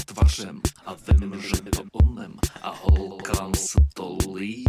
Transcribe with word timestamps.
rád 0.00 0.16
vařem 0.16 0.60
a 0.86 0.94
vím, 0.94 1.42
že 1.42 1.62
to 1.70 1.82
umím 2.04 2.36
a 2.62 2.74
holkám 2.82 3.54
se 3.54 3.78
to 3.94 4.16
líbí. 4.34 4.64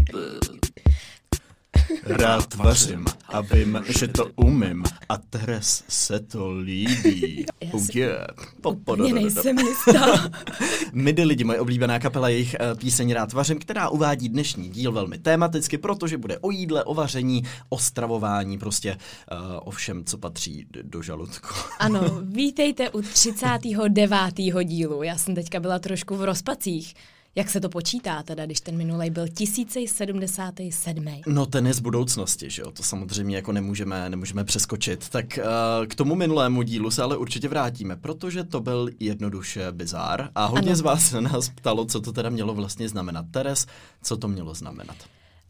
Rád 2.04 2.56
vařím 2.56 3.06
a 3.28 3.42
vím, 3.42 3.84
že 4.00 4.08
to 4.08 4.28
umím 4.36 4.84
a 5.10 5.18
Teres 5.18 5.84
se 5.88 6.20
to 6.20 6.52
líbí. 6.52 7.46
Já 7.62 7.72
Oh 7.74 7.82
yeah. 7.94 8.28
Úplně 8.66 9.14
nejsem 9.14 9.60
jistá. 9.60 10.30
Midi 10.94 11.24
lidi, 11.24 11.44
moje 11.44 11.60
oblíbená 11.60 12.00
kapela, 12.00 12.30
jejich 12.30 12.56
eh, 12.60 12.76
píseň 12.76 13.14
Rád 13.14 13.34
vařím, 13.34 13.60
která 13.60 13.90
uvádí 13.90 14.30
dnešní 14.30 14.70
díl 14.70 14.92
velmi 14.92 15.18
tematicky, 15.18 15.78
protože 15.78 16.18
bude 16.18 16.40
o 16.40 16.52
jídle, 16.52 16.84
o 16.84 16.94
vaření, 16.94 17.44
o 17.70 17.78
stravování, 17.78 18.58
prostě 18.58 18.98
uh, 19.32 19.38
o 19.64 19.72
všem, 19.72 20.04
co 20.06 20.18
patří 20.18 20.66
do 20.82 21.02
žaludku. 21.02 21.48
Ano, 21.80 22.02
vítejte 22.24 22.90
u 22.90 23.02
39. 23.02 24.18
dílu. 24.64 25.04
Já 25.04 25.18
jsem 25.18 25.36
teďka 25.36 25.60
byla 25.60 25.80
trošku 25.80 26.16
v 26.16 26.24
rozpacích. 26.24 26.94
Jak 27.36 27.50
se 27.50 27.60
to 27.60 27.70
počítá 27.70 28.24
teda, 28.24 28.46
když 28.46 28.62
ten 28.62 28.78
minulej 28.78 29.10
byl 29.10 29.28
1077. 29.28 31.06
No 31.28 31.46
ten 31.46 31.68
je 31.68 31.74
z 31.74 31.80
budoucnosti, 31.80 32.50
že 32.50 32.62
jo, 32.62 32.72
to 32.72 32.84
samozřejmě 32.84 33.36
jako 33.36 33.52
nemůžeme, 33.52 34.10
nemůžeme 34.10 34.44
přeskočit. 34.44 35.10
Tak 35.10 35.26
uh, 35.38 35.86
k 35.88 35.96
tomu 35.96 36.16
minulému 36.16 36.62
dílu 36.62 36.92
se 36.92 37.04
ale 37.04 37.18
určitě 37.18 37.48
vrátíme, 37.48 37.96
protože 37.96 38.44
to 38.44 38.62
byl 38.62 38.90
jednoduše 39.00 39.72
bizár 39.72 40.30
a 40.36 40.46
hodně 40.46 40.70
Ano. 40.70 40.76
z 40.76 40.82
vás 40.82 41.10
se 41.10 41.22
nás 41.22 41.50
ptalo, 41.50 41.86
co 41.86 42.02
to 42.02 42.14
teda 42.14 42.30
mělo 42.30 42.54
vlastně 42.54 42.90
znamenat. 42.90 43.26
Teres, 43.32 43.68
co 44.04 44.18
to 44.18 44.28
mělo 44.28 44.54
znamenat? 44.54 44.96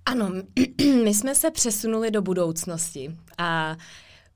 Ano, 0.06 0.32
my 1.04 1.14
jsme 1.14 1.36
se 1.36 1.52
přesunuli 1.52 2.12
do 2.12 2.22
budoucnosti 2.22 3.16
a 3.38 3.78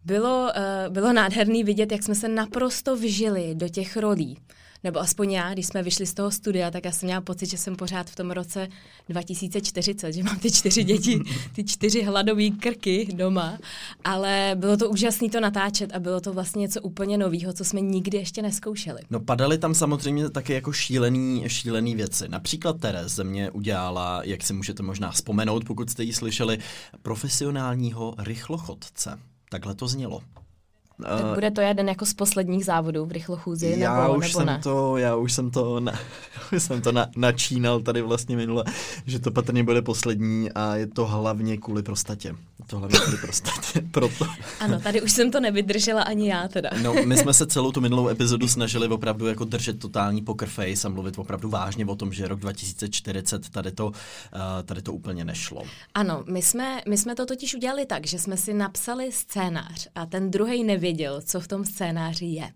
bylo, 0.05 0.51
uh, 0.88 0.93
bylo 0.93 1.13
nádherný 1.13 1.63
vidět, 1.63 1.91
jak 1.91 2.03
jsme 2.03 2.16
se 2.16 2.27
naprosto 2.27 2.95
vžili 2.95 3.55
do 3.55 3.69
těch 3.69 3.97
rolí. 3.97 4.38
Nebo 4.86 5.00
aspoň 5.00 5.31
já, 5.31 5.53
když 5.53 5.66
jsme 5.66 5.83
vyšli 5.83 6.05
z 6.05 6.14
toho 6.14 6.31
studia, 6.31 6.72
tak 6.72 6.86
já 6.86 6.91
jsem 6.91 7.08
měla 7.08 7.22
pocit, 7.22 7.50
že 7.50 7.58
jsem 7.58 7.75
pořád 7.75 8.09
v 8.09 8.16
tom 8.16 8.31
roce 8.31 8.67
2040, 9.09 10.14
že 10.14 10.23
mám 10.23 10.39
ty 10.39 10.52
čtyři 10.52 10.83
děti, 10.83 11.22
ty 11.55 11.64
čtyři 11.64 12.03
hladové 12.03 12.50
krky 12.50 13.08
doma. 13.13 13.58
Ale 14.03 14.52
bylo 14.56 14.78
to 14.78 14.89
úžasné 14.89 15.30
to 15.30 15.39
natáčet 15.39 15.95
a 15.95 16.00
bylo 16.00 16.22
to 16.22 16.33
vlastně 16.33 16.61
něco 16.61 16.81
úplně 16.81 17.17
nového, 17.17 17.53
co 17.53 17.66
jsme 17.66 17.81
nikdy 17.81 18.17
ještě 18.17 18.41
neskoušeli. 18.41 19.02
No 19.09 19.19
padaly 19.19 19.58
tam 19.58 19.75
samozřejmě 19.75 20.30
taky 20.30 20.53
jako 20.53 20.72
šílený, 20.72 21.44
šílený 21.47 21.95
věci. 21.95 22.30
Například 22.30 22.80
Teres 22.80 23.11
ze 23.11 23.23
mě 23.23 23.52
udělala, 23.52 24.22
jak 24.23 24.44
si 24.44 24.53
můžete 24.53 24.83
možná 24.83 25.11
vzpomenout, 25.11 25.66
pokud 25.66 25.89
jste 25.89 26.03
ji 26.03 26.13
slyšeli, 26.13 26.58
profesionálního 27.02 28.16
rychlochodce. 28.17 29.19
Takhle 29.50 29.75
to 29.75 29.88
znělo. 29.88 30.22
Tak 31.03 31.25
bude 31.33 31.51
to 31.51 31.61
jeden 31.61 31.89
jako 31.89 32.05
z 32.05 32.13
posledních 32.13 32.65
závodů 32.65 33.05
v 33.05 33.11
rychlochůzi, 33.11 33.75
já 33.77 34.01
nebo, 34.01 34.17
už 34.17 34.27
nebo 34.27 34.39
jsem 34.39 34.45
ne? 34.45 34.59
to, 34.63 34.97
já 34.97 35.15
už 35.15 35.33
jsem 35.33 35.51
to, 35.51 35.79
na, 35.79 35.91
už 35.91 35.99
jsem 36.57 36.81
to 36.81 36.91
na, 36.91 37.07
načínal 37.17 37.79
tady 37.79 38.01
vlastně 38.01 38.35
minule, 38.35 38.63
že 39.05 39.19
to 39.19 39.31
patrně 39.31 39.63
bude 39.63 39.81
poslední 39.81 40.51
a 40.51 40.75
je 40.75 40.88
to 40.88 41.05
hlavně 41.05 41.57
kvůli 41.57 41.83
prostatě. 41.83 42.27
Je 42.59 42.65
to 42.67 42.79
hlavně 42.79 42.99
kvůli 42.99 43.17
prostatě, 43.17 43.81
proto. 43.91 44.27
Ano, 44.59 44.79
tady 44.79 45.01
už 45.01 45.11
jsem 45.11 45.31
to 45.31 45.39
nevydržela 45.39 46.01
ani 46.01 46.29
já 46.29 46.47
teda. 46.47 46.69
No, 46.83 46.93
my 47.05 47.17
jsme 47.17 47.33
se 47.33 47.47
celou 47.47 47.71
tu 47.71 47.81
minulou 47.81 48.09
epizodu 48.09 48.47
snažili 48.47 48.88
opravdu 48.88 49.27
jako 49.27 49.45
držet 49.45 49.79
totální 49.79 50.21
poker 50.21 50.49
face 50.49 50.88
a 50.88 50.89
mluvit 50.89 51.19
opravdu 51.19 51.49
vážně 51.49 51.85
o 51.85 51.95
tom, 51.95 52.13
že 52.13 52.27
rok 52.27 52.39
2040 52.39 53.49
tady 53.49 53.71
to, 53.71 53.88
uh, 53.88 53.93
tady 54.66 54.81
to 54.81 54.93
úplně 54.93 55.25
nešlo. 55.25 55.63
Ano, 55.93 56.23
my 56.27 56.41
jsme, 56.41 56.81
my 56.88 56.97
jsme 56.97 57.16
to 57.16 57.25
totiž 57.25 57.55
udělali 57.55 57.85
tak, 57.85 58.07
že 58.07 58.19
jsme 58.19 58.38
si 58.38 58.53
napsali 58.53 59.11
scénář 59.11 59.88
a 59.95 60.05
ten 60.05 60.31
druhý 60.31 60.63
nevěděl, 60.63 61.22
co 61.22 61.39
v 61.39 61.47
tom 61.47 61.66
scénáři 61.66 62.25
je. 62.25 62.51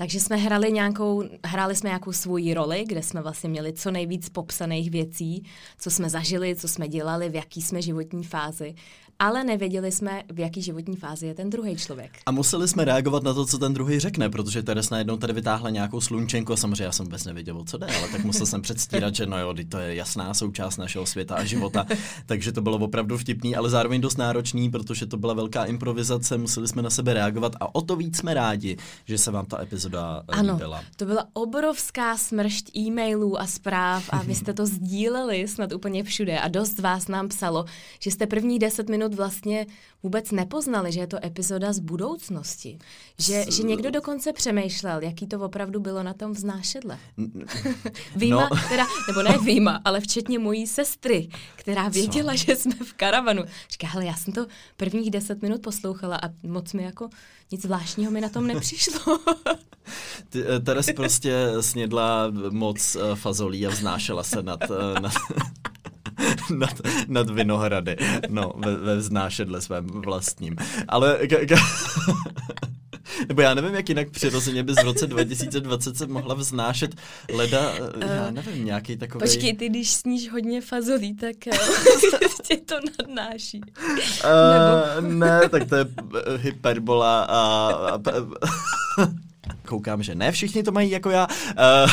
Takže 0.00 0.20
jsme 0.20 0.36
hrali 0.36 0.72
nějakou, 0.72 1.24
hráli 1.44 1.76
jsme 1.76 1.88
nějakou 1.88 2.12
svoji 2.12 2.54
roli, 2.54 2.84
kde 2.88 3.02
jsme 3.02 3.22
vlastně 3.22 3.48
měli 3.50 3.72
co 3.72 3.90
nejvíc 3.90 4.28
popsaných 4.28 4.90
věcí, 4.90 5.44
co 5.78 5.90
jsme 5.90 6.10
zažili, 6.10 6.56
co 6.56 6.68
jsme 6.68 6.88
dělali, 6.88 7.28
v 7.28 7.34
jaký 7.34 7.62
jsme 7.62 7.82
životní 7.82 8.24
fázi, 8.24 8.74
ale 9.18 9.44
nevěděli 9.44 9.92
jsme, 9.92 10.22
v 10.32 10.38
jaký 10.38 10.62
životní 10.62 10.96
fázi 10.96 11.26
je 11.26 11.34
ten 11.34 11.50
druhý 11.50 11.76
člověk. 11.76 12.10
A 12.26 12.30
museli 12.30 12.68
jsme 12.68 12.84
reagovat 12.84 13.22
na 13.22 13.34
to, 13.34 13.46
co 13.46 13.58
ten 13.58 13.74
druhý 13.74 13.98
řekne, 13.98 14.30
protože 14.30 14.62
Teres 14.62 14.90
najednou 14.90 15.16
tady 15.16 15.32
vytáhla 15.32 15.70
nějakou 15.70 16.00
slunčenku 16.00 16.52
a 16.52 16.56
samozřejmě 16.56 16.84
já 16.84 16.92
jsem 16.92 17.06
vůbec 17.06 17.24
nevěděl, 17.24 17.64
co 17.66 17.78
jde, 17.78 17.86
ale 17.86 18.08
tak 18.12 18.24
musel 18.24 18.46
jsem 18.46 18.62
předstírat, 18.62 19.14
že 19.14 19.26
no 19.26 19.38
jo, 19.38 19.54
to 19.68 19.78
je 19.78 19.94
jasná 19.94 20.34
součást 20.34 20.76
našeho 20.76 21.06
světa 21.06 21.34
a 21.34 21.44
života, 21.44 21.86
takže 22.26 22.52
to 22.52 22.60
bylo 22.62 22.78
opravdu 22.78 23.18
vtipný, 23.18 23.56
ale 23.56 23.70
zároveň 23.70 24.00
dost 24.00 24.16
náročný, 24.18 24.70
protože 24.70 25.06
to 25.06 25.16
byla 25.16 25.34
velká 25.34 25.64
improvizace, 25.64 26.38
museli 26.38 26.68
jsme 26.68 26.82
na 26.82 26.90
sebe 26.90 27.14
reagovat 27.14 27.52
a 27.60 27.74
o 27.74 27.80
to 27.80 27.96
víc 27.96 28.16
jsme 28.16 28.34
rádi, 28.34 28.76
že 29.04 29.18
se 29.18 29.30
vám 29.30 29.46
ta 29.46 29.62
epizoda 29.62 30.22
eh, 30.28 30.32
Ano, 30.32 30.52
líbila. 30.52 30.82
to 30.96 31.04
byla 31.04 31.26
obrovská 31.32 32.16
smršť 32.16 32.76
e-mailů 32.76 33.40
a 33.40 33.46
zpráv 33.46 34.04
a 34.10 34.22
vy 34.22 34.34
jste 34.34 34.52
to 34.54 34.66
sdíleli 34.88 35.48
snad 35.48 35.72
úplně 35.72 36.04
všude 36.04 36.38
a 36.40 36.48
dost 36.48 36.78
vás 36.78 37.08
nám 37.08 37.28
psalo, 37.28 37.64
že 38.00 38.10
jste 38.10 38.26
první 38.26 38.58
deset 38.58 38.88
minut 38.88 39.07
vlastně 39.14 39.66
vůbec 40.02 40.30
nepoznali, 40.30 40.92
že 40.92 41.00
je 41.00 41.06
to 41.06 41.24
epizoda 41.24 41.72
z 41.72 41.78
budoucnosti. 41.78 42.78
Že, 43.18 43.44
že 43.50 43.62
někdo 43.62 43.90
dokonce 43.90 44.32
přemýšlel, 44.32 45.02
jaký 45.02 45.26
to 45.26 45.40
opravdu 45.40 45.80
bylo 45.80 46.02
na 46.02 46.14
tom 46.14 46.32
vznášedle. 46.32 46.98
Výjima, 48.16 48.48
No. 48.50 48.56
teda, 48.68 48.84
nebo 49.08 49.22
ne 49.22 49.38
výjima, 49.44 49.80
ale 49.84 50.00
včetně 50.00 50.38
mojí 50.38 50.66
sestry, 50.66 51.28
která 51.56 51.88
věděla, 51.88 52.34
že 52.34 52.56
jsme 52.56 52.74
v 52.74 52.92
karavanu. 52.92 53.42
Říká, 53.70 53.86
hele, 53.86 54.04
já 54.06 54.14
jsem 54.14 54.32
to 54.34 54.46
prvních 54.76 55.10
deset 55.10 55.42
minut 55.42 55.62
poslouchala 55.62 56.16
a 56.16 56.28
moc 56.42 56.72
mi 56.72 56.82
jako 56.82 57.08
nic 57.50 57.62
zvláštního 57.62 58.10
mi 58.10 58.20
na 58.20 58.28
tom 58.28 58.46
nepřišlo. 58.46 59.18
Eh, 60.34 60.60
Teres 60.60 60.86
prostě 60.96 61.46
snědla 61.60 62.32
moc 62.50 62.96
eh, 62.96 63.16
fazolí 63.16 63.66
a 63.66 63.70
vznášela 63.70 64.22
se 64.22 64.42
nad, 64.42 64.60
eh, 64.62 65.00
nad, 65.00 65.12
nad, 66.56 66.80
nad 67.08 67.30
Vinohrady. 67.30 67.96
No, 68.28 68.52
ve, 68.56 68.76
ve 68.76 68.96
vznášedle 68.96 69.60
svém 69.60 69.86
vlastním. 69.86 70.56
Ale... 70.88 71.18
K, 71.26 71.46
k, 71.46 71.58
nebo 73.28 73.42
já 73.42 73.54
nevím, 73.54 73.74
jak 73.74 73.88
jinak 73.88 74.10
přirozeně 74.10 74.62
bys 74.62 74.76
v 74.76 74.84
roce 74.84 75.06
2020 75.06 75.96
se 75.96 76.06
mohla 76.06 76.34
vznášet 76.34 76.94
leda, 77.34 77.70
uh, 77.70 78.02
já 78.02 78.30
nevím, 78.30 78.64
nějaký 78.64 78.96
takový... 78.96 79.20
Počkej, 79.20 79.56
ty 79.56 79.68
když 79.68 79.90
sníš 79.90 80.30
hodně 80.30 80.60
fazolí, 80.60 81.16
tak 81.16 81.46
eh, 81.46 81.58
tě 82.46 82.56
to 82.56 82.74
nadnáší. 82.98 83.60
Uh, 84.24 85.08
ne, 85.10 85.40
tak 85.48 85.68
to 85.68 85.76
je 85.76 85.86
hyperbola 86.36 87.22
a... 87.22 87.70
a 87.94 87.98
Koukám, 89.68 90.02
že 90.02 90.14
ne 90.14 90.32
všichni 90.32 90.62
to 90.62 90.72
mají 90.72 90.90
jako 90.90 91.10
já. 91.10 91.26
Uh, 91.26 91.90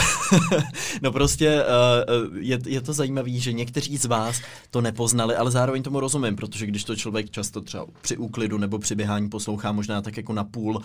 no 1.02 1.12
prostě 1.12 1.64
uh, 1.64 2.38
je, 2.38 2.60
je 2.66 2.82
to 2.82 2.94
zajímavé, 2.94 3.30
že 3.30 3.54
někteří 3.54 3.98
z 3.98 4.06
vás 4.06 4.42
to 4.72 4.82
nepoznali, 4.82 5.36
ale 5.36 5.52
zároveň 5.52 5.84
tomu 5.84 6.00
rozumím, 6.00 6.36
protože 6.36 6.66
když 6.66 6.84
to 6.84 6.96
člověk 6.96 7.30
často 7.30 7.62
třeba 7.62 7.86
při 8.02 8.18
úklidu 8.18 8.58
nebo 8.58 8.80
při 8.80 8.96
běhání 8.96 9.30
poslouchá 9.30 9.72
možná 9.72 10.02
tak 10.02 10.18
jako 10.18 10.34
na 10.34 10.44
půl, 10.44 10.76
uh, 10.76 10.84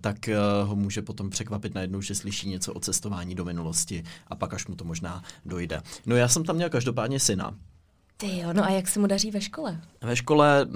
tak 0.00 0.16
uh, 0.28 0.68
ho 0.68 0.76
může 0.76 1.02
potom 1.02 1.30
překvapit 1.30 1.74
najednou, 1.74 2.00
že 2.00 2.14
slyší 2.14 2.48
něco 2.48 2.72
o 2.72 2.80
cestování 2.80 3.34
do 3.34 3.44
minulosti 3.44 4.04
a 4.28 4.36
pak 4.36 4.54
až 4.54 4.66
mu 4.66 4.74
to 4.76 4.84
možná 4.84 5.22
dojde. 5.44 5.82
No 6.06 6.16
já 6.16 6.28
jsem 6.28 6.44
tam 6.44 6.56
měl 6.56 6.70
každopádně 6.70 7.20
syna. 7.20 7.54
Ty 8.16 8.38
jo, 8.38 8.52
no 8.52 8.64
a 8.64 8.70
jak 8.70 8.88
se 8.88 9.00
mu 9.00 9.06
daří 9.06 9.30
ve 9.30 9.40
škole? 9.40 9.80
Ve 10.02 10.16
škole... 10.16 10.66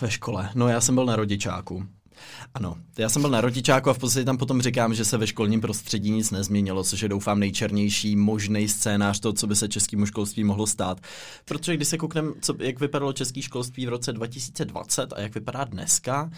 Ve 0.00 0.10
škole. 0.10 0.50
No 0.54 0.68
já 0.68 0.80
jsem 0.80 0.94
byl 0.94 1.06
na 1.06 1.16
rodičáku. 1.16 1.86
Ano, 2.54 2.76
já 2.98 3.08
jsem 3.08 3.22
byl 3.22 3.30
na 3.30 3.40
rodičáku 3.40 3.90
a 3.90 3.94
v 3.94 3.98
podstatě 3.98 4.24
tam 4.24 4.36
potom 4.36 4.62
říkám, 4.62 4.94
že 4.94 5.04
se 5.04 5.16
ve 5.16 5.26
školním 5.26 5.60
prostředí 5.60 6.10
nic 6.10 6.30
nezměnilo, 6.30 6.84
což 6.84 7.00
je 7.00 7.08
doufám 7.08 7.40
nejčernější 7.40 8.16
možný 8.16 8.68
scénář 8.68 9.20
toho, 9.20 9.32
co 9.32 9.46
by 9.46 9.56
se 9.56 9.68
českému 9.68 10.06
školství 10.06 10.44
mohlo 10.44 10.66
stát. 10.66 11.00
Protože 11.44 11.76
když 11.76 11.88
se 11.88 11.98
koukneme, 11.98 12.32
jak 12.58 12.80
vypadalo 12.80 13.12
české 13.12 13.42
školství 13.42 13.86
v 13.86 13.88
roce 13.88 14.12
2020 14.12 15.12
a 15.12 15.20
jak 15.20 15.34
vypadá 15.34 15.64
dneska, 15.64 16.30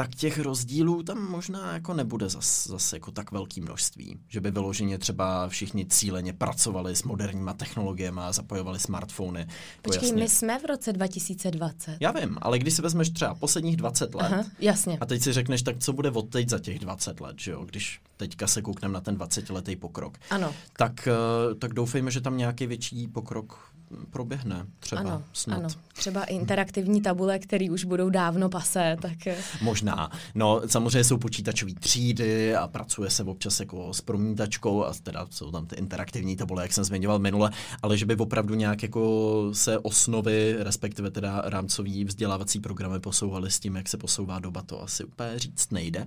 tak 0.00 0.14
těch 0.14 0.38
rozdílů 0.38 1.02
tam 1.02 1.30
možná 1.30 1.72
jako 1.72 1.94
nebude 1.94 2.28
zas, 2.28 2.66
zas 2.66 2.92
jako 2.92 3.10
tak 3.10 3.32
velký 3.32 3.60
množství. 3.60 4.18
Že 4.28 4.40
by 4.40 4.50
vyloženě 4.50 4.98
třeba 4.98 5.48
všichni 5.48 5.86
cíleně 5.86 6.32
pracovali 6.32 6.96
s 6.96 7.02
moderníma 7.02 7.52
technologiemi 7.52 8.20
a 8.20 8.32
zapojovali 8.32 8.78
smartfony. 8.78 9.46
Počkej, 9.82 10.08
jasně. 10.08 10.22
my 10.22 10.28
jsme 10.28 10.58
v 10.58 10.64
roce 10.64 10.92
2020. 10.92 11.96
Já 12.00 12.12
vím, 12.12 12.38
ale 12.42 12.58
když 12.58 12.74
si 12.74 12.82
vezmeš 12.82 13.10
třeba 13.10 13.34
posledních 13.34 13.76
20 13.76 14.14
let 14.14 14.32
Aha, 14.32 14.44
jasně. 14.58 14.98
a 15.00 15.06
teď 15.06 15.22
si 15.22 15.32
řekneš, 15.32 15.62
tak 15.62 15.78
co 15.78 15.92
bude 15.92 16.10
od 16.10 16.28
teď 16.28 16.48
za 16.48 16.58
těch 16.58 16.78
20 16.78 17.20
let, 17.20 17.36
že 17.40 17.50
jo? 17.50 17.64
Když 17.64 18.00
teďka 18.16 18.46
se 18.46 18.62
koukneme 18.62 18.94
na 18.94 19.00
ten 19.00 19.16
20-letý 19.16 19.76
pokrok. 19.76 20.18
Ano. 20.30 20.54
Tak, 20.76 21.08
eh, 21.08 21.54
tak 21.54 21.74
doufejme, 21.74 22.10
že 22.10 22.20
tam 22.20 22.36
nějaký 22.36 22.66
větší 22.66 23.08
pokrok 23.08 23.70
proběhne. 24.10 24.66
Třeba 24.80 25.00
Ano, 25.00 25.22
snad. 25.32 25.56
ano. 25.56 25.68
Třeba 25.92 26.24
interaktivní 26.24 27.00
tabule, 27.02 27.38
které 27.38 27.70
už 27.70 27.84
budou 27.84 28.10
dávno 28.10 28.48
pase, 28.48 28.96
tak... 29.02 29.26
eh, 29.26 29.36
Možná 29.62 29.90
možná. 29.90 30.10
No, 30.34 30.60
samozřejmě 30.66 31.04
jsou 31.04 31.18
počítačové 31.18 31.72
třídy 31.80 32.54
a 32.56 32.68
pracuje 32.68 33.10
se 33.10 33.24
občas 33.24 33.60
jako 33.60 33.94
s 33.94 34.00
promítačkou 34.00 34.84
a 34.84 34.92
teda 35.02 35.26
jsou 35.30 35.50
tam 35.50 35.66
ty 35.66 35.76
interaktivní 35.76 36.36
tabule, 36.36 36.62
jak 36.62 36.72
jsem 36.72 36.84
zmiňoval 36.84 37.18
minule, 37.18 37.50
ale 37.82 37.96
že 37.98 38.06
by 38.06 38.16
opravdu 38.16 38.54
nějak 38.54 38.82
jako 38.82 39.50
se 39.52 39.78
osnovy, 39.78 40.56
respektive 40.58 41.10
teda 41.10 41.42
rámcový 41.44 42.04
vzdělávací 42.04 42.60
programy 42.60 43.00
posouvaly 43.00 43.50
s 43.50 43.60
tím, 43.60 43.76
jak 43.76 43.88
se 43.88 43.96
posouvá 43.96 44.38
doba, 44.38 44.62
to 44.62 44.82
asi 44.82 45.04
úplně 45.04 45.38
říct 45.38 45.72
nejde. 45.72 46.06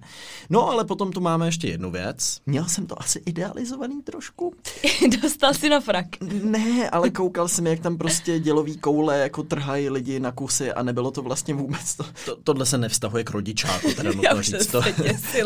No, 0.50 0.70
ale 0.70 0.86
potom 0.86 1.12
tu 1.12 1.22
máme 1.22 1.48
ještě 1.48 1.68
jednu 1.68 1.92
věc. 1.92 2.38
Měl 2.46 2.66
jsem 2.66 2.86
to 2.88 3.02
asi 3.02 3.22
idealizovaný 3.26 4.02
trošku. 4.02 4.54
Dostal 5.22 5.54
si 5.54 5.70
na 5.70 5.80
frak. 5.80 6.06
Ne, 6.44 6.90
ale 6.90 7.10
koukal 7.10 7.48
jsem, 7.48 7.68
jak 7.74 7.80
tam 7.80 7.98
prostě 7.98 8.40
dělový 8.40 8.78
koule 8.78 9.20
jako 9.20 9.44
trhají 9.44 9.90
lidi 9.90 10.20
na 10.20 10.32
kusy 10.32 10.72
a 10.72 10.84
nebylo 10.84 11.12
to 11.12 11.22
vlastně 11.22 11.54
vůbec 11.54 11.96
to. 11.96 12.06
to 12.26 12.36
tohle 12.44 12.66
se 12.66 12.78
nevztahuje 12.78 13.24
k 13.24 13.30
rodičáku, 13.30 13.94
teda 13.94 14.12
nutno 14.16 14.42
říct. 14.42 14.68
To, 14.68 14.82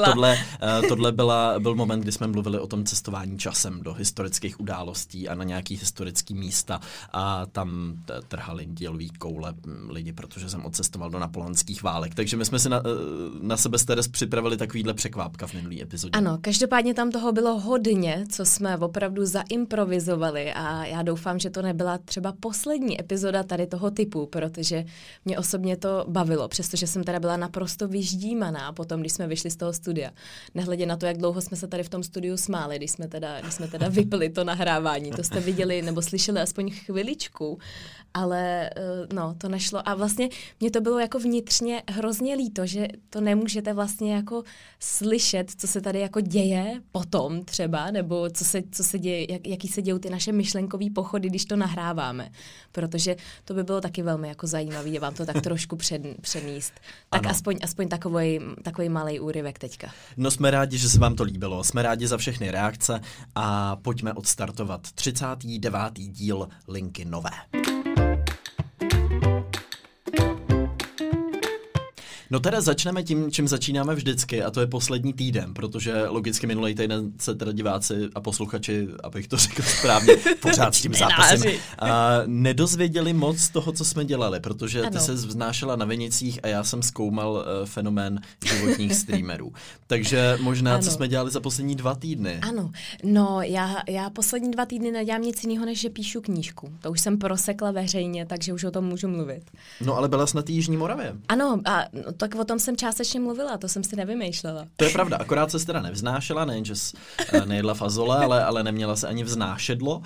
tohle, 0.05 0.37
uh, 0.81 0.87
tohle 0.87 1.11
byla, 1.11 1.59
byl 1.59 1.75
moment, 1.75 2.01
kdy 2.01 2.11
jsme 2.11 2.27
mluvili 2.27 2.59
o 2.59 2.67
tom 2.67 2.85
cestování 2.85 3.37
časem 3.37 3.81
do 3.81 3.93
historických 3.93 4.59
událostí 4.59 5.29
a 5.29 5.35
na 5.35 5.43
nějaký 5.43 5.75
historický 5.75 6.33
místa 6.33 6.79
a 7.13 7.45
tam 7.45 7.93
trhali 8.27 8.65
dělový 8.65 9.09
koule 9.09 9.53
hm, 9.65 9.89
lidi, 9.89 10.13
protože 10.13 10.49
jsem 10.49 10.65
odcestoval 10.65 11.09
do 11.09 11.19
napoleonských 11.19 11.83
válek. 11.83 12.15
Takže 12.15 12.37
my 12.37 12.45
jsme 12.45 12.59
si 12.59 12.69
na, 12.69 12.77
eh, 12.77 12.81
na 13.41 13.57
sebe 13.57 13.77
s 13.79 14.07
připravili 14.07 14.57
takovýhle 14.57 14.93
překvápka 14.93 15.47
v 15.47 15.53
minulý 15.53 15.81
epizodě. 15.81 16.17
Ano, 16.17 16.37
každopádně 16.41 16.93
tam 16.93 17.11
toho 17.11 17.31
bylo 17.31 17.59
hodně, 17.59 18.25
co 18.29 18.45
jsme 18.45 18.77
opravdu 18.77 19.25
zaimprovizovali 19.25 20.53
a 20.53 20.85
já 20.85 21.01
doufám, 21.01 21.39
že 21.39 21.49
to 21.49 21.61
nebyla 21.61 21.97
třeba 21.97 22.16
poslední 22.39 23.01
epizoda 23.01 23.43
tady 23.43 23.67
toho 23.67 23.91
typu, 23.91 24.25
protože 24.25 24.85
mě 25.25 25.37
osobně 25.37 25.77
to 25.77 26.05
bavilo, 26.07 26.47
přestože 26.47 26.87
jsem 26.87 27.03
teda 27.03 27.19
byla 27.19 27.37
naprosto 27.37 27.87
vyždímaná 27.87 28.73
potom, 28.73 28.99
když 28.99 29.13
jsme 29.13 29.27
vyšli 29.27 29.51
z 29.51 29.55
toho 29.55 29.73
studia. 29.73 30.11
Nehledě 30.55 30.85
na 30.85 30.97
to, 30.97 31.05
jak 31.05 31.17
dlouho 31.17 31.41
jsme 31.41 31.57
se 31.57 31.67
tady 31.67 31.83
v 31.83 31.89
tom 31.89 32.03
studiu 32.03 32.37
smáli, 32.37 32.77
když 32.77 32.91
jsme 32.91 33.07
teda, 33.07 33.41
když 33.41 33.53
jsme 33.53 33.67
teda 33.67 33.87
vypli 33.87 34.29
to 34.29 34.43
nahrávání. 34.43 35.11
To 35.11 35.23
jste 35.23 35.39
viděli 35.39 35.81
nebo 35.81 36.01
slyšeli 36.01 36.41
aspoň 36.41 36.71
chviličku, 36.71 37.59
ale 38.17 38.69
eh, 38.69 39.13
no, 39.13 39.35
to 39.37 39.49
nešlo. 39.49 39.89
A 39.89 39.95
vlastně 39.95 40.29
mě 40.59 40.71
to 40.71 40.81
bylo 40.81 40.99
jako 40.99 41.19
vnitřně 41.19 41.83
hrozně 41.89 42.35
líto, 42.35 42.65
že 42.65 42.87
to 43.09 43.21
nemůžete 43.21 43.73
vlastně 43.73 44.15
jako 44.15 44.43
slyšet, 44.79 45.51
co 45.57 45.67
se 45.67 45.81
tady 45.81 45.99
jako 45.99 46.21
děje 46.21 46.81
potom 46.91 47.45
třeba, 47.45 47.91
nebo 47.91 48.29
co 48.29 48.45
se, 48.45 48.63
co 48.71 48.83
se 48.83 48.99
děje, 48.99 49.31
jak, 49.33 49.47
jaký 49.47 49.67
se 49.67 49.81
dějí 49.81 49.99
ty 49.99 50.09
naše 50.09 50.31
myšlenkové 50.31 50.85
pochody, 50.95 51.29
když 51.29 51.45
to 51.45 51.55
nahráváme. 51.55 52.31
Protože 52.71 53.15
to 53.45 53.53
by 53.53 53.63
bylo 53.63 53.81
taky 53.81 54.03
velmi 54.03 54.27
jako 54.27 54.47
zajímavé 54.47 54.99
vám 54.99 55.13
to 55.13 55.25
tak 55.25 55.41
trošku 55.41 55.75
před, 55.75 56.01
předníst. 56.21 56.73
Tak 57.09 57.21
ano. 57.25 57.29
aspoň, 57.29 57.57
aspoň 57.63 57.87
takový, 57.87 58.39
takový 58.63 58.89
malý 58.89 59.19
úryvek 59.19 59.59
teďka. 59.59 59.91
No 60.17 60.31
jsme 60.31 60.51
rádi, 60.51 60.77
že 60.77 60.89
se 60.89 60.99
vám 60.99 61.15
to 61.15 61.23
líbilo. 61.23 61.63
Jsme 61.63 61.81
rádi 61.81 62.07
za 62.07 62.17
všechny 62.17 62.51
reakce 62.51 63.01
a 63.35 63.75
pojďme 63.75 64.13
odstartovat 64.13 64.81
39. 64.91 65.79
díl 65.93 66.47
Linky 66.67 67.05
Nové. 67.05 67.86
No 72.29 72.39
teda 72.39 72.61
začneme 72.61 73.03
tím, 73.03 73.31
čím 73.31 73.47
začínáme 73.47 73.95
vždycky, 73.95 74.43
a 74.43 74.51
to 74.51 74.59
je 74.59 74.67
poslední 74.67 75.13
týden, 75.13 75.53
protože 75.53 76.07
logicky 76.07 76.47
minulý 76.47 76.75
týden 76.75 77.11
se 77.19 77.35
teda 77.35 77.51
diváci 77.51 77.93
a 78.15 78.21
posluchači, 78.21 78.87
abych 79.03 79.27
to 79.27 79.37
řekl 79.37 79.61
správně, 79.61 80.13
pořád 80.41 80.75
s 80.75 80.81
tím 80.81 80.93
zápasem, 80.93 81.51
a 81.79 82.17
nedozvěděli 82.25 83.13
moc 83.13 83.49
toho, 83.49 83.71
co 83.71 83.85
jsme 83.85 84.05
dělali, 84.05 84.39
protože 84.39 84.81
ano. 84.81 84.91
ty 84.91 84.99
se 84.99 85.13
vznášela 85.13 85.75
na 85.75 85.85
Vinicích 85.85 86.39
a 86.43 86.47
já 86.47 86.63
jsem 86.63 86.83
zkoumal 86.83 87.31
uh, 87.31 87.65
fenomén 87.65 88.19
životních 88.45 88.95
streamerů. 89.01 89.53
Takže 89.87 90.37
možná, 90.41 90.73
ano. 90.73 90.83
co 90.83 90.91
jsme 90.91 91.07
dělali 91.07 91.31
za 91.31 91.39
poslední 91.39 91.75
dva 91.75 91.95
týdny. 91.95 92.39
Ano, 92.41 92.71
no 93.03 93.41
já, 93.41 93.75
já 93.89 94.09
poslední 94.09 94.51
dva 94.51 94.65
týdny 94.65 94.91
nedělám 94.91 95.21
nic 95.21 95.43
jiného, 95.43 95.65
než 95.65 95.79
že 95.79 95.89
píšu 95.89 96.21
knížku. 96.21 96.73
To 96.81 96.91
už 96.91 97.01
jsem 97.01 97.17
prosekla 97.17 97.71
veřejně, 97.71 98.25
takže 98.25 98.53
už 98.53 98.63
o 98.63 98.71
tom 98.71 98.85
můžu 98.85 99.07
mluvit. 99.07 99.43
No 99.81 99.97
ale 99.97 100.09
byla 100.09 100.27
jsi 100.27 100.35
na 100.35 100.41
té 100.41 100.51
Jižní 100.51 100.77
Moravě. 100.77 101.15
Ano, 101.29 101.61
a 101.65 101.83
no, 101.93 102.16
tak 102.17 102.35
o 102.35 102.45
tom 102.45 102.59
jsem 102.59 102.77
částečně 102.77 103.19
mluvila, 103.19 103.57
to 103.57 103.67
jsem 103.67 103.83
si 103.83 103.95
nevymýšlela. 103.95 104.67
To 104.75 104.83
je 104.83 104.89
pravda, 104.89 105.17
akorát 105.17 105.51
se 105.51 105.65
teda 105.65 105.81
nevznášela, 105.81 106.45
nejen, 106.45 106.65
že 106.65 106.75
jsi 106.75 106.97
uh, 107.33 107.45
nejedla 107.45 107.73
fazole, 107.73 108.17
ale, 108.17 108.43
ale 108.43 108.63
neměla 108.63 108.95
se 108.95 109.07
ani 109.07 109.23
vznášedlo, 109.23 109.97
uh, 109.97 110.03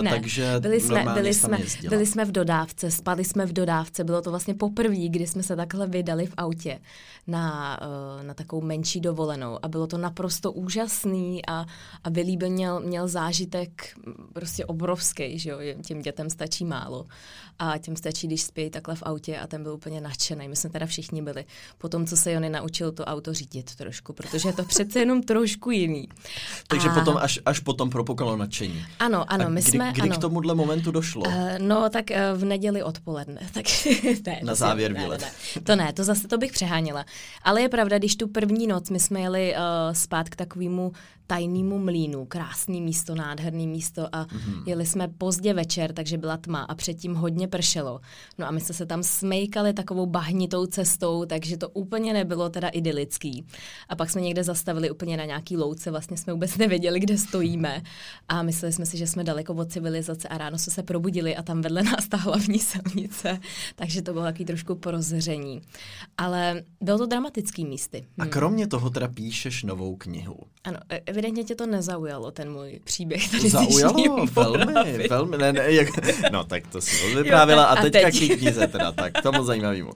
ne, 0.00 0.10
takže 0.10 0.54
byli 0.60 0.80
jsme, 0.80 1.04
byli, 1.14 1.34
jsme, 1.34 1.58
byli 1.88 2.06
jsme 2.06 2.24
v 2.24 2.32
dodávce, 2.32 2.90
spali 2.90 3.24
jsme 3.24 3.46
v 3.46 3.52
dodávce, 3.52 4.04
bylo 4.04 4.22
to 4.22 4.30
vlastně 4.30 4.54
poprvé, 4.54 5.08
kdy 5.08 5.26
jsme 5.26 5.42
se 5.42 5.56
takhle 5.56 5.86
vydali 5.86 6.26
v 6.26 6.34
autě 6.36 6.80
na, 7.26 7.78
uh, 7.82 8.26
na 8.26 8.34
takovou 8.34 8.62
menší 8.62 9.00
dovolenou 9.00 9.58
a 9.62 9.68
bylo 9.68 9.86
to 9.86 9.98
naprosto 9.98 10.52
úžasný 10.52 11.46
a, 11.46 11.66
a 12.04 12.10
Vylíbil 12.10 12.50
měl, 12.50 12.80
měl 12.80 13.08
zážitek 13.08 13.98
prostě 14.32 14.66
obrovský, 14.66 15.38
že 15.38 15.50
jo, 15.50 15.58
těm 15.86 16.02
dětem 16.02 16.30
stačí 16.30 16.64
málo 16.64 17.06
a 17.58 17.78
těm 17.78 17.96
stačí, 17.96 18.26
když 18.26 18.42
spí 18.42 18.70
takhle 18.70 18.94
v 18.94 19.02
autě 19.02 19.38
a 19.38 19.46
ten 19.46 19.62
byl 19.62 19.72
úplně 19.72 20.00
nadšený. 20.00 20.48
My 20.48 20.56
jsme 20.56 20.70
teda 20.70 20.86
všichni 20.86 21.22
byli. 21.22 21.44
Po 21.78 21.88
tom, 21.88 22.06
co 22.06 22.16
se 22.16 22.32
Jony 22.32 22.50
naučil 22.50 22.92
to 22.92 23.04
auto 23.04 23.34
řídit 23.34 23.74
trošku, 23.74 24.12
protože 24.12 24.48
je 24.48 24.52
to 24.52 24.64
přece 24.64 24.98
jenom 24.98 25.22
trošku 25.22 25.70
jiný. 25.70 26.08
Takže 26.66 26.88
a... 26.88 26.94
potom 26.94 27.16
až, 27.16 27.40
až 27.44 27.60
potom 27.60 27.90
propukalo 27.90 28.36
nadšení. 28.36 28.84
Ano, 28.98 29.32
ano, 29.32 29.50
my 29.50 29.60
kdy, 29.60 29.70
jsme... 29.70 29.92
Kdy 29.92 30.02
ano. 30.02 30.16
k 30.16 30.20
tomuhle 30.20 30.54
momentu 30.54 30.90
došlo? 30.90 31.22
Uh, 31.22 31.34
no, 31.58 31.90
tak 31.90 32.04
uh, 32.10 32.40
v 32.40 32.44
neděli 32.44 32.82
odpoledne. 32.82 33.40
Tak, 33.52 33.64
ne, 34.26 34.40
Na 34.42 34.54
závěr 34.54 34.92
ne, 34.92 35.08
ne, 35.08 35.18
ne, 35.18 35.30
To 35.62 35.76
ne, 35.76 35.92
to 35.92 36.04
zase 36.04 36.28
to 36.28 36.38
bych 36.38 36.52
přehánila. 36.52 37.04
Ale 37.42 37.60
je 37.60 37.68
pravda, 37.68 37.98
když 37.98 38.16
tu 38.16 38.28
první 38.28 38.66
noc 38.66 38.90
my 38.90 39.00
jsme 39.00 39.20
jeli 39.20 39.54
uh, 39.54 39.94
spát 39.94 40.28
k 40.28 40.36
takovému 40.36 40.92
tajnému 41.28 41.78
mlínu, 41.78 42.24
krásný 42.24 42.80
místo, 42.80 43.14
nádherný 43.14 43.66
místo 43.66 44.08
a 44.12 44.24
mm-hmm. 44.24 44.62
jeli 44.66 44.86
jsme 44.86 45.08
pozdě 45.08 45.54
večer, 45.54 45.92
takže 45.92 46.18
byla 46.18 46.36
tma 46.36 46.62
a 46.62 46.74
předtím 46.74 47.14
hodně 47.14 47.48
pršelo. 47.48 48.00
No 48.38 48.46
a 48.46 48.50
my 48.50 48.60
jsme 48.60 48.74
se 48.74 48.86
tam 48.86 49.02
smejkali 49.02 49.72
takovou 49.72 50.06
bahnitou 50.06 50.66
cestou, 50.66 51.24
takže 51.24 51.56
to 51.56 51.68
úplně 51.68 52.12
nebylo 52.12 52.48
teda 52.48 52.68
idylický. 52.68 53.46
A 53.88 53.96
pak 53.96 54.10
jsme 54.10 54.20
někde 54.20 54.44
zastavili 54.44 54.90
úplně 54.90 55.16
na 55.16 55.24
nějaký 55.24 55.56
louce, 55.56 55.90
vlastně 55.90 56.16
jsme 56.16 56.32
vůbec 56.32 56.56
nevěděli, 56.56 57.00
kde 57.00 57.18
stojíme 57.18 57.82
a 58.28 58.42
mysleli 58.42 58.72
jsme 58.72 58.86
si, 58.86 58.96
že 58.96 59.06
jsme 59.06 59.24
daleko 59.24 59.54
od 59.54 59.72
civilizace 59.72 60.28
a 60.28 60.38
ráno 60.38 60.58
jsme 60.58 60.72
se 60.72 60.82
probudili 60.82 61.36
a 61.36 61.42
tam 61.42 61.60
vedle 61.60 61.82
nás 61.82 62.08
ta 62.08 62.16
hlavní 62.16 62.58
silnice, 62.58 63.40
takže 63.76 64.02
to 64.02 64.12
bylo 64.12 64.24
takový 64.24 64.44
trošku 64.44 64.74
porozření. 64.74 65.60
Ale 66.18 66.62
bylo 66.80 66.98
to 66.98 67.06
dramatický 67.06 67.64
místy. 67.64 68.06
A 68.18 68.22
hmm. 68.22 68.30
kromě 68.30 68.66
toho 68.66 68.90
teda 68.90 69.08
píšeš 69.08 69.62
novou 69.62 69.96
knihu. 69.96 70.38
Ano, 70.64 70.78
e, 70.88 71.17
evidentně 71.18 71.44
tě 71.44 71.54
to 71.54 71.66
nezaujalo, 71.66 72.30
ten 72.30 72.52
můj 72.52 72.80
příběh. 72.84 73.30
Tady 73.30 73.50
Zaujalo, 73.50 74.26
velmi, 74.26 75.08
velmi, 75.08 75.38
ne, 75.38 75.52
ne, 75.52 75.72
jak, 75.72 75.88
no 76.32 76.44
tak 76.44 76.66
to 76.66 76.80
si 76.80 77.16
vyprávila 77.16 77.64
a, 77.64 77.78
a 77.78 77.82
teďka 77.82 78.10
teď. 78.10 78.32
k 78.32 78.38
knize 78.38 78.66
teda, 78.66 78.92
tak 78.92 79.22
tomu 79.22 79.44
zajímavýmu. 79.44 79.90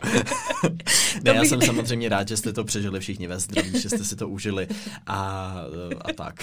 ne, 1.25 1.31
já 1.35 1.45
jsem 1.45 1.63
samozřejmě 1.63 2.09
rád, 2.09 2.29
že 2.29 2.37
jste 2.37 2.53
to 2.53 2.65
přežili 2.65 3.01
všichni 3.01 3.27
ve 3.27 3.39
zdraví, 3.39 3.81
že 3.81 3.89
jste 3.89 4.05
si 4.05 4.17
to 4.17 4.29
užili 4.29 4.69
a, 5.07 5.55
a 6.01 6.13
tak. 6.13 6.35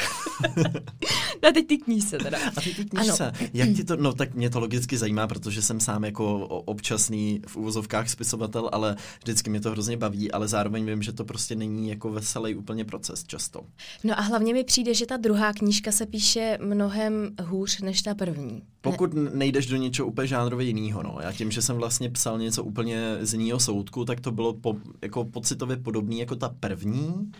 no 1.43 1.49
a 1.49 1.51
teď 1.53 1.67
ty 1.67 1.77
knížce 1.77 2.17
teda. 2.17 2.37
A 2.57 2.61
teď 2.61 2.75
ty 2.75 2.85
knížce, 2.85 3.27
ano. 3.27 3.47
jak 3.53 3.69
ti 3.69 3.83
to, 3.83 3.95
no 3.95 4.13
tak 4.13 4.33
mě 4.33 4.49
to 4.49 4.59
logicky 4.59 4.97
zajímá, 4.97 5.27
protože 5.27 5.61
jsem 5.61 5.79
sám 5.79 6.03
jako 6.03 6.47
občasný 6.47 7.41
v 7.47 7.55
úvozovkách 7.55 8.09
spisovatel, 8.09 8.69
ale 8.71 8.95
vždycky 9.19 9.49
mě 9.49 9.61
to 9.61 9.71
hrozně 9.71 9.97
baví, 9.97 10.31
ale 10.31 10.47
zároveň 10.47 10.85
vím, 10.85 11.01
že 11.01 11.13
to 11.13 11.25
prostě 11.25 11.55
není 11.55 11.89
jako 11.89 12.09
veselý 12.09 12.55
úplně 12.55 12.85
proces 12.85 13.23
často. 13.23 13.61
No 14.03 14.19
a 14.19 14.21
hlavně 14.21 14.53
mi 14.53 14.63
přijde, 14.69 14.93
že 14.93 15.05
ta 15.05 15.17
druhá 15.17 15.53
knížka 15.53 15.91
se 15.91 16.05
píše 16.05 16.57
mnohem 16.61 17.29
hůř 17.41 17.81
než 17.81 18.01
ta 18.01 18.15
první. 18.15 18.61
Pokud 18.81 19.13
nejdeš 19.33 19.65
do 19.65 19.77
něčeho 19.77 20.07
úplně 20.07 20.27
žánrově 20.27 20.67
jiného, 20.67 21.03
no. 21.03 21.17
Já 21.21 21.31
tím, 21.31 21.51
že 21.51 21.61
jsem 21.61 21.77
vlastně 21.77 22.09
psal 22.09 22.39
něco 22.39 22.63
úplně 22.63 23.17
z 23.21 23.33
jiného 23.33 23.59
soudku, 23.59 24.05
tak 24.05 24.19
to 24.19 24.31
bylo 24.31 24.53
po, 24.53 24.75
jako 25.01 25.25
pocitově 25.25 25.77
podobné 25.77 26.15
jako 26.15 26.35
ta 26.35 26.55
první. 26.59 27.31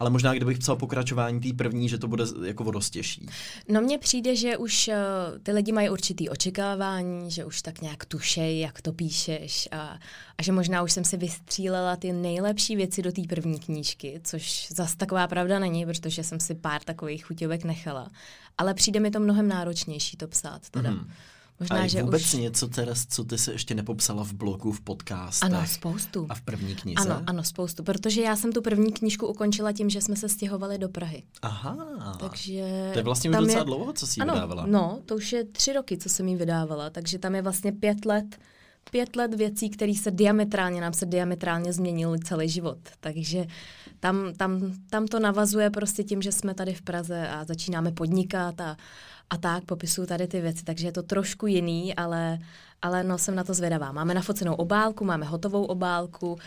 Ale 0.00 0.10
možná, 0.10 0.34
kdybych 0.34 0.58
psal 0.58 0.76
pokračování 0.76 1.40
té 1.40 1.48
první, 1.56 1.88
že 1.88 1.98
to 1.98 2.08
bude 2.08 2.24
jako 2.44 2.64
vodostěžší. 2.64 3.26
No 3.68 3.80
mně 3.80 3.98
přijde, 3.98 4.36
že 4.36 4.56
už 4.56 4.88
uh, 4.88 5.38
ty 5.42 5.52
lidi 5.52 5.72
mají 5.72 5.90
určitý 5.90 6.28
očekávání, 6.28 7.30
že 7.30 7.44
už 7.44 7.62
tak 7.62 7.80
nějak 7.80 8.04
tušej, 8.04 8.60
jak 8.60 8.82
to 8.82 8.92
píšeš 8.92 9.68
a, 9.72 9.98
a 10.38 10.42
že 10.42 10.52
možná 10.52 10.82
už 10.82 10.92
jsem 10.92 11.04
si 11.04 11.16
vystřílela 11.16 11.96
ty 11.96 12.12
nejlepší 12.12 12.76
věci 12.76 13.02
do 13.02 13.12
té 13.12 13.22
první 13.28 13.60
knížky, 13.60 14.20
což 14.24 14.68
zas 14.70 14.96
taková 14.96 15.26
pravda 15.26 15.58
není, 15.58 15.86
protože 15.86 16.24
jsem 16.24 16.40
si 16.40 16.54
pár 16.54 16.82
takových 16.82 17.24
chuťovek 17.24 17.64
nechala. 17.64 18.10
Ale 18.58 18.74
přijde 18.74 19.00
mi 19.00 19.10
to 19.10 19.20
mnohem 19.20 19.48
náročnější 19.48 20.16
to 20.16 20.28
psát 20.28 20.70
teda. 20.70 20.90
Mm. 20.90 21.10
Možná, 21.60 21.76
a 21.76 21.86
že 21.86 22.02
vůbec 22.02 22.22
už... 22.22 22.32
něco, 22.32 22.68
Teres, 22.68 23.06
co 23.06 23.24
ty 23.24 23.38
se 23.38 23.52
ještě 23.52 23.74
nepopsala 23.74 24.24
v 24.24 24.32
blogu, 24.32 24.72
v 24.72 24.80
podcastech. 24.80 25.52
Ano, 25.52 25.66
spoustu. 25.66 26.26
A 26.28 26.34
v 26.34 26.40
první 26.40 26.74
knize? 26.74 27.00
Ano, 27.00 27.22
ano, 27.26 27.44
spoustu. 27.44 27.82
Protože 27.82 28.22
já 28.22 28.36
jsem 28.36 28.52
tu 28.52 28.62
první 28.62 28.92
knížku 28.92 29.26
ukončila 29.26 29.72
tím, 29.72 29.90
že 29.90 30.00
jsme 30.00 30.16
se 30.16 30.28
stěhovali 30.28 30.78
do 30.78 30.88
Prahy. 30.88 31.22
Aha. 31.42 32.16
Takže... 32.20 32.90
To 32.92 32.98
je 32.98 33.02
vlastně 33.02 33.30
už 33.30 33.36
docela 33.36 33.58
je... 33.58 33.64
dlouho, 33.64 33.92
co 33.92 34.06
jsi 34.06 34.20
ji 34.20 34.22
ano, 34.22 34.34
vydávala. 34.34 34.66
No, 34.66 34.98
to 35.06 35.16
už 35.16 35.32
je 35.32 35.44
tři 35.44 35.72
roky, 35.72 35.98
co 35.98 36.08
jsem 36.08 36.28
ji 36.28 36.36
vydávala. 36.36 36.90
Takže 36.90 37.18
tam 37.18 37.34
je 37.34 37.42
vlastně 37.42 37.72
pět 37.72 38.04
let 38.04 38.38
pět 38.90 39.16
let 39.16 39.34
věcí, 39.34 39.70
které 39.70 39.94
se 39.94 40.10
diametrálně, 40.10 40.80
nám 40.80 40.92
se 40.92 41.06
diametrálně 41.06 41.72
změnil 41.72 42.18
celý 42.18 42.48
život. 42.48 42.78
Takže 43.00 43.46
tam, 44.00 44.34
tam, 44.36 44.72
tam 44.90 45.06
to 45.06 45.20
navazuje 45.20 45.70
prostě 45.70 46.04
tím, 46.04 46.22
že 46.22 46.32
jsme 46.32 46.54
tady 46.54 46.74
v 46.74 46.82
Praze 46.82 47.28
a 47.28 47.44
začínáme 47.44 47.92
podnikat 47.92 48.60
a, 48.60 48.76
a 49.30 49.36
tak 49.36 49.64
popisuju 49.64 50.06
tady 50.06 50.26
ty 50.26 50.40
věci, 50.40 50.64
takže 50.64 50.88
je 50.88 50.92
to 50.92 51.02
trošku 51.02 51.46
jiný, 51.46 51.94
ale, 51.94 52.38
ale 52.82 53.04
no, 53.04 53.18
jsem 53.18 53.34
na 53.34 53.44
to 53.44 53.54
zvědavá. 53.54 53.92
Máme 53.92 54.14
nafocenou 54.14 54.54
obálku, 54.54 55.04
máme 55.04 55.26
hotovou 55.26 55.64
obálku 55.64 56.38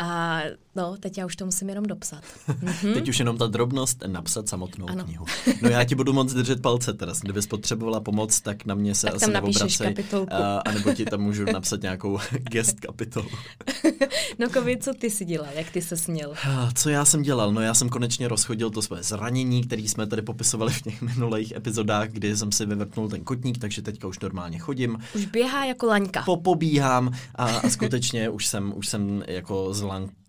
a 0.00 0.40
no, 0.76 0.96
teď 1.00 1.18
já 1.18 1.26
už 1.26 1.36
to 1.36 1.44
musím 1.44 1.68
jenom 1.68 1.84
dopsat. 1.84 2.22
Mhm. 2.62 2.94
Teď 2.94 3.08
už 3.08 3.18
jenom 3.18 3.38
ta 3.38 3.46
drobnost 3.46 4.02
napsat 4.06 4.48
samotnou 4.48 4.88
Ano. 4.88 5.04
knihu. 5.04 5.26
No 5.62 5.68
já 5.68 5.84
ti 5.84 5.94
budu 5.94 6.12
moc 6.12 6.32
držet 6.32 6.62
palce 6.62 6.92
teraz. 6.92 7.20
Kdybys 7.20 7.46
potřebovala 7.46 8.00
pomoc, 8.00 8.40
tak 8.40 8.64
na 8.64 8.74
mě 8.74 8.94
se 8.94 9.06
Tak 9.06 9.14
asi 9.16 9.30
neobracej. 9.30 9.94
A, 10.30 10.58
a 10.58 10.72
nebo 10.72 10.92
ti 10.94 11.04
tam 11.04 11.20
můžu 11.20 11.44
napsat 11.52 11.82
nějakou 11.82 12.18
guest 12.50 12.80
kapitolu. 12.80 13.28
No 14.38 14.48
Kovi, 14.50 14.76
co 14.76 14.94
ty 14.94 15.10
si 15.10 15.24
dělal, 15.24 15.48
jak 15.54 15.70
ty 15.70 15.82
se 15.82 15.96
směl? 15.96 16.34
Co 16.74 16.88
já 16.90 17.04
jsem 17.04 17.22
dělal? 17.22 17.52
No 17.52 17.60
já 17.60 17.74
jsem 17.74 17.88
konečně 17.88 18.28
rozchodil 18.28 18.70
to 18.70 18.82
své 18.82 19.02
zranění, 19.02 19.62
který 19.64 19.88
jsme 19.88 20.06
tady 20.06 20.22
popisovali 20.22 20.72
v 20.72 20.82
těch 20.82 21.02
minulých 21.02 21.52
epizodách, 21.56 22.08
kdy 22.08 22.36
jsem 22.36 22.52
si 22.52 22.66
vyvrtnul 22.66 23.08
ten 23.08 23.24
kotník, 23.24 23.58
takže 23.58 23.82
teďka 23.82 24.08
už 24.08 24.18
normálně 24.18 24.58
chodím. 24.58 24.98
Už 25.14 25.26
běhá 25.26 25.64
jako 25.64 25.86
laňka. 25.86 26.22
Popobíhám 26.22 27.12
a, 27.34 27.44
a 27.44 27.68
skutečně 27.70 28.28
už 28.28 28.46
jsem, 28.46 28.72
už 28.76 28.88
jsem 28.88 29.24
jako 29.26 29.74
zlanko, 29.90 30.19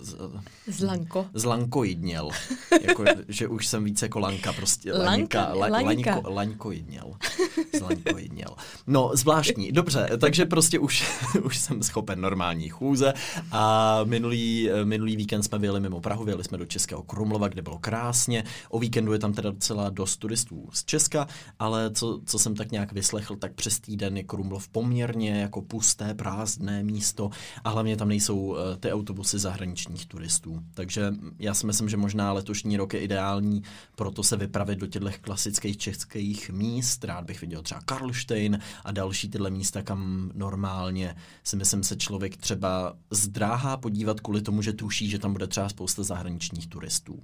z, 0.00 0.16
Zlanko. 0.66 1.26
zlankoidněl. 1.34 2.30
Jako, 2.82 3.04
že 3.28 3.48
už 3.48 3.66
jsem 3.66 3.84
více 3.84 4.04
jako 4.04 4.18
lanka 4.18 4.52
prostě. 4.52 4.92
Lanka, 4.92 5.52
la, 5.54 5.66
laňka. 5.66 6.10
laňko, 6.14 6.30
laňkoidněl. 6.30 7.12
Zlaňkoidněl. 7.78 8.48
No, 8.86 9.10
zvláštní. 9.14 9.72
Dobře, 9.72 10.08
takže 10.20 10.46
prostě 10.46 10.78
už, 10.78 11.04
už 11.44 11.58
jsem 11.58 11.82
schopen 11.82 12.20
normální 12.20 12.68
chůze 12.68 13.12
a 13.52 14.00
minulý, 14.04 14.70
minulý 14.84 15.16
víkend 15.16 15.42
jsme 15.42 15.58
vyjeli 15.58 15.80
mimo 15.80 16.00
Prahu, 16.00 16.24
vyjeli 16.24 16.44
jsme 16.44 16.58
do 16.58 16.66
Českého 16.66 17.02
Krumlova, 17.02 17.48
kde 17.48 17.62
bylo 17.62 17.78
krásně. 17.78 18.44
O 18.70 18.78
víkendu 18.78 19.12
je 19.12 19.18
tam 19.18 19.32
teda 19.32 19.50
docela 19.50 19.90
dost 19.90 20.16
turistů 20.16 20.68
z 20.72 20.84
Česka, 20.84 21.26
ale 21.58 21.90
co, 21.90 22.20
co 22.26 22.38
jsem 22.38 22.54
tak 22.54 22.70
nějak 22.70 22.92
vyslechl, 22.92 23.36
tak 23.36 23.52
přes 23.54 23.80
týden 23.80 24.16
je 24.16 24.24
Krumlov 24.24 24.68
poměrně 24.68 25.40
jako 25.40 25.62
pusté, 25.62 26.14
prázdné 26.14 26.82
místo 26.82 27.30
a 27.64 27.70
hlavně 27.70 27.96
tam 27.96 28.08
nejsou 28.08 28.56
eh, 28.56 28.76
ty 28.82 28.92
autobusy 28.92 29.38
zahraničních 29.38 30.06
turistů. 30.06 30.62
Takže 30.74 31.12
já 31.38 31.54
si 31.54 31.66
myslím, 31.66 31.88
že 31.88 31.96
možná 31.96 32.32
letošní 32.32 32.76
rok 32.76 32.94
je 32.94 33.00
ideální 33.00 33.62
proto 33.96 34.22
se 34.22 34.36
vypravit 34.36 34.78
do 34.78 34.86
těchto 34.86 35.10
klasických 35.20 35.76
českých 35.76 36.50
míst. 36.50 37.04
Rád 37.04 37.24
bych 37.24 37.40
viděl 37.40 37.62
třeba 37.62 37.80
Karlštejn 37.80 38.58
a 38.84 38.92
další 38.92 39.28
tyhle 39.28 39.50
místa, 39.50 39.82
kam 39.82 40.30
normálně 40.34 41.16
si 41.44 41.56
myslím 41.56 41.82
se 41.82 41.96
člověk 41.96 42.36
třeba 42.36 42.96
zdráhá 43.10 43.76
podívat 43.76 44.20
kvůli 44.20 44.42
tomu, 44.42 44.62
že 44.62 44.72
tuší, 44.72 45.10
že 45.10 45.18
tam 45.18 45.32
bude 45.32 45.46
třeba 45.46 45.68
spousta 45.68 46.02
zahraničních 46.02 46.66
turistů. 46.66 47.22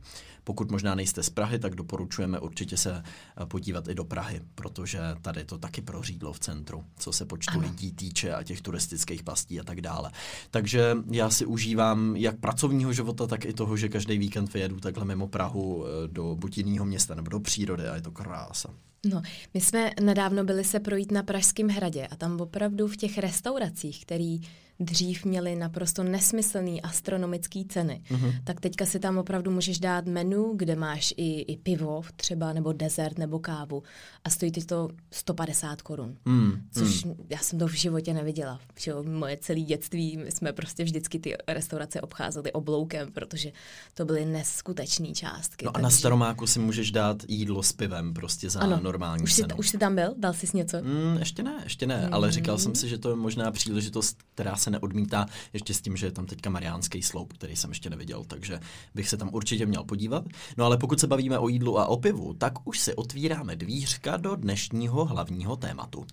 Pokud 0.48 0.70
možná 0.70 0.94
nejste 0.94 1.22
z 1.22 1.30
Prahy, 1.30 1.58
tak 1.58 1.74
doporučujeme 1.74 2.38
určitě 2.38 2.76
se 2.76 3.02
eh, 3.02 3.46
podívat 3.46 3.88
i 3.88 3.94
do 3.94 4.04
Prahy, 4.04 4.40
protože 4.54 4.98
tady 5.22 5.44
to 5.44 5.58
taky 5.58 5.80
prořídlo 5.82 6.32
v 6.32 6.38
centru, 6.38 6.84
co 6.98 7.12
se 7.12 7.24
počtu 7.24 7.58
Ano. 7.58 7.60
lidí 7.60 7.92
týče 7.92 8.34
a 8.34 8.42
těch 8.42 8.60
turistických 8.60 9.22
pastí 9.22 9.60
a 9.60 9.64
tak 9.64 9.80
dále. 9.80 10.10
Takže 10.50 10.96
já 11.10 11.30
si 11.30 11.46
užívám 11.46 12.16
jak 12.16 12.40
pracovního 12.40 12.92
života, 12.92 13.26
tak 13.26 13.44
i 13.44 13.52
toho, 13.52 13.76
že 13.76 13.88
každý 13.88 14.18
víkend 14.18 14.54
vyjedu 14.54 14.80
takhle 14.80 15.04
mimo 15.04 15.28
Prahu 15.28 15.84
eh, 15.86 16.08
do 16.08 16.36
buď 16.36 16.58
jiného 16.58 16.86
města 16.86 17.14
nebo 17.14 17.30
do 17.30 17.40
přírody 17.40 17.88
a 17.88 17.94
je 17.94 18.02
to 18.02 18.10
krása. 18.10 18.70
No, 19.06 19.22
my 19.54 19.60
jsme 19.60 19.90
nedávno 20.00 20.44
byli 20.44 20.64
se 20.64 20.80
projít 20.80 21.12
na 21.12 21.22
Pražském 21.22 21.68
hradě 21.68 22.06
a 22.06 22.16
tam 22.16 22.40
opravdu 22.40 22.88
v 22.88 22.96
těch 22.96 23.18
restauracích, 23.18 24.02
který 24.02 24.40
dřív 24.80 25.24
měli 25.24 25.56
naprosto 25.56 26.02
nesmyslný 26.02 26.82
astronomický 26.82 27.64
ceny, 27.64 28.02
mm-hmm. 28.10 28.40
tak 28.44 28.60
teďka 28.60 28.86
si 28.86 28.98
tam 28.98 29.18
opravdu 29.18 29.50
můžeš 29.50 29.78
dát 29.78 30.06
menu, 30.06 30.52
kde 30.56 30.76
máš 30.76 31.14
i, 31.16 31.40
i 31.40 31.56
pivo 31.56 32.02
třeba, 32.16 32.52
nebo 32.52 32.72
dezert, 32.72 33.18
nebo 33.18 33.38
kávu 33.38 33.82
a 34.24 34.30
stojí 34.30 34.52
ti 34.52 34.64
to 34.64 34.88
150 35.10 35.82
korun. 35.82 36.16
Mm, 36.24 36.52
Což 36.72 37.06
já 37.30 37.38
jsem 37.38 37.58
to 37.58 37.68
v 37.68 37.72
životě 37.72 38.14
neviděla. 38.14 38.60
Že 38.78 38.92
moje 39.02 39.36
celé 39.36 39.60
dětství 39.60 40.16
my 40.16 40.30
jsme 40.30 40.52
prostě 40.52 40.84
vždycky 40.84 41.18
ty 41.18 41.36
restaurace 41.48 42.00
obcházeli 42.00 42.52
obloukem, 42.52 43.12
protože 43.12 43.52
to 43.94 44.04
byly 44.04 44.24
neskutečné 44.24 45.08
částky. 45.08 45.64
No 45.64 45.76
a 45.76 45.80
na 45.80 45.90
Staromáku 45.90 46.46
si 46.46 46.58
můžeš 46.58 46.90
dát 46.90 47.22
jídlo 47.28 47.62
s 47.62 47.72
pivem 47.72 48.14
prostě 48.14 48.50
za 48.50 48.60
ano, 48.60 48.80
normální 48.82 49.22
už 49.22 49.32
jsi, 49.32 49.42
cenu. 49.42 49.56
už 49.56 49.68
jsi 49.68 49.78
tam 49.78 49.94
byl? 49.94 50.14
Dal 50.16 50.32
jsi 50.32 50.46
něco? 50.54 50.76
Mm, 50.82 51.16
ještě 51.18 51.42
ne, 51.42 51.60
ještě 51.64 51.86
ne, 51.86 52.06
mm. 52.06 52.14
ale 52.14 52.32
říkal 52.32 52.58
jsem 52.58 52.74
si, 52.74 52.88
že 52.88 52.98
to 52.98 53.10
je 53.10 53.16
možná 53.16 53.50
příležitost, 53.50 54.18
která 54.34 54.56
se 54.56 54.67
neodmítá, 54.70 55.26
ještě 55.52 55.74
s 55.74 55.80
tím, 55.80 55.96
že 55.96 56.06
je 56.06 56.10
tam 56.10 56.26
teďka 56.26 56.50
Mariánský 56.50 57.02
sloup, 57.02 57.32
který 57.32 57.56
jsem 57.56 57.70
ještě 57.70 57.90
neviděl, 57.90 58.24
takže 58.24 58.60
bych 58.94 59.08
se 59.08 59.16
tam 59.16 59.30
určitě 59.32 59.66
měl 59.66 59.84
podívat. 59.84 60.24
No 60.56 60.64
ale 60.64 60.76
pokud 60.76 61.00
se 61.00 61.06
bavíme 61.06 61.38
o 61.38 61.48
jídlu 61.48 61.78
a 61.78 61.86
o 61.86 61.96
pivu, 61.96 62.34
tak 62.34 62.68
už 62.68 62.78
si 62.80 62.94
otvíráme 62.94 63.56
dvířka 63.56 64.16
do 64.16 64.36
dnešního 64.36 65.04
hlavního 65.04 65.56
tématu. 65.56 66.06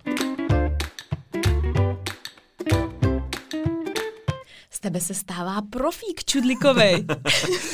Tebe 4.86 5.00
se 5.00 5.14
stává 5.14 5.62
profík 5.62 6.24
čudlikovej. 6.24 7.04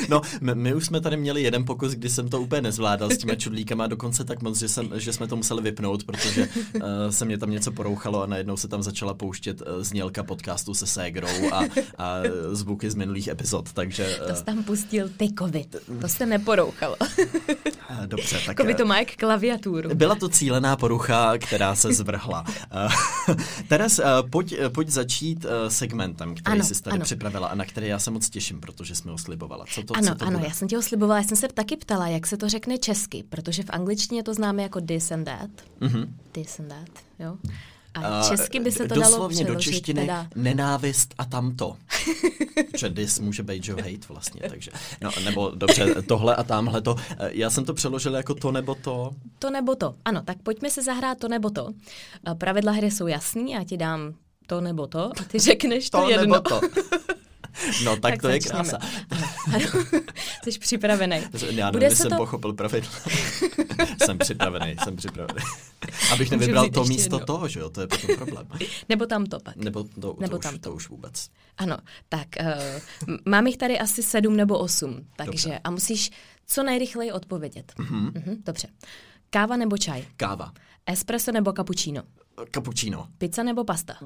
No, 0.09 0.21
my, 0.41 0.55
my 0.55 0.73
už 0.73 0.85
jsme 0.85 1.01
tady 1.01 1.17
měli 1.17 1.43
jeden 1.43 1.65
pokus, 1.65 1.91
kdy 1.91 2.09
jsem 2.09 2.29
to 2.29 2.41
úplně 2.41 2.61
nezvládal 2.61 3.09
s 3.09 3.17
těma 3.17 3.35
čudlíkama, 3.43 3.87
dokonce 3.87 4.23
tak 4.23 4.41
moc, 4.41 4.59
že, 4.59 4.69
jsem, 4.69 4.89
že 4.95 5.13
jsme 5.13 5.27
to 5.27 5.35
museli 5.35 5.61
vypnout, 5.61 6.03
protože 6.03 6.49
uh, 6.75 6.81
se 7.09 7.25
mě 7.25 7.37
tam 7.37 7.51
něco 7.51 7.71
porouchalo 7.71 8.23
a 8.23 8.25
najednou 8.25 8.57
se 8.57 8.67
tam 8.67 8.83
začala 8.83 9.13
pouštět 9.13 9.61
uh, 9.61 9.67
znělka 9.83 10.23
podcastu 10.23 10.73
se 10.73 10.87
Ségrou 10.87 11.53
a, 11.53 11.63
a 11.97 12.15
zvuky 12.51 12.91
z 12.91 12.95
minulých 12.95 13.27
epizod, 13.27 13.73
takže... 13.73 14.19
to 14.27 14.35
jsi 14.35 14.43
tam 14.43 14.63
pustil 14.63 15.09
ty 15.17 15.29
kovy. 15.29 15.65
To 16.01 16.07
se 16.07 16.25
neporouchalo. 16.25 16.95
Uh, 17.89 18.05
dobře, 18.05 18.39
tak... 18.45 18.57
Kovy 18.57 18.75
to 18.75 18.85
má 18.85 18.99
jak 18.99 19.15
klaviaturu. 19.15 19.95
Byla 19.95 20.15
to 20.15 20.29
cílená 20.29 20.75
porucha, 20.75 21.37
která 21.37 21.75
se 21.75 21.93
zvrhla. 21.93 22.45
Uh, 23.27 23.35
Teres, 23.67 23.99
uh, 23.99 24.29
pojď, 24.29 24.55
pojď 24.73 24.89
začít 24.89 25.45
uh, 25.45 25.51
segmentem, 25.67 26.35
který 26.35 26.53
Ano, 26.53 26.63
jsi 26.63 26.83
tady. 26.83 27.02
Připravila 27.03 27.47
a 27.47 27.55
na 27.55 27.65
který 27.65 27.87
já 27.87 27.99
se 27.99 28.11
moc 28.11 28.29
těším, 28.29 28.61
protože 28.61 28.95
jsme 28.95 29.11
ho 29.11 29.17
slibovala. 29.17 29.65
Co 29.73 29.83
to, 29.83 29.97
ano, 29.97 30.07
co 30.07 30.15
to 30.15 30.25
ano, 30.25 30.37
bude? 30.37 30.49
já 30.49 30.53
jsem 30.53 30.67
tě 30.67 30.75
ho 30.75 30.81
slibovala, 30.81 31.17
já 31.17 31.23
jsem 31.27 31.37
se 31.37 31.47
taky 31.47 31.77
ptala, 31.77 32.07
jak 32.07 32.27
se 32.27 32.37
to 32.37 32.49
řekne 32.49 32.77
česky, 32.77 33.23
protože 33.29 33.63
v 33.63 33.69
angličtině 33.69 34.23
to 34.23 34.33
známe 34.33 34.63
jako 34.63 34.81
this 34.81 35.11
and 35.11 35.25
that. 35.25 35.49
Mhm. 35.79 36.15
This 36.31 36.59
and 36.59 36.67
that, 36.67 36.89
jo. 37.19 37.37
A 37.95 38.29
česky 38.29 38.59
by 38.59 38.71
se 38.71 38.87
to 38.87 38.99
dalo 38.99 39.29
do 39.47 39.55
češtiny 39.55 40.01
teda... 40.01 40.27
nenávist 40.35 41.13
a 41.17 41.25
tamto. 41.25 41.77
Že 42.77 42.89
dis 42.89 43.19
může 43.19 43.43
být 43.43 43.63
že 43.63 43.73
hate 43.73 44.07
vlastně, 44.09 44.41
takže. 44.49 44.71
No, 45.01 45.11
nebo 45.23 45.51
dobře, 45.55 45.95
tohle 46.07 46.35
a 46.35 46.43
tamhle 46.43 46.81
to. 46.81 46.95
Eh, 47.19 47.29
Já 47.31 47.49
jsem 47.49 47.65
to 47.65 47.73
přeložil 47.73 48.15
jako 48.15 48.35
to 48.35 48.51
nebo 48.51 48.75
to. 48.75 49.11
To 49.39 49.49
nebo 49.49 49.75
to. 49.75 49.95
Ano, 50.05 50.21
tak 50.21 50.37
pojďme 50.43 50.69
se 50.69 50.83
zahrát 50.83 51.17
to 51.17 51.27
nebo 51.27 51.49
to. 51.49 51.69
A 52.25 52.35
Pravidla 52.35 52.71
hry 52.71 52.91
jsou 52.91 53.07
jasný, 53.07 53.51
já 53.51 53.63
ti 53.63 53.77
dám 53.77 54.13
to 54.47 54.61
nebo 54.61 54.87
to 54.87 54.99
a 55.19 55.23
ty 55.27 55.39
řekneš 55.39 55.89
to, 55.89 56.01
To 56.01 56.09
jedno. 56.09 56.25
nebo 56.25 56.39
to. 56.39 56.61
No, 57.85 57.91
tak, 57.97 58.01
tak 58.01 58.21
to 58.21 58.27
je 58.29 58.41
začneme. 58.41 58.63
krása. 58.69 58.77
Ano. 59.53 59.65
Jsi 60.43 60.59
připravený. 60.59 61.21
Já 61.49 61.71
nevím, 61.71 61.89
jestli 61.89 62.09
jsem 62.09 62.17
pochopil 62.17 62.53
pravidla. 62.53 62.89
jsem 64.05 64.17
připravený, 64.17 64.75
jsem 64.83 64.95
připravený. 64.95 65.39
Abych 66.13 66.31
Můžu 66.31 66.39
nevybral 66.39 66.69
to 66.69 66.83
místo 66.83 67.15
jedno. 67.15 67.25
toho, 67.25 67.47
že 67.47 67.59
jo, 67.59 67.69
to 67.69 67.81
je 67.81 67.87
potom 67.87 68.15
problém. 68.15 68.47
Nebo 68.89 69.05
tam 69.05 69.25
to 69.25 69.39
pak. 69.39 69.55
Nebo 69.55 69.83
to, 69.83 70.15
Nebo 70.19 70.31
to, 70.31 70.37
už, 70.37 70.43
tamto. 70.43 70.69
to 70.69 70.75
už 70.75 70.89
vůbec. 70.89 71.29
Ano, 71.57 71.77
tak 72.09 72.27
uh, 72.41 72.47
mám 73.25 73.47
jich 73.47 73.57
tady 73.57 73.79
asi 73.79 74.03
sedm 74.03 74.35
nebo 74.35 74.59
osm, 74.59 75.07
takže 75.17 75.31
Dobře. 75.49 75.59
a 75.63 75.71
musíš 75.71 76.11
co 76.47 76.63
nejrychleji 76.63 77.11
odpovědět. 77.11 77.73
Mm-hmm. 77.77 78.11
Mm-hmm, 78.11 78.37
dobře. 78.45 78.67
Káva 79.29 79.57
nebo 79.57 79.77
čaj? 79.77 80.05
Káva. 80.17 80.51
Espresso 80.85 81.31
nebo 81.31 81.53
cappuccino? 81.57 82.03
Cappuccino. 82.55 83.07
Pizza 83.17 83.43
nebo 83.43 83.63
pasta? 83.63 83.97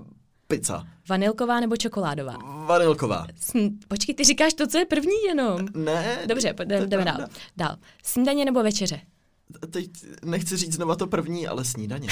Pizza. 0.47 0.87
Vanilková 1.09 1.59
nebo 1.59 1.77
čokoládová? 1.77 2.33
Vanilková. 2.65 3.27
Sn- 3.27 3.77
Počkej, 3.87 4.15
ty 4.15 4.23
říkáš 4.23 4.53
to, 4.53 4.67
co 4.67 4.77
je 4.77 4.85
první 4.85 5.23
jenom. 5.27 5.67
Ne. 5.75 6.19
Dobře, 6.27 6.53
jdeme 6.85 7.05
dál. 7.05 7.17
dál. 7.57 7.77
Snídaně 8.03 8.45
nebo 8.45 8.63
večeře? 8.63 9.01
Teď 9.69 9.89
nechci 10.25 10.57
říct 10.57 10.73
znova 10.73 10.95
to 10.95 11.07
první, 11.07 11.47
ale 11.47 11.65
snídaně. 11.65 12.09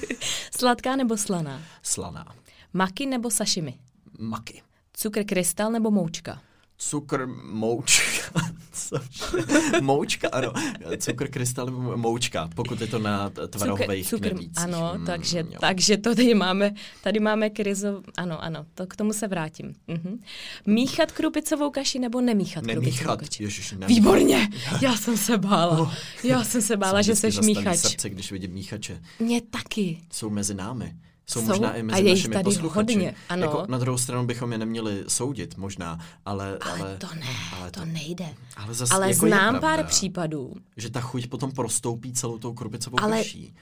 Sladká 0.58 0.96
nebo 0.96 1.16
slaná? 1.16 1.62
Slaná. 1.82 2.26
Maki 2.72 3.06
nebo 3.06 3.30
sashimi? 3.30 3.78
Maky. 4.18 4.62
Cukr 4.92 5.24
krystal 5.24 5.72
nebo 5.72 5.90
moučka? 5.90 6.40
Cukr, 6.78 7.26
moučka. 7.44 8.40
Moučka, 9.80 10.28
ano. 10.28 10.52
Cukr, 10.98 11.28
krystal, 11.28 11.70
moučka, 11.96 12.48
pokud 12.54 12.80
je 12.80 12.86
to 12.86 12.98
na 12.98 13.30
tvarohových 13.48 14.08
knedlících. 14.18 14.58
ano, 14.64 14.94
Mm, 14.96 15.06
takže, 15.06 15.38
jo. 15.38 15.58
takže 15.60 15.96
to 15.96 16.14
tady 16.14 16.34
máme, 16.34 16.74
tady 17.02 17.20
máme 17.20 17.50
krizo, 17.50 18.02
ano, 18.16 18.42
ano, 18.44 18.66
to 18.74 18.86
k 18.86 18.96
tomu 18.96 19.12
se 19.12 19.28
vrátím. 19.28 19.74
Mhm. 19.88 20.18
Míchat 20.66 21.12
krupicovou 21.12 21.70
kaši 21.70 21.98
nebo 21.98 22.20
nemíchat, 22.20 22.64
krupicovou 22.64 22.82
Nemíchat, 22.84 23.20
kaši? 23.20 23.42
ježiš, 23.42 23.70
nemíchat. 23.72 23.88
Výborně, 23.88 24.48
já 24.80 24.96
jsem 24.96 25.16
se 25.16 25.38
bála, 25.38 25.92
já 26.24 26.44
jsem 26.44 26.62
se 26.62 26.76
bála, 26.76 26.98
Se 26.98 27.02
že 27.02 27.14
zastaví 27.14 27.46
míchač. 27.46 27.78
srdce, 27.78 28.10
když 28.10 28.32
vidím 28.32 28.50
míchače. 28.52 29.00
Mě 29.20 29.40
taky. 29.40 29.98
Jsou 30.12 30.30
mezi 30.30 30.54
námi. 30.54 30.94
Jsou, 31.26 31.40
Jsou, 31.40 31.46
možná 31.46 31.74
i 31.74 31.80
a 31.80 31.82
mezi 31.82 32.02
je 32.02 32.08
jich 32.08 32.18
našimi 32.18 32.32
tady 32.34 32.44
posluchači. 32.44 32.94
hodně, 32.94 33.14
ano. 33.28 33.42
Jako 33.42 33.64
na 33.68 33.78
druhou 33.78 33.98
stranu 33.98 34.26
bychom 34.26 34.52
je 34.52 34.58
neměli 34.58 35.04
soudit 35.08 35.56
možná, 35.56 35.98
ale... 36.24 36.58
Ale, 36.60 36.80
ale 36.80 36.96
to 36.96 37.06
ne, 37.14 37.26
ale 37.58 37.70
to, 37.70 37.84
nejde. 37.84 38.34
Ale, 38.56 38.74
zas, 38.74 38.90
Ale 38.90 39.10
jako 39.10 39.26
je 39.26 39.30
znám 39.32 39.58
pravda, 39.58 39.76
pár 39.76 39.86
případů. 39.86 40.52
Že 40.76 40.90
ta 40.90 41.00
chuť 41.00 41.26
potom 41.26 41.52
prostoupí 41.52 42.12
celou 42.12 42.38
tou 42.38 42.52
krupicovou 42.54 43.00
Ale- 43.02 43.16
kaší. 43.18 43.54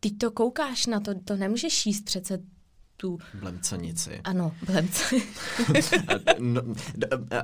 Ty 0.00 0.10
to 0.10 0.30
koukáš 0.30 0.86
na 0.86 1.00
to, 1.00 1.14
to 1.24 1.36
nemůžeš 1.36 1.86
jíst 1.86 2.04
přece 2.04 2.38
tu, 2.96 3.18
Blemcanici. 3.34 4.20
ano, 4.24 4.52
blemce. 4.66 5.04
No, 6.38 6.62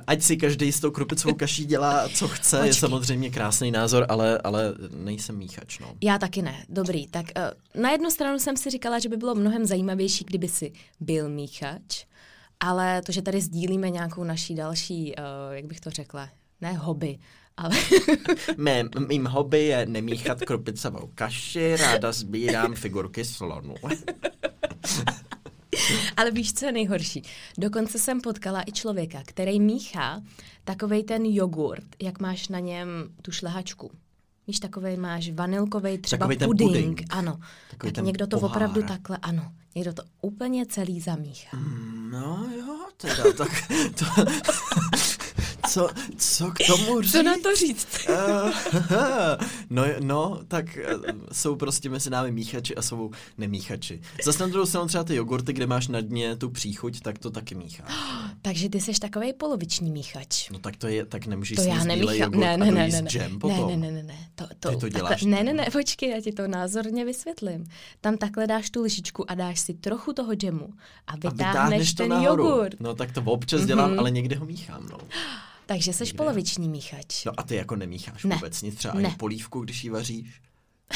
ať 0.07 0.21
si 0.23 0.37
každý 0.37 0.71
s 0.71 0.79
tou 0.79 0.91
krupicovou 0.91 1.33
kaší 1.35 1.65
dělá, 1.65 2.09
co 2.09 2.27
chce, 2.27 2.57
je 2.57 2.61
Počkej. 2.61 2.79
samozřejmě 2.79 3.29
krásný 3.29 3.71
názor, 3.71 4.05
ale, 4.09 4.37
ale 4.37 4.73
nejsem 4.95 5.37
míchač, 5.37 5.79
no. 5.79 5.93
Já 6.01 6.17
taky 6.17 6.41
ne. 6.41 6.65
Dobrý, 6.69 7.07
tak 7.07 7.25
uh, 7.75 7.81
na 7.81 7.91
jednu 7.91 8.11
stranu 8.11 8.39
jsem 8.39 8.57
si 8.57 8.69
říkala, 8.69 8.99
že 8.99 9.09
by 9.09 9.17
bylo 9.17 9.35
mnohem 9.35 9.65
zajímavější, 9.65 10.23
kdyby 10.23 10.47
si 10.47 10.71
byl 10.99 11.29
míchač, 11.29 12.05
ale 12.59 13.01
to, 13.01 13.11
že 13.11 13.21
tady 13.21 13.41
sdílíme 13.41 13.89
nějakou 13.89 14.23
naší 14.23 14.55
další, 14.55 15.15
uh, 15.17 15.23
jak 15.55 15.65
bych 15.65 15.79
to 15.79 15.89
řekla, 15.89 16.29
ne 16.61 16.73
hobby, 16.73 17.19
ale 17.57 17.75
Mé, 18.57 18.83
mým 19.07 19.25
hobby 19.25 19.65
je 19.65 19.85
nemíchat 19.85 20.39
krupicovou 20.41 21.09
kaši, 21.15 21.75
ráda 21.75 22.11
sbírám 22.11 22.75
figurky 22.75 23.25
slonů. 23.25 23.75
Ale 26.17 26.31
víš, 26.31 26.53
co 26.53 26.65
je 26.65 26.71
nejhorší? 26.71 27.23
Dokonce 27.57 27.99
jsem 27.99 28.21
potkala 28.21 28.63
i 28.67 28.71
člověka, 28.71 29.21
který 29.25 29.59
míchá 29.59 30.21
takovej 30.63 31.03
ten 31.03 31.25
jogurt, 31.25 31.85
jak 32.01 32.19
máš 32.19 32.47
na 32.47 32.59
něm 32.59 32.87
tu 33.21 33.31
šlehačku. 33.31 33.91
Víš, 34.47 34.59
takovej 34.59 34.97
máš 34.97 35.29
vanilkový 35.29 35.97
třeba 35.97 36.19
Takovej 36.19 36.37
ten 36.37 36.47
puding. 36.47 36.69
puding. 36.71 37.03
Ano. 37.09 37.39
Takovej 37.69 37.91
tak 37.91 37.95
ten 37.95 38.05
někdo 38.05 38.27
to 38.27 38.39
pohár. 38.39 38.55
opravdu 38.55 38.83
takhle, 38.83 39.17
ano. 39.21 39.51
Někdo 39.75 39.93
to 39.93 40.03
úplně 40.21 40.65
celý 40.65 40.99
zamíchá. 41.01 41.57
No 42.11 42.49
jo, 42.57 42.77
teda, 42.97 43.23
tak 43.37 43.49
to, 43.99 44.05
co, 45.71 45.89
co 46.17 46.51
k 46.51 46.57
tomu 46.67 47.01
říct? 47.01 47.11
Co 47.11 47.23
na 47.23 47.33
to 47.43 47.55
říct? 47.55 47.87
Eh, 48.09 48.11
no, 49.69 49.83
no, 49.99 50.39
tak 50.47 50.77
eh, 50.77 50.93
jsou 51.31 51.55
prostě 51.55 51.89
mezi 51.89 52.09
námi 52.09 52.31
míchači 52.31 52.75
a 52.75 52.81
jsou 52.81 53.11
nemíchači. 53.37 54.01
Zase 54.25 54.43
na 54.43 54.47
druhou 54.49 54.65
stranu 54.65 54.87
třeba 54.87 55.03
ty 55.03 55.15
jogurty, 55.15 55.53
kde 55.53 55.67
máš 55.67 55.87
na 55.87 56.01
dně 56.01 56.35
tu 56.35 56.49
příchuť, 56.49 56.99
tak 57.01 57.19
to 57.19 57.31
taky 57.31 57.55
mícháš. 57.55 57.93
Takže 58.41 58.69
ty 58.69 58.81
seš 58.81 58.99
takový 58.99 59.33
poloviční 59.33 59.91
míchač. 59.91 60.49
No 60.49 60.59
tak 60.59 60.77
to 60.77 60.87
je, 60.87 61.05
tak 61.05 61.25
nemůžeš 61.25 61.55
To 61.55 61.61
já 61.63 61.83
nemíchám. 61.83 62.31
Ne, 62.31 62.57
ne, 62.57 62.71
ne, 62.71 62.87
ne, 62.87 63.01
ne. 63.01 63.09
džem 63.09 63.31
ne, 63.33 63.39
potom. 63.39 63.69
ne, 63.69 63.77
ne, 63.77 63.91
ne, 63.91 64.03
ne. 64.03 64.17
To, 64.35 64.47
to, 64.59 64.69
Ty 64.69 64.75
to 64.75 64.79
takhle- 64.81 64.89
děláš 64.89 65.21
Ne, 65.23 65.37
tak, 65.37 65.45
ne, 65.45 65.53
no. 65.53 65.63
ne, 65.63 65.69
počkej, 65.71 66.09
já 66.09 66.21
ti 66.21 66.31
to 66.31 66.47
názorně 66.47 67.05
vysvětlím. 67.05 67.65
Tam 68.01 68.17
takhle 68.17 68.47
dáš 68.47 68.69
tu 68.69 68.81
lžičku 68.81 69.31
a 69.31 69.35
dáš 69.35 69.59
si 69.59 69.73
trochu 69.73 70.13
toho 70.13 70.33
džemu 70.33 70.69
a 71.07 71.11
A 71.11 71.15
vytáhneš, 71.15 71.37
vytáhneš 71.37 71.93
to 71.93 72.03
ten 72.03 72.09
nahoru. 72.09 72.43
jogurt. 72.43 72.75
No 72.79 72.95
tak 72.95 73.11
to 73.11 73.21
občas 73.21 73.65
dělám, 73.65 73.99
ale 73.99 74.11
někde 74.11 74.35
ho 74.35 74.45
míchám, 74.45 74.87
no. 74.91 74.97
Takže 75.71 75.93
seš 75.93 76.13
poloviční 76.13 76.69
míchač. 76.69 77.25
No 77.25 77.31
a 77.37 77.43
ty 77.43 77.55
jako 77.55 77.75
nemícháš 77.75 78.23
Ne. 78.23 78.35
vůbec 78.35 78.61
nic, 78.61 78.75
třeba 78.75 78.93
Ne. 78.93 79.07
ani 79.07 79.15
polívku, 79.15 79.59
když 79.59 79.83
ji 79.83 79.89
vaříš. 79.89 80.41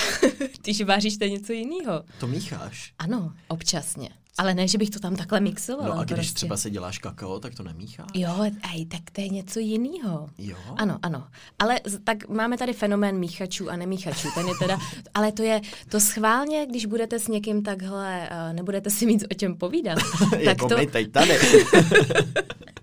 Když 0.61 0.81
vaříš, 0.81 1.17
to 1.17 1.23
je 1.23 1.29
něco 1.29 1.53
jiného. 1.53 2.03
To 2.19 2.27
mícháš. 2.27 2.93
Ano, 2.99 3.33
občasně. 3.47 4.09
Ale 4.37 4.53
ne, 4.53 4.67
že 4.67 4.77
bych 4.77 4.89
to 4.89 4.99
tam 4.99 5.15
takhle 5.15 5.39
mixovala. 5.39 5.95
No 5.95 6.01
a 6.01 6.03
když 6.03 6.15
prostě. 6.15 6.33
třeba 6.33 6.57
si 6.57 6.69
děláš 6.69 6.97
kakao, 6.97 7.39
tak 7.39 7.55
to 7.55 7.63
nemícháš. 7.63 8.07
Jo, 8.13 8.35
aj, 8.63 8.85
tak 8.85 9.01
to 9.11 9.21
je 9.21 9.29
něco 9.29 9.59
jiného. 9.59 10.29
Jo? 10.37 10.57
Ano, 10.77 10.99
ano. 11.01 11.27
Ale 11.59 11.79
tak 12.03 12.27
máme 12.29 12.57
tady 12.57 12.73
fenomén 12.73 13.17
míchačů 13.17 13.69
a 13.69 13.75
nemíchačů. 13.75 14.27
Ten 14.35 14.47
je 14.47 14.53
teda, 14.59 14.79
ale 15.13 15.31
to 15.31 15.43
je 15.43 15.61
to 15.89 15.99
schválně, 15.99 16.65
když 16.65 16.85
budete 16.85 17.19
s 17.19 17.27
někým 17.27 17.63
takhle, 17.63 18.29
uh, 18.49 18.55
nebudete 18.55 18.89
si 18.89 19.05
mít 19.05 19.23
o 19.31 19.33
čem 19.33 19.57
povídat, 19.57 19.97
tak 20.31 20.41
jako 20.41 20.69
to, 20.69 20.77
my 20.77 20.87
teď 20.87 21.11
tady. 21.11 21.33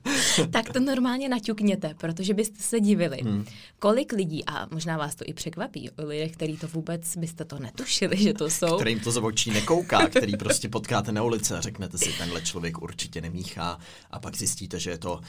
tak 0.50 0.72
to 0.72 0.80
normálně 0.80 1.28
naťukněte, 1.28 1.94
protože 1.98 2.34
byste 2.34 2.62
se 2.62 2.80
divili, 2.80 3.18
Hmm. 3.22 3.44
kolik 3.78 4.12
lidí, 4.12 4.44
a 4.46 4.68
možná 4.70 4.96
vás 4.96 5.14
to 5.14 5.24
i 5.26 5.32
překvapí, 5.32 5.90
o 5.90 6.06
lidech, 6.06 6.32
který 6.32 6.56
to 6.56 6.68
vůbec 6.68 7.16
byste 7.16 7.44
to 7.44 7.58
netušili, 7.58 8.16
že 8.16 8.34
to 8.34 8.50
jsou. 8.50 8.76
kterým 8.76 9.00
to 9.00 9.12
z 9.12 9.16
očí 9.16 9.50
nekouká, 9.50 10.08
který 10.08 10.36
prostě 10.36 10.68
potkáte 10.68 11.12
na 11.12 11.22
ulici 11.22 11.54
a 11.54 11.60
řeknete 11.60 11.98
si, 11.98 12.12
tenhle 12.18 12.42
člověk 12.42 12.82
určitě 12.82 13.20
nemíchá 13.20 13.78
a 14.10 14.18
pak 14.18 14.36
zjistíte, 14.36 14.80
že 14.80 14.90
je 14.90 14.98
to 14.98 15.20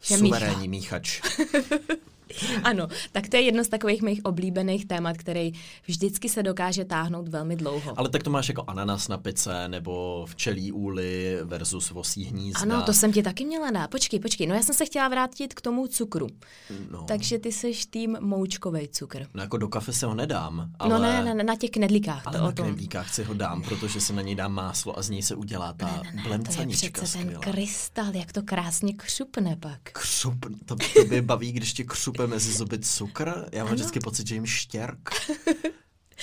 Že 0.00 0.16
suverénní 0.16 0.68
míchač. 0.68 1.20
Ano, 2.64 2.88
tak 3.12 3.28
to 3.28 3.36
je 3.36 3.42
jedno 3.42 3.64
z 3.64 3.68
takových 3.68 4.02
mých 4.02 4.24
oblíbených 4.24 4.86
témat, 4.86 5.16
který 5.16 5.52
vždycky 5.86 6.28
se 6.28 6.42
dokáže 6.42 6.84
táhnout 6.84 7.28
velmi 7.28 7.56
dlouho. 7.56 7.98
Ale 7.98 8.08
tak 8.08 8.22
to 8.22 8.30
máš 8.30 8.48
jako 8.48 8.64
ananas 8.66 9.08
na 9.08 9.18
pice 9.18 9.68
nebo 9.68 10.26
včelí 10.28 10.72
úly 10.72 11.38
versus 11.44 11.90
vosí 11.90 12.24
hnízda. 12.24 12.60
Ano, 12.60 12.82
to 12.82 12.92
jsem 12.92 13.12
ti 13.12 13.22
taky 13.22 13.44
měla 13.44 13.70
dát. 13.70 13.90
Počkej, 13.90 14.20
počkej, 14.20 14.46
no 14.46 14.54
já 14.54 14.62
jsem 14.62 14.74
se 14.74 14.84
chtěla 14.84 15.08
vrátit 15.08 15.54
k 15.54 15.60
tomu 15.60 15.86
cukru. 15.86 16.26
no. 16.90 17.04
Takže 17.08 17.38
ty 17.38 17.52
seš 17.52 17.86
tým 17.86 18.16
moučkovej 18.20 18.88
cukr. 18.88 19.26
no 19.34 19.42
jako 19.42 19.56
do 19.56 19.68
kafe 19.68 19.92
se 19.92 20.06
ho 20.06 20.14
nedám, 20.14 20.70
ale... 20.78 20.90
No 20.90 20.98
ne, 20.98 21.24
ne, 21.24 21.34
ne, 21.34 21.44
na 21.44 21.56
těch 21.56 21.70
knedlíkách. 21.70 22.26
Ale 22.26 22.36
to 22.36 22.42
na 22.42 22.48
o 22.48 22.52
tom. 22.52 22.66
knedlíkách 22.66 23.14
si 23.14 23.24
ho 23.24 23.34
dám, 23.34 23.62
protože 23.62 24.00
se 24.00 24.12
na 24.12 24.22
něj 24.22 24.34
dám 24.34 24.52
máslo 24.52 24.98
a 24.98 25.02
z 25.02 25.10
něj 25.10 25.22
se 25.22 25.34
udělá 25.34 25.72
ta 25.72 25.86
Ne, 25.86 26.12
ne, 26.14 26.38
ne, 26.38 26.38
to 26.38 26.60
je 26.60 26.66
přece 26.92 27.18
ten 27.18 27.36
krystal, 27.40 28.14
jak 28.14 28.32
to 28.32 28.42
krásně 28.42 28.92
křupne 28.94 29.56
pak. 29.56 29.80
Křup, 29.82 30.46
to, 30.66 30.76
to 30.76 31.04
by 31.08 31.22
baví, 31.22 31.52
když 31.52 31.72
ti 31.72 31.84
křupe 32.12 32.26
mezi 32.26 32.52
zuby 32.52 32.78
cukr. 32.78 33.28
Já 33.52 33.58
mám 33.64 33.66
Ano. 33.66 33.74
vždycky 33.74 34.00
pocit, 34.00 34.26
že 34.26 34.34
jim 34.34 34.46
štěrk. 34.46 35.10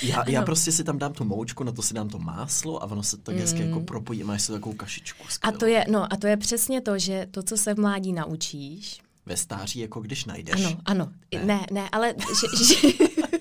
Já, 0.03 0.29
já 0.29 0.41
prostě 0.41 0.71
si 0.71 0.83
tam 0.83 0.97
dám 0.97 1.13
tu 1.13 1.23
moučku, 1.23 1.63
na 1.63 1.71
to 1.71 1.81
si 1.81 1.93
dám 1.93 2.09
to 2.09 2.19
máslo 2.19 2.83
a 2.83 2.85
ono 2.85 3.03
se 3.03 3.17
tak 3.17 3.35
hezky 3.35 3.61
jako 3.61 3.79
propojí, 3.79 4.23
máš 4.23 4.41
si 4.41 4.51
takovou 4.51 4.75
kašičku. 4.75 5.23
Mm. 5.23 5.27
A 5.27 5.31
skvělou. 5.31 5.57
to 5.57 5.65
je, 5.65 5.85
no, 5.89 6.13
a 6.13 6.17
to 6.17 6.27
je 6.27 6.37
přesně 6.37 6.81
to, 6.81 6.99
že 6.99 7.27
to, 7.31 7.43
co 7.43 7.57
se 7.57 7.73
v 7.73 7.79
mládí 7.79 8.13
naučíš, 8.13 8.99
Ve 9.25 9.37
stáří, 9.37 9.79
jako 9.79 9.99
když 9.99 10.25
najdeš. 10.25 10.65
ano, 10.65 10.77
ano, 10.85 11.11
Ne. 11.33 11.39
ne, 11.39 11.45
ne, 11.45 11.65
ne 11.71 11.89
ale 11.91 12.13
že, 12.19 12.65
že, 12.65 12.87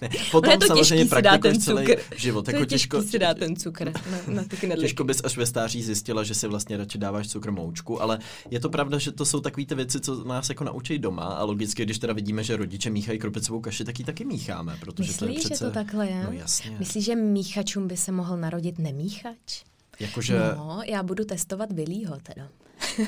Ne, 0.00 0.08
potom 0.30 0.50
je 0.50 0.58
to 0.58 0.66
samozřejmě 0.66 1.04
těžký 1.04 1.16
si 1.16 1.22
praktikuješ 1.22 1.56
ten 1.56 1.62
celý 1.62 1.86
cukr. 1.86 2.02
život. 2.16 2.44
to 2.44 2.50
Jako 2.50 2.62
je 2.62 2.66
těžko, 2.66 2.96
těžký 2.96 3.10
si 3.10 3.18
dát 3.18 3.38
ten 3.38 3.56
cukr 3.56 3.84
na, 4.10 4.18
na 4.26 4.44
ty 4.44 4.56
knedlíky. 4.56 4.80
Těžko 4.80 5.04
bys 5.04 5.20
až 5.24 5.36
ve 5.36 5.46
stáří 5.46 5.82
zjistila, 5.82 6.24
že 6.24 6.34
si 6.34 6.48
vlastně 6.48 6.76
radši 6.76 6.98
dáváš 6.98 7.28
cukr 7.28 7.50
moučku, 7.50 8.02
ale 8.02 8.18
je 8.50 8.60
to 8.60 8.70
pravda, 8.70 8.98
že 8.98 9.12
to 9.12 9.24
jsou 9.24 9.40
takové 9.40 9.66
ty 9.66 9.74
věci, 9.74 10.00
co 10.00 10.24
nás 10.24 10.48
jako 10.48 10.64
naučí 10.64 10.98
doma 10.98 11.24
a 11.24 11.44
logicky, 11.44 11.82
když 11.82 11.98
teda 11.98 12.12
vidíme, 12.12 12.44
že 12.44 12.56
rodiče 12.56 12.90
míchají 12.90 13.18
krupicovou 13.18 13.60
kaši, 13.60 13.84
tak 13.84 13.98
ji 13.98 14.04
taky 14.04 14.24
mícháme, 14.24 14.76
protože 14.80 15.18
to 15.18 15.24
je 15.24 15.28
Myslíš, 15.28 15.44
přece... 15.44 15.64
že 15.64 15.68
to 15.68 15.74
takhle 15.74 16.08
je? 16.08 16.24
No 16.24 16.32
jasně. 16.32 16.76
Myslíš, 16.78 17.04
že 17.04 17.16
míchačům 17.16 17.88
by 17.88 17.96
se 17.96 18.12
mohl 18.12 18.36
narodit 18.36 18.78
nemíchač? 18.78 19.64
Jakože, 20.00 20.38
no. 20.38 20.54
No, 20.56 20.82
já 20.86 21.02
budu 21.02 21.24
testovat 21.24 21.72
Billyho 21.72 22.16
teda. 22.22 22.48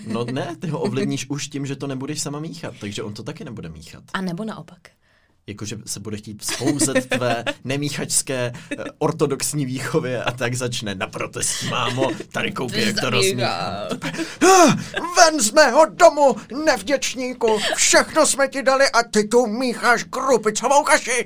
no 0.06 0.24
ne, 0.24 0.56
ty 0.56 0.68
ho 0.68 0.80
ovlivníš 0.80 1.26
už 1.30 1.48
tím, 1.48 1.66
že 1.66 1.76
to 1.76 1.86
nebudeš 1.86 2.20
sama 2.20 2.40
míchat, 2.40 2.74
takže 2.80 3.02
on 3.02 3.14
to 3.14 3.22
taky 3.22 3.44
nebude 3.44 3.68
míchat. 3.68 4.04
A 4.12 4.20
nebo 4.20 4.44
naopak. 4.44 4.90
Jakože 5.46 5.76
se 5.86 6.00
bude 6.00 6.16
chtít 6.16 6.44
spouzet 6.44 7.08
tvé 7.08 7.44
nemíchačské 7.64 8.52
eh, 8.54 8.76
ortodoxní 8.98 9.66
výchově 9.66 10.24
a 10.24 10.30
tak 10.30 10.54
začne 10.54 10.94
na 10.94 11.06
protest, 11.06 11.62
mámo, 11.70 12.10
tady 12.32 12.52
koukej, 12.52 12.86
jak 12.86 13.00
to 13.00 13.10
rozmíchám. 13.10 13.88
Ven 15.16 15.40
z 15.40 15.52
mého 15.52 15.84
domu, 15.84 16.36
nevděčníku, 16.64 17.58
všechno 17.74 18.26
jsme 18.26 18.48
ti 18.48 18.62
dali 18.62 18.84
a 18.90 19.02
ty 19.02 19.24
tu 19.24 19.46
mícháš 19.46 20.04
krupicovou 20.04 20.82
kaši. 20.82 21.24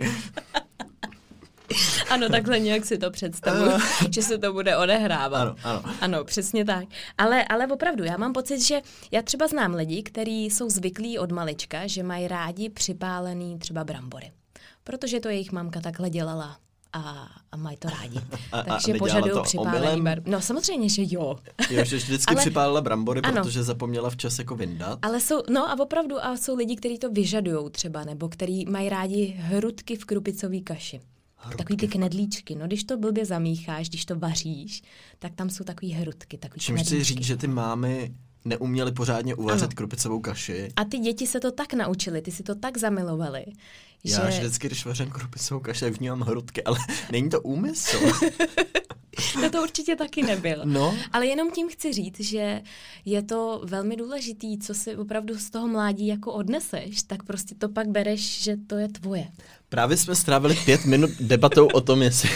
Ano, 2.10 2.28
takhle 2.28 2.58
nějak 2.60 2.84
si 2.84 2.98
to 2.98 3.10
představuju, 3.10 3.70
že 4.10 4.22
se 4.22 4.38
to 4.38 4.52
bude 4.52 4.76
odehrávat. 4.76 5.42
Ano, 5.42 5.54
ano. 5.64 5.82
Ano, 6.00 6.24
přesně 6.24 6.64
tak. 6.64 6.84
Ale, 7.18 7.44
ale 7.44 7.66
opravdu, 7.66 8.04
já 8.04 8.16
mám 8.16 8.32
pocit, 8.32 8.60
že 8.60 8.80
já 9.10 9.22
třeba 9.22 9.46
znám 9.46 9.74
lidi, 9.74 10.02
kteří 10.02 10.44
jsou 10.44 10.70
zvyklí 10.70 11.18
od 11.18 11.32
malička, 11.32 11.86
že 11.86 12.02
mají 12.02 12.28
rádi 12.28 12.68
připálený 12.70 13.58
třeba 13.58 13.84
brambory. 13.84 14.32
Protože 14.84 15.20
to 15.20 15.28
jejich 15.28 15.52
mamka 15.52 15.80
takhle 15.80 16.10
dělala 16.10 16.56
a, 16.92 17.28
a 17.52 17.56
mají 17.56 17.76
to 17.76 17.88
rádi. 17.88 18.20
A- 18.52 18.62
Takže 18.62 18.94
požadují 18.94 19.42
připálený 19.42 20.02
bar. 20.02 20.22
No 20.26 20.40
samozřejmě, 20.40 20.88
že 20.88 21.02
jo. 21.06 21.36
Jo, 21.70 21.84
že 21.84 21.96
vždycky 21.96 22.34
Ale- 22.34 22.40
připálila 22.40 22.80
brambory, 22.80 23.20
ano. 23.20 23.42
protože 23.42 23.62
zapomněla 23.62 24.10
včas 24.10 24.38
jako 24.38 24.56
vyndat. 24.56 24.98
Ale 25.02 25.20
jsou, 25.20 25.42
no 25.50 25.70
a 25.70 25.78
opravdu, 25.80 26.24
a 26.24 26.36
jsou 26.36 26.56
lidi, 26.56 26.76
kteří 26.76 26.98
to 26.98 27.10
vyžadují 27.10 27.70
třeba, 27.70 28.04
nebo 28.04 28.28
kteří 28.28 28.66
mají 28.68 28.88
rádi 28.88 29.34
hrudky 29.38 29.96
v 29.96 30.04
krupicové 30.04 30.60
kaši. 30.60 31.00
Takový 31.58 31.76
ty 31.76 31.88
knedlíčky. 31.88 32.54
No, 32.54 32.66
když 32.66 32.84
to 32.84 32.96
blbě 32.96 33.24
zamícháš, 33.26 33.88
když 33.88 34.04
to 34.04 34.18
vaříš, 34.18 34.82
tak 35.18 35.34
tam 35.34 35.50
jsou 35.50 35.64
takový 35.64 35.92
hrudky, 35.92 36.38
takový 36.38 36.60
Čím 36.60 36.76
chci 36.76 36.84
knedlíčky. 36.84 37.14
říct, 37.14 37.24
že 37.24 37.36
ty 37.36 37.46
mámy 37.46 38.14
neuměly 38.44 38.92
pořádně 38.92 39.34
uvařit 39.34 39.62
Ano. 39.62 39.72
krupicovou 39.74 40.20
kaši. 40.20 40.68
A 40.76 40.84
ty 40.84 40.98
děti 40.98 41.26
se 41.26 41.40
to 41.40 41.52
tak 41.52 41.74
naučily, 41.74 42.22
ty 42.22 42.30
si 42.30 42.42
to 42.42 42.54
tak 42.54 42.78
zamilovali, 42.78 43.44
Já 44.04 44.30
že... 44.30 44.38
vždycky, 44.38 44.66
když 44.66 44.86
vařím 44.86 45.10
krupicovou 45.10 45.60
kaši, 45.60 45.80
tak 45.80 45.98
vnímám 45.98 46.20
hrudky, 46.20 46.64
ale 46.64 46.78
není 47.12 47.30
to 47.30 47.40
úmysl. 47.40 47.98
No 49.42 49.50
to 49.50 49.62
určitě 49.62 49.96
taky 49.96 50.22
nebyl. 50.22 50.60
No. 50.64 50.94
Ale 51.12 51.26
jenom 51.26 51.50
tím 51.50 51.68
chci 51.68 51.92
říct, 51.92 52.20
že 52.20 52.62
je 53.04 53.22
to 53.22 53.62
velmi 53.64 53.96
důležitý, 53.96 54.58
co 54.58 54.74
si 54.74 54.96
opravdu 54.96 55.38
z 55.38 55.50
toho 55.50 55.68
mládí 55.68 56.06
jako 56.06 56.32
odneseš, 56.32 57.02
tak 57.02 57.22
prostě 57.22 57.54
to 57.54 57.68
pak 57.68 57.88
bereš, 57.88 58.42
že 58.42 58.56
to 58.66 58.76
je 58.76 58.88
tvoje. 58.88 59.26
Právě 59.68 59.96
jsme 59.96 60.14
strávili 60.14 60.56
pět 60.64 60.84
minut 60.84 61.10
debatou 61.20 61.66
o 61.66 61.80
tom, 61.80 62.02
jestli, 62.02 62.30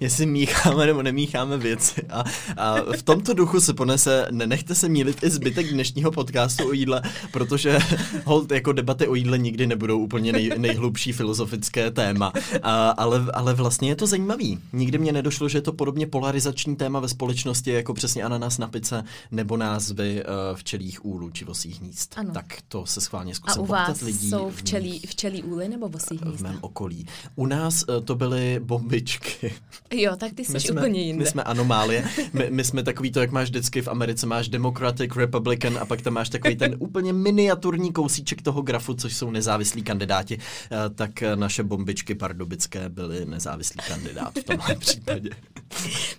jestli 0.00 0.26
mícháme 0.26 0.86
nebo 0.86 1.02
nemícháme 1.02 1.58
věci. 1.58 2.02
A, 2.08 2.24
a 2.56 2.80
v 2.96 3.02
tomto 3.02 3.34
duchu 3.34 3.60
se 3.60 3.74
ponese, 3.74 4.26
nenechte 4.30 4.74
se 4.74 4.88
mílit 4.88 5.22
i 5.22 5.30
zbytek 5.30 5.66
dnešního 5.72 6.10
podcastu 6.10 6.68
o 6.68 6.72
jídle, 6.72 7.02
protože 7.30 7.78
hold, 8.24 8.52
jako 8.52 8.72
debaty 8.72 9.06
o 9.06 9.14
jídle 9.14 9.38
nikdy 9.38 9.66
nebudou 9.66 9.98
úplně 9.98 10.32
nej, 10.32 10.50
nejhlubší 10.58 11.11
filozofické 11.12 11.90
téma. 11.90 12.32
A, 12.62 12.90
ale, 12.90 13.26
ale 13.34 13.54
vlastně 13.54 13.88
je 13.88 13.96
to 13.96 14.06
zajímavý. 14.06 14.58
Nikdy 14.72 14.98
mě 14.98 15.12
nedošlo, 15.12 15.48
že 15.48 15.58
je 15.58 15.62
to 15.62 15.72
podobně 15.72 16.06
polarizační 16.06 16.76
téma 16.76 17.00
ve 17.00 17.08
společnosti, 17.08 17.70
jako 17.70 17.94
přesně 17.94 18.22
ananas 18.22 18.58
na 18.58 18.68
pice 18.68 19.04
nebo 19.30 19.56
názvy 19.56 20.24
uh, 20.24 20.56
včelích 20.56 21.04
úlů 21.04 21.30
či 21.30 21.44
vosích 21.44 21.80
hnízd. 21.80 22.14
Ano. 22.16 22.30
Tak 22.34 22.58
to 22.68 22.86
se 22.86 23.00
schválně 23.00 23.32
A 23.32 23.34
zkusím 23.34 23.62
u 23.62 23.66
poptat 23.66 23.88
vás 23.88 24.00
lidí 24.00 24.30
jsou 24.30 24.50
v 24.50 24.56
včelí, 24.56 25.00
včelí 25.06 25.42
úly 25.42 25.68
nebo 25.68 25.88
vosí 25.88 26.18
v 26.18 26.22
hnízda? 26.22 26.48
mém 26.48 26.58
okolí. 26.60 27.06
U 27.36 27.46
nás 27.46 27.84
uh, 27.88 28.04
to 28.04 28.14
byly 28.14 28.60
bombičky. 28.64 29.54
Jo, 29.92 30.16
tak 30.16 30.32
ty 30.32 30.44
jsi 30.44 30.52
My 30.52 30.60
jsme, 30.60 30.80
úplně 30.80 31.02
jinde. 31.02 31.24
my 31.24 31.30
jsme 31.30 31.42
anomálie. 31.42 32.04
My, 32.32 32.50
my 32.50 32.64
jsme 32.64 32.82
takový 32.82 33.12
to, 33.12 33.20
jak 33.20 33.30
máš 33.32 33.48
vždycky 33.48 33.82
v 33.82 33.88
Americe, 33.88 34.26
máš 34.26 34.48
Democratic, 34.48 35.10
Republican 35.16 35.78
a 35.78 35.84
pak 35.84 36.02
tam 36.02 36.12
máš 36.12 36.28
takový 36.28 36.56
ten 36.56 36.76
úplně 36.78 37.12
miniaturní 37.12 37.92
kousíček 37.92 38.42
toho 38.42 38.62
grafu, 38.62 38.94
což 38.94 39.16
jsou 39.16 39.30
nezávislí 39.30 39.82
kandidáti. 39.82 40.38
Eh, 40.70 40.90
Tak 41.02 41.22
eh, 41.22 41.36
naše 41.36 41.62
bombičky 41.62 42.14
pardubické 42.14 42.88
byly 42.88 43.26
nezávislý 43.26 43.76
kandidát 43.88 44.34
v 44.38 44.44
tomhle 44.44 44.74
případě. 44.74 45.30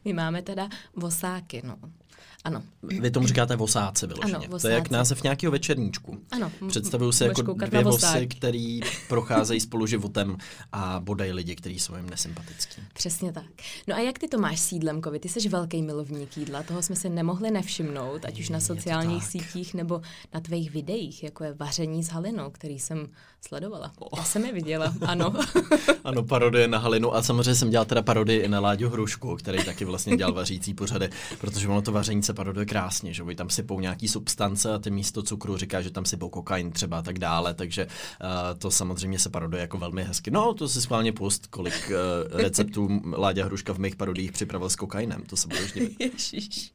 My 0.05 0.13
máme 0.13 0.41
teda 0.41 0.69
vosáky, 0.95 1.61
no. 1.65 1.77
Ano. 2.43 2.63
Vy 2.83 3.11
tomu 3.11 3.27
říkáte 3.27 3.55
vosáci 3.55 4.07
vyloženě. 4.07 4.47
Ano, 4.47 4.59
To 4.59 4.67
je 4.67 4.73
jak 4.73 4.89
název 4.89 5.23
nějakého 5.23 5.51
večerníčku. 5.51 6.17
Ano, 6.31 6.51
Představuju 6.67 7.11
si 7.11 7.23
budeš 7.23 7.37
jako 7.37 7.53
dvě 7.53 7.83
vosy, 7.83 8.27
který 8.27 8.79
procházejí 9.07 9.59
spolu 9.59 9.85
životem 9.87 10.37
a 10.71 10.99
bodají 10.99 11.31
lidi, 11.31 11.55
kteří 11.55 11.79
jsou 11.79 11.95
jim 11.95 12.09
nesympatický. 12.09 12.81
Přesně 12.93 13.33
tak. 13.33 13.45
No 13.87 13.95
a 13.95 13.99
jak 13.99 14.19
ty 14.19 14.27
to 14.27 14.37
máš 14.37 14.59
s 14.59 14.71
jídlem, 14.71 15.01
Kovi? 15.01 15.19
Ty 15.19 15.29
jsi 15.29 15.49
velký 15.49 15.81
milovník 15.81 16.37
jídla, 16.37 16.63
toho 16.63 16.81
jsme 16.81 16.95
si 16.95 17.09
nemohli 17.09 17.51
nevšimnout, 17.51 18.25
ať 18.25 18.39
už 18.39 18.49
na 18.49 18.59
sociálních 18.59 19.25
sítích 19.25 19.73
nebo 19.73 20.01
na 20.33 20.39
tvých 20.39 20.71
videích, 20.71 21.23
jako 21.23 21.43
je 21.43 21.53
vaření 21.53 22.03
s 22.03 22.07
Halinou, 22.07 22.49
který 22.49 22.79
jsem 22.79 23.07
sledovala. 23.41 23.93
Já 24.17 24.23
jsem 24.23 24.45
je 24.45 24.53
viděla, 24.53 24.93
ano. 25.01 25.33
Ano, 26.03 26.23
parodie 26.23 26.67
na 26.67 26.77
Halinu 26.77 27.15
a 27.15 27.23
samozřejmě 27.23 27.55
jsem 27.55 27.69
dělal 27.69 27.85
teda 27.85 28.01
parodii 28.01 28.39
i 28.39 28.47
na 28.47 28.59
Láďu 28.59 28.89
Hrušku, 28.89 29.35
který 29.35 29.63
taky 29.63 29.85
vlastně 29.85 30.17
dělal 30.17 30.33
vařící 30.33 30.73
pořady, 30.73 31.09
protože 31.39 31.67
ono 31.67 31.81
to 31.81 31.91
vaření 31.91 32.23
se 32.23 32.32
paroduje 32.33 32.65
krásně, 32.65 33.13
že 33.13 33.23
oni 33.23 33.35
tam 33.35 33.49
sypou 33.49 33.79
nějaký 33.79 34.07
substance 34.07 34.73
a 34.73 34.79
ty 34.79 34.91
místo 34.91 35.23
cukru 35.23 35.57
říká, 35.57 35.81
že 35.81 35.91
tam 35.91 36.05
sypou 36.05 36.29
kokain 36.29 36.71
třeba 36.71 36.97
a 36.97 37.01
tak 37.01 37.19
dále, 37.19 37.53
takže 37.53 37.85
uh, 37.85 38.59
to 38.59 38.71
samozřejmě 38.71 39.19
se 39.19 39.29
paroduje 39.29 39.61
jako 39.61 39.77
velmi 39.77 40.03
hezky. 40.03 40.31
No, 40.31 40.53
to 40.53 40.67
si 40.67 40.81
schválně 40.81 41.11
pust, 41.11 41.47
kolik 41.47 41.91
uh, 41.91 42.37
receptů 42.37 43.01
Láďa 43.17 43.45
Hruška 43.45 43.73
v 43.73 43.79
mých 43.79 43.95
parodiích 43.95 44.31
připravil 44.31 44.69
s 44.69 44.75
kokainem, 44.75 45.23
to 45.23 45.37
se 45.37 45.47
budeš. 45.47 45.73
Ježiš. 45.99 46.73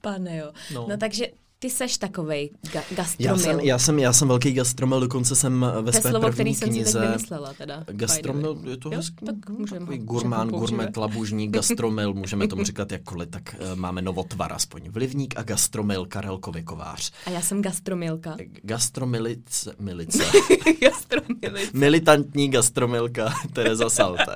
Pane 0.00 0.36
jo. 0.36 0.52
No. 0.74 0.80
No. 0.80 0.86
no 0.88 0.96
takže 0.96 1.26
ty 1.62 1.70
seš 1.70 1.98
takovej 1.98 2.50
ga- 2.64 2.82
Já 2.90 2.96
gastromil. 2.96 3.38
jsem, 3.38 3.60
já, 3.60 3.78
jsem, 3.78 3.98
já 3.98 4.12
jsem 4.12 4.28
velký 4.28 4.52
gastromil, 4.52 5.00
dokonce 5.00 5.36
jsem 5.36 5.66
ve 5.82 5.92
to 5.92 5.98
své 6.00 6.10
slovo, 6.10 6.26
první 6.26 6.34
který 6.34 6.54
jsem 6.54 6.68
si 6.68 6.74
knize... 6.74 6.98
teď 7.00 7.08
vymyslela 7.08 7.52
teda. 7.52 7.84
Gastromil, 7.86 8.58
je 8.70 8.76
to 8.76 8.88
jo, 8.88 8.96
hezký. 8.96 9.26
tak 9.26 9.48
můžeme 9.48 9.98
gurmán, 9.98 10.46
můžeme 10.46 10.50
používat. 10.50 10.76
gurmet, 10.80 10.96
labužník, 10.96 11.50
gastromil, 11.54 12.14
můžeme 12.14 12.48
tomu 12.48 12.64
říkat 12.64 12.92
jakkoliv, 12.92 13.28
tak 13.30 13.56
uh, 13.72 13.78
máme 13.78 14.02
novotvar 14.02 14.52
aspoň. 14.52 14.82
Vlivník 14.90 15.34
a 15.38 15.42
gastromil 15.42 16.06
Karel 16.06 16.38
Kovykovář. 16.38 17.12
A 17.26 17.30
já 17.30 17.40
jsem 17.40 17.62
gastromilka. 17.62 18.36
Gastromilice, 18.62 19.74
milice. 19.78 20.24
Gastromilice. 20.80 21.70
Militantní 21.72 22.48
gastromilka 22.48 23.34
Tereza 23.52 23.90
Salte. 23.90 24.34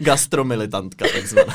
Gastromilitantka 0.00 1.04
takzvaná. 1.14 1.52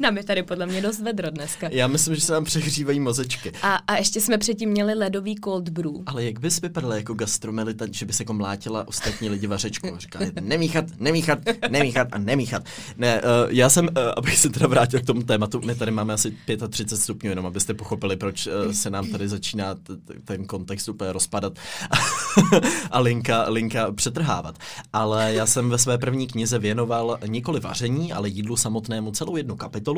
Nám 0.00 0.16
je 0.16 0.24
tady 0.24 0.42
podle 0.42 0.66
mě 0.66 0.82
dost 0.82 1.00
vedro 1.00 1.30
dneska. 1.30 1.68
Já 1.72 1.86
myslím, 1.86 2.14
že 2.14 2.20
se 2.20 2.32
nám 2.32 2.44
přehřívají 2.44 3.00
mozečky. 3.00 3.52
A, 3.62 3.74
a 3.74 3.96
ještě 3.96 4.20
jsme 4.20 4.38
předtím 4.38 4.70
měli 4.70 4.94
ledový 4.94 5.36
cold 5.44 5.68
brew. 5.68 5.92
Ale 6.06 6.24
jak 6.24 6.40
bys 6.40 6.60
vypadala 6.60 6.96
jako 6.96 7.14
gastromilitant, 7.14 7.94
že 7.94 8.06
by 8.06 8.12
se 8.12 8.22
jako 8.22 8.32
mlátila 8.32 8.88
ostatní 8.88 9.28
lidi 9.28 9.46
vařečkou? 9.46 9.88
Říkali, 9.98 10.32
nemíchat, 10.40 10.84
nemíchat, 10.98 11.38
nemíchat 11.70 12.08
a 12.12 12.18
nemíchat. 12.18 12.64
Ne, 12.96 13.22
uh, 13.22 13.28
já 13.48 13.68
jsem, 13.68 13.84
uh, 13.84 13.90
abych 14.16 14.38
se 14.38 14.48
teda 14.48 14.66
vrátil 14.66 15.00
k 15.00 15.06
tomu 15.06 15.22
tématu, 15.22 15.60
my 15.64 15.74
tady 15.74 15.90
máme 15.90 16.14
asi 16.14 16.36
35 16.70 16.98
stupňů, 16.98 17.30
jenom 17.30 17.46
abyste 17.46 17.74
pochopili, 17.74 18.16
proč 18.16 18.46
uh, 18.46 18.72
se 18.72 18.90
nám 18.90 19.06
tady 19.06 19.28
začíná 19.28 19.74
ten 20.24 20.44
kontext 20.44 20.88
úplně 20.88 21.12
rozpadat 21.12 21.52
a 22.90 23.00
linka, 23.00 23.44
linka 23.48 23.92
přetrhávat. 23.92 24.58
Ale 24.92 25.34
já 25.34 25.46
jsem 25.46 25.70
ve 25.70 25.78
své 25.78 25.98
první 25.98 26.26
knize 26.26 26.58
věnoval 26.58 27.18
nikoli 27.26 27.60
vaření, 27.60 28.12
ale 28.12 28.28
jídlu 28.28 28.56
samotnému 28.56 29.10
celou 29.10 29.36
jednu 29.36 29.56
kapitolu 29.56 29.89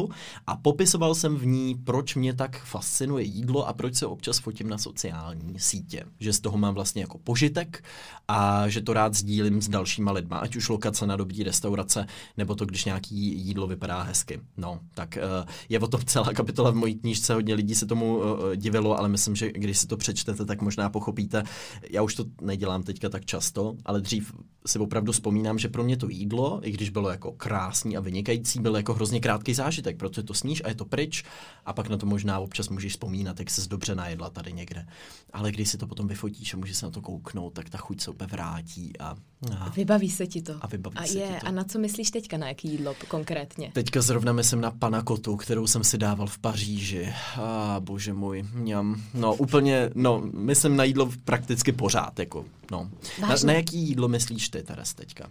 a 0.46 0.56
popisoval 0.56 1.14
jsem 1.14 1.36
v 1.36 1.46
ní, 1.46 1.74
proč 1.74 2.14
mě 2.14 2.34
tak 2.34 2.64
fascinuje 2.64 3.24
jídlo 3.24 3.68
a 3.68 3.72
proč 3.72 3.94
se 3.94 4.06
občas 4.06 4.38
fotím 4.38 4.68
na 4.68 4.78
sociální 4.78 5.58
sítě. 5.58 6.04
Že 6.20 6.32
z 6.32 6.40
toho 6.40 6.58
mám 6.58 6.74
vlastně 6.74 7.02
jako 7.02 7.18
požitek 7.18 7.84
a 8.28 8.68
že 8.68 8.80
to 8.80 8.92
rád 8.92 9.14
sdílím 9.14 9.62
s 9.62 9.68
dalšíma 9.68 10.12
lidma, 10.12 10.38
ať 10.38 10.56
už 10.56 10.68
lokace 10.68 11.06
na 11.06 11.16
dobrý 11.16 11.42
restaurace, 11.42 12.06
nebo 12.36 12.54
to, 12.54 12.66
když 12.66 12.84
nějaký 12.84 13.16
jídlo 13.46 13.66
vypadá 13.66 14.02
hezky. 14.02 14.40
No, 14.56 14.80
tak 14.94 15.18
uh, 15.42 15.48
je 15.68 15.80
o 15.80 15.86
tom 15.88 16.00
celá 16.06 16.32
kapitola 16.32 16.70
v 16.70 16.74
mojí 16.74 16.94
knížce, 16.94 17.34
hodně 17.34 17.54
lidí 17.54 17.74
se 17.74 17.86
tomu 17.86 18.16
uh, 18.16 18.24
divilo, 18.56 18.98
ale 18.98 19.08
myslím, 19.08 19.36
že 19.36 19.52
když 19.52 19.78
si 19.78 19.86
to 19.86 19.96
přečtete, 19.96 20.44
tak 20.44 20.62
možná 20.62 20.90
pochopíte. 20.90 21.42
Já 21.90 22.02
už 22.02 22.14
to 22.14 22.24
nedělám 22.40 22.82
teďka 22.82 23.08
tak 23.08 23.24
často, 23.24 23.74
ale 23.84 24.00
dřív 24.00 24.32
si 24.66 24.78
opravdu 24.78 25.12
vzpomínám, 25.12 25.58
že 25.58 25.68
pro 25.68 25.84
mě 25.84 25.96
to 25.96 26.08
jídlo, 26.08 26.60
i 26.62 26.70
když 26.70 26.90
bylo 26.90 27.10
jako 27.10 27.32
krásný 27.32 27.96
a 27.96 28.00
vynikající, 28.00 28.60
byl 28.60 28.76
jako 28.76 28.94
hrozně 28.94 29.20
krátký 29.20 29.54
zážitek, 29.54 29.81
protože 29.96 30.22
to 30.22 30.34
sníš 30.34 30.62
a 30.64 30.68
je 30.68 30.74
to 30.74 30.84
pryč 30.84 31.24
a 31.66 31.72
pak 31.72 31.88
na 31.88 31.96
to 31.96 32.06
možná 32.06 32.38
občas 32.38 32.68
můžeš 32.68 32.92
vzpomínat, 32.92 33.38
jak 33.38 33.50
se 33.50 33.68
dobře 33.68 33.94
najedla 33.94 34.30
tady 34.30 34.52
někde. 34.52 34.86
Ale 35.32 35.52
když 35.52 35.68
si 35.68 35.78
to 35.78 35.86
potom 35.86 36.08
vyfotíš 36.08 36.54
a 36.54 36.56
můžeš 36.56 36.76
se 36.76 36.86
na 36.86 36.92
to 36.92 37.00
kouknout, 37.00 37.52
tak 37.52 37.70
ta 37.70 37.78
chuť 37.78 38.00
se 38.00 38.10
úplně 38.10 38.28
vrátí 38.32 38.98
a, 38.98 39.16
a 39.58 39.68
Vybaví 39.68 40.10
se 40.10 40.26
ti 40.26 40.42
to. 40.42 40.54
A 40.60 40.66
vybaví 40.66 40.96
a 40.96 41.06
se 41.06 41.18
je, 41.18 41.26
ti 41.26 41.40
to. 41.40 41.46
A 41.46 41.50
na 41.50 41.64
co 41.64 41.78
myslíš 41.78 42.10
teďka, 42.10 42.36
na 42.36 42.48
jaký 42.48 42.68
jídlo 42.68 42.94
konkrétně? 43.08 43.70
Teďka 43.74 44.02
zrovna 44.02 44.32
myslím 44.32 44.60
na 44.60 44.70
panakotu, 44.70 45.36
kterou 45.36 45.66
jsem 45.66 45.84
si 45.84 45.98
dával 45.98 46.26
v 46.26 46.38
Paříži. 46.38 47.12
A 47.40 47.76
bože 47.80 48.12
můj, 48.12 48.42
mňam. 48.52 49.02
No 49.14 49.34
úplně, 49.34 49.90
no, 49.94 50.22
myslím 50.32 50.76
na 50.76 50.84
jídlo 50.84 51.10
prakticky 51.24 51.72
pořád, 51.72 52.18
jako, 52.18 52.44
no. 52.70 52.90
Na, 53.20 53.28
Vážně? 53.28 53.46
na 53.46 53.52
jaký 53.52 53.78
jídlo 53.78 54.08
myslíš 54.08 54.48
ty, 54.48 54.62
Teres, 54.62 54.94
teďka? 54.94 55.30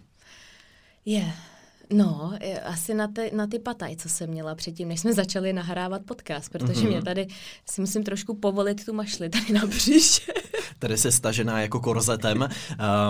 Je. 1.04 1.32
No, 1.90 2.32
je, 2.40 2.60
asi 2.60 2.94
na 2.94 3.08
ty, 3.08 3.30
na 3.34 3.46
ty 3.46 3.58
pataj, 3.58 3.96
co 3.96 4.08
jsem 4.08 4.30
měla 4.30 4.54
předtím, 4.54 4.88
než 4.88 5.00
jsme 5.00 5.12
začali 5.14 5.52
nahrávat 5.52 6.02
podcast, 6.02 6.48
protože 6.52 6.72
Mhm. 6.72 6.82
mm-hmm. 6.82 6.88
mě 6.90 7.02
tady 7.02 7.26
si 7.70 7.80
musím 7.80 8.04
trošku 8.04 8.34
povolit 8.34 8.84
tu 8.84 8.92
mašli 8.92 9.28
tady 9.28 9.52
na 9.52 9.66
břiše. 9.66 10.32
Tady 10.78 10.98
se 10.98 11.12
stažená 11.12 11.60
jako 11.60 11.80
korzetem. 11.80 12.48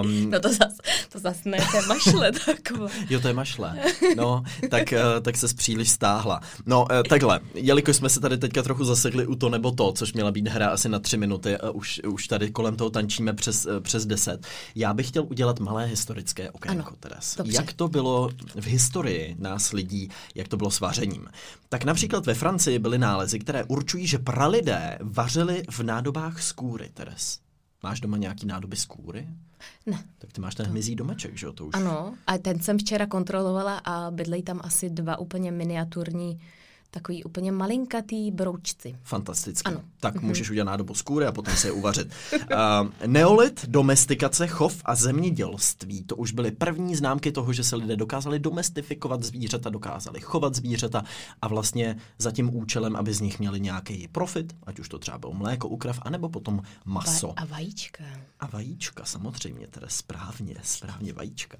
Um, 0.03 0.31
No 0.31 0.41
to 0.41 0.49
zas, 0.49 0.75
to 1.13 1.19
zas 1.19 1.37
ne, 1.45 1.59
to 1.71 1.77
je 1.77 1.83
mašle 1.87 2.33
taková. 2.47 2.89
Jo, 3.11 3.21
to 3.21 3.29
je 3.29 3.35
mašle. 3.35 3.79
No, 4.17 4.43
tak, 4.71 4.93
eh, 4.93 5.03
tak 5.23 5.37
se 5.37 5.55
příliš 5.55 5.91
stáhla. 5.91 6.41
No, 6.67 6.87
eh, 6.93 7.03
takhle, 7.09 7.41
jelikož 7.55 7.97
jsme 7.97 8.09
se 8.09 8.21
tady 8.21 8.39
teďka 8.39 8.63
trochu 8.63 8.85
zasekli 8.85 9.27
u 9.27 9.35
to 9.35 9.49
nebo 9.49 9.71
to, 9.71 9.93
což 9.93 10.13
měla 10.13 10.33
být 10.33 10.49
hra 10.49 10.69
asi 10.69 10.89
na 10.89 10.99
tři 10.99 11.17
minuty, 11.17 11.57
a 11.57 11.71
už, 11.71 12.01
už 12.09 12.29
tady 12.29 12.51
kolem 12.51 12.77
toho 12.77 12.91
tančíme 12.91 13.33
přes, 13.33 13.67
přes 13.83 14.07
deset, 14.07 14.47
já 14.75 14.95
bych 14.95 15.09
chtěl 15.09 15.25
udělat 15.31 15.61
malé 15.61 15.85
historické 15.87 16.51
okénko, 16.51 16.89
Ano, 16.89 16.97
Teres. 17.01 17.37
dobře. 17.37 17.53
Jak 17.55 17.73
to 17.73 17.89
bylo 17.89 18.31
v 18.63 18.67
historii 18.67 19.37
nás 19.39 19.73
lidí, 19.73 20.09
jak 20.35 20.49
to 20.49 20.57
bylo 20.57 20.71
s 20.71 20.81
vařením? 20.81 21.27
Tak 21.69 21.85
například 21.85 22.27
ve 22.27 22.35
Francii 22.35 22.79
byly 22.79 22.99
nálezy, 22.99 23.39
které 23.39 23.65
určují, 23.65 24.07
že 24.07 24.19
pralidé 24.19 24.99
vařili 25.01 25.63
v 25.71 25.81
nádobách 25.81 26.43
z 26.43 26.53
kůry, 26.53 26.91
Teres. 26.95 27.39
Máš 27.83 28.01
doma 28.01 28.17
nějaký 28.17 28.47
nádoby 28.47 28.77
z 28.77 28.85
kůry? 28.85 29.29
Ne. 29.87 30.05
Tak 30.19 30.33
ty 30.33 30.41
máš 30.41 30.55
ten 30.55 30.67
hmyzí 30.67 30.95
domeček, 30.95 31.39
že 31.39 31.47
jo? 31.47 31.53
To 31.53 31.67
už 31.67 31.75
Ano, 31.75 32.15
a 32.27 32.39
ten 32.39 32.61
jsem 32.61 32.79
včera 32.79 33.07
kontrolovala 33.07 33.79
a 33.79 34.11
bydlejí 34.11 34.43
tam 34.43 34.61
asi 34.65 34.91
dva 34.91 35.19
úplně 35.19 35.53
miniaturní, 35.53 36.41
takový 36.95 37.25
úplně 37.25 37.53
malinkatý 37.53 38.31
broučci. 38.31 38.95
Fantasticky. 39.03 39.69
Ano. 39.69 39.81
Tak 40.01 40.15
mm-hmm. 40.15 40.27
můžeš 40.27 40.51
udělat 40.51 40.71
nádobu 40.71 40.95
z 40.95 41.03
kůry 41.03 41.27
a 41.27 41.33
potom 41.33 41.57
se 41.57 41.69
je 41.69 41.73
uvařit. 41.73 42.09
Uh, 42.33 42.39
neolit, 43.07 43.67
domestikace, 43.69 44.47
chov 44.47 44.83
a 44.85 44.95
zemědělství. 44.95 46.05
To 46.05 46.17
už 46.17 46.33
byly 46.33 46.51
první 46.51 46.97
známky 46.97 47.33
toho, 47.33 47.53
že 47.53 47.65
se 47.65 47.77
lidé 47.77 47.97
dokázali 47.97 48.39
domestifikovat 48.39 49.23
zvířata, 49.23 49.71
dokázali 49.71 50.21
chovat 50.21 50.55
zvířata 50.55 51.05
a 51.43 51.49
vlastně 51.49 51.97
za 52.19 52.31
tím 52.33 52.57
účelem, 52.57 52.97
aby 52.97 53.15
z 53.15 53.21
nich 53.21 53.39
měli 53.39 53.61
nějaký 53.61 54.09
profit, 54.09 54.57
ať 54.67 54.79
už 54.79 54.89
to 54.89 54.99
třeba 54.99 55.19
bylo 55.19 55.33
mléko, 55.33 55.69
ukrav, 55.69 55.99
anebo 56.03 56.29
potom 56.29 56.63
maso. 56.85 57.27
Va- 57.27 57.35
a 57.37 57.45
vajíčka. 57.45 58.05
A 58.41 58.47
vajíčka, 58.47 59.05
samozřejmě, 59.05 59.67
teda 59.67 59.87
správně, 59.91 60.57
správně 60.63 61.13
vajíčka. 61.13 61.59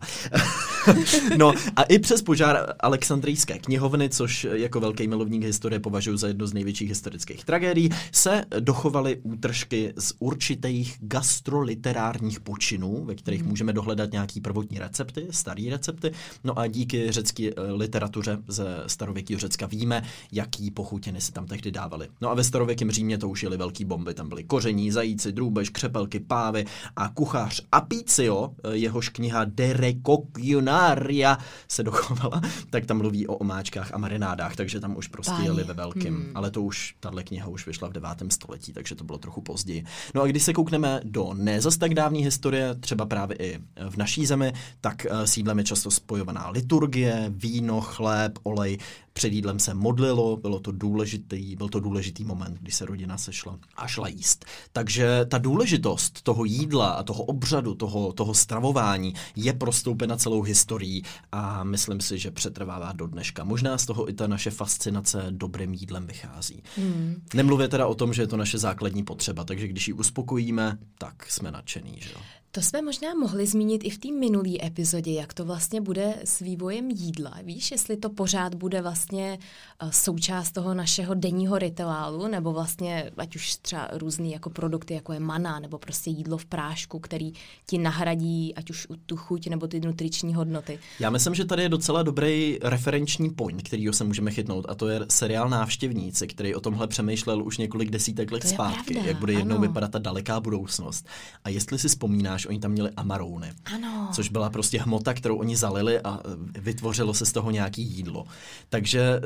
no 1.37 1.53
a 1.77 1.83
i 1.83 1.99
přes 1.99 2.23
požár 2.23 2.75
Alexandrijské 2.81 3.59
knihovny, 3.59 4.09
což 4.11 4.47
jako 4.53 4.81
velký 4.81 5.09
milovník 5.09 5.22
milovník 5.23 5.45
historie 5.45 5.81
považuji 5.81 6.17
za 6.17 6.29
jednu 6.29 6.47
z 6.47 6.53
největších 6.53 6.89
historických 6.89 7.45
tragédií, 7.45 7.91
se 8.13 8.45
dochovaly 8.61 9.21
útržky 9.23 9.93
z 9.99 10.13
určitých 10.19 10.97
gastroliterárních 11.01 12.41
počinů, 12.41 13.05
ve 13.05 13.15
kterých 13.15 13.45
můžeme 13.45 13.73
dohledat 13.73 14.13
nějaký 14.13 14.41
prvotní 14.41 14.79
recepty, 14.79 15.27
staré 15.31 15.63
recepty. 15.71 16.13
No 16.45 16.59
a 16.59 16.67
díky 16.67 17.13
řecké 17.13 17.51
eh, 17.51 17.73
literatuře 17.73 18.39
ze 18.49 18.67
starověkého 18.87 19.41
Řecka 19.41 19.67
víme, 19.67 20.03
jaký 20.33 20.71
pochutiny 20.71 21.21
si 21.21 21.33
tam 21.33 21.47
tehdy 21.47 21.71
dávali. 21.71 22.09
No 22.21 22.31
a 22.31 22.35
ve 22.35 22.45
starověkém 22.45 22.91
Římě 22.91 23.19
to 23.19 23.29
už 23.29 23.43
jeli 23.43 23.57
velký 23.57 23.85
bomby, 23.85 24.15
tam 24.15 24.29
byly 24.29 24.45
koření, 24.45 24.91
zajíci, 24.91 25.33
drůbež, 25.33 25.69
křepelky, 25.69 26.21
pávy 26.21 26.65
a 26.97 27.09
kuchař 27.09 27.63
Apicio, 27.73 28.51
eh, 28.65 28.77
jehož 28.77 29.09
kniha 29.09 29.45
De 29.45 29.73
Recogionaria 29.73 31.39
se 31.69 31.83
dochovala, 31.83 32.41
tak 32.71 32.87
tam 32.87 32.99
mluví 32.99 33.27
o 33.27 33.35
omáčkách 33.35 33.95
a 33.95 33.99
marinádách, 33.99 34.57
takže 34.57 34.81
tam 34.81 34.97
už 34.97 35.09
prostě 35.13 35.33
Páni. 35.33 35.45
jeli 35.45 35.65
ve 35.65 35.75
velkým. 35.75 36.15
Hmm. 36.15 36.33
Ale 36.35 36.51
to 36.51 36.63
už, 36.63 36.95
tahle 37.01 37.23
kniha 37.23 37.49
už 37.49 37.67
vyšla 37.67 37.89
v 37.89 37.93
9. 37.93 38.09
století, 38.29 38.73
takže 38.73 38.95
to 38.95 39.05
bylo 39.05 39.19
trochu 39.19 39.41
později. 39.41 39.85
No 40.15 40.23
a 40.23 40.27
když 40.27 40.43
se 40.43 40.53
koukneme 40.53 41.01
do 41.05 41.35
nezas 41.35 41.77
tak 41.77 41.95
dávné 41.95 42.19
historie, 42.19 42.75
třeba 42.75 43.07
právě 43.07 43.37
i 43.37 43.59
v 43.89 43.97
naší 43.97 44.27
zemi, 44.27 44.53
tak 44.81 45.07
eh, 45.07 45.27
s 45.27 45.37
jídlem 45.37 45.59
je 45.59 45.65
často 45.65 45.91
spojovaná 45.91 46.51
liturgie, 46.51 47.25
víno, 47.29 47.81
chléb, 47.81 48.39
olej. 48.43 48.79
Před 49.13 49.33
jídlem 49.33 49.59
se 49.59 49.75
modlilo, 49.75 50.37
bylo 50.37 50.61
to 50.61 50.73
důležitý, 50.73 51.57
byl 51.57 51.69
to 51.69 51.81
důležitý 51.81 52.25
moment, 52.25 52.59
kdy 52.61 52.73
se 52.73 52.87
rodina 52.87 53.19
sešla 53.19 53.59
a 53.77 53.87
šla 53.87 54.09
jíst. 54.09 54.45
Takže 54.73 55.25
ta 55.29 55.39
důležitost 55.39 56.23
toho 56.23 56.45
jídla 56.45 56.91
a 56.91 57.03
toho 57.03 57.25
obřadu, 57.25 57.75
toho, 57.75 58.13
toho 58.13 58.35
stravování 58.35 59.15
je 59.37 59.53
prostoupena 59.53 60.17
celou 60.17 60.43
historií 60.43 61.03
a 61.33 61.65
myslím 61.65 62.01
si, 62.01 62.19
že 62.19 62.31
přetrvává 62.31 62.93
do 62.93 63.07
dneška. 63.07 63.45
Možná 63.45 63.79
z 63.79 63.87
toho 63.87 64.11
i 64.11 64.13
ta 64.13 64.27
naše 64.27 64.51
fascinace 64.51 65.27
dobrým 65.31 65.75
jídlem 65.75 66.07
vychází. 66.07 66.63
Hmm. 66.77 67.23
Nemluvě 67.35 67.69
teda 67.69 67.87
o 67.87 67.95
tom, 67.95 68.15
že 68.15 68.23
je 68.23 68.27
to 68.27 68.37
naše 68.37 68.59
základní 68.59 69.05
potřeba, 69.05 69.45
takže 69.45 69.69
když 69.69 69.89
ji 69.89 69.95
uspokojíme, 69.95 70.79
tak 70.99 71.31
jsme 71.31 71.51
nadšený, 71.51 71.97
že 72.01 72.11
jo? 72.11 72.21
To 72.55 72.63
jsme 72.63 72.83
možná 72.83 73.15
mohli 73.15 73.47
zmínit 73.47 73.85
i 73.85 73.91
v 73.91 73.99
té 73.99 74.13
minulé 74.13 74.53
epizodě, 74.65 75.13
jak 75.13 75.35
to 75.35 75.45
vlastně 75.45 75.81
bude 75.81 76.15
s 76.25 76.39
vývojem 76.41 76.91
jídla. 76.91 77.35
Víš, 77.43 77.71
jestli 77.71 77.97
to 77.97 78.11
pořád 78.11 78.55
bude 78.55 78.83
vlastně 78.83 79.39
eh, 79.83 79.93
součást 79.93 80.53
toho 80.53 80.75
našeho 80.75 81.15
denního 81.15 81.59
rituálu, 81.59 82.29
nebo 82.29 82.53
vlastně 82.53 83.11
ať 83.17 83.37
už 83.37 83.57
třeba 83.57 83.89
různý 83.93 84.33
jako 84.33 84.51
produkty, 84.51 84.95
jako 84.95 85.13
je 85.13 85.21
mana, 85.21 85.61
nebo 85.61 85.79
prostě 85.79 86.11
jídlo 86.11 86.39
v 86.39 86.45
prášku, 86.45 86.99
který 86.99 87.33
ti 87.67 87.79
nahradí 87.79 88.55
ať 88.55 88.71
už 88.71 88.87
tu 89.07 89.17
chuť 89.17 89.49
nebo 89.49 89.67
ty 89.67 89.81
nutriční 89.81 90.35
hodnoty. 90.35 90.79
Já 91.01 91.11
myslím, 91.11 91.35
že 91.35 91.45
tady 91.45 91.63
je 91.63 91.69
docela 91.69 92.03
dobrý 92.03 92.59
referenční 92.63 93.31
point, 93.31 93.63
kterýho 93.63 93.93
se 93.93 94.05
můžeme 94.05 94.31
chytnout, 94.31 94.67
a 94.69 94.75
to 94.75 94.89
je 94.89 95.01
seriál 95.09 95.49
Návštěvníci, 95.49 96.27
který 96.27 96.55
o 96.55 96.61
tomhle 96.61 96.87
přemýšlel 96.89 97.43
už 97.45 97.59
několik 97.59 97.91
desítek 97.91 98.33
let 98.33 98.43
To 98.43 98.49
zpátky, 98.49 98.95
pravda, 98.95 99.11
jak 99.11 99.21
bude 99.21 99.33
jednou 99.33 99.57
ano. 99.57 99.67
vypadat 99.67 99.91
ta 99.91 99.99
daleká 99.99 100.41
budoucnost. 100.41 101.07
A 101.45 101.49
jestli 101.49 101.79
si 101.79 101.89
vzpomínáš, 101.89 102.42
oni 102.47 102.59
tam 102.59 102.71
měli 102.71 102.91
amarouny, 102.97 103.53
Ano. 103.75 104.09
což 104.13 104.29
byla 104.29 104.51
prostě 104.51 104.81
hmota, 104.81 105.15
kterou 105.15 105.37
oni 105.37 105.57
zalili 105.57 106.01
a 106.01 106.21
e, 106.57 106.61
vytvořilo 106.61 107.15
se 107.15 107.27
z 107.27 107.33
toho 107.33 107.51
nějaký 107.51 107.83
jídlo. 107.83 108.25
Takže 108.69 109.01
e, 109.01 109.21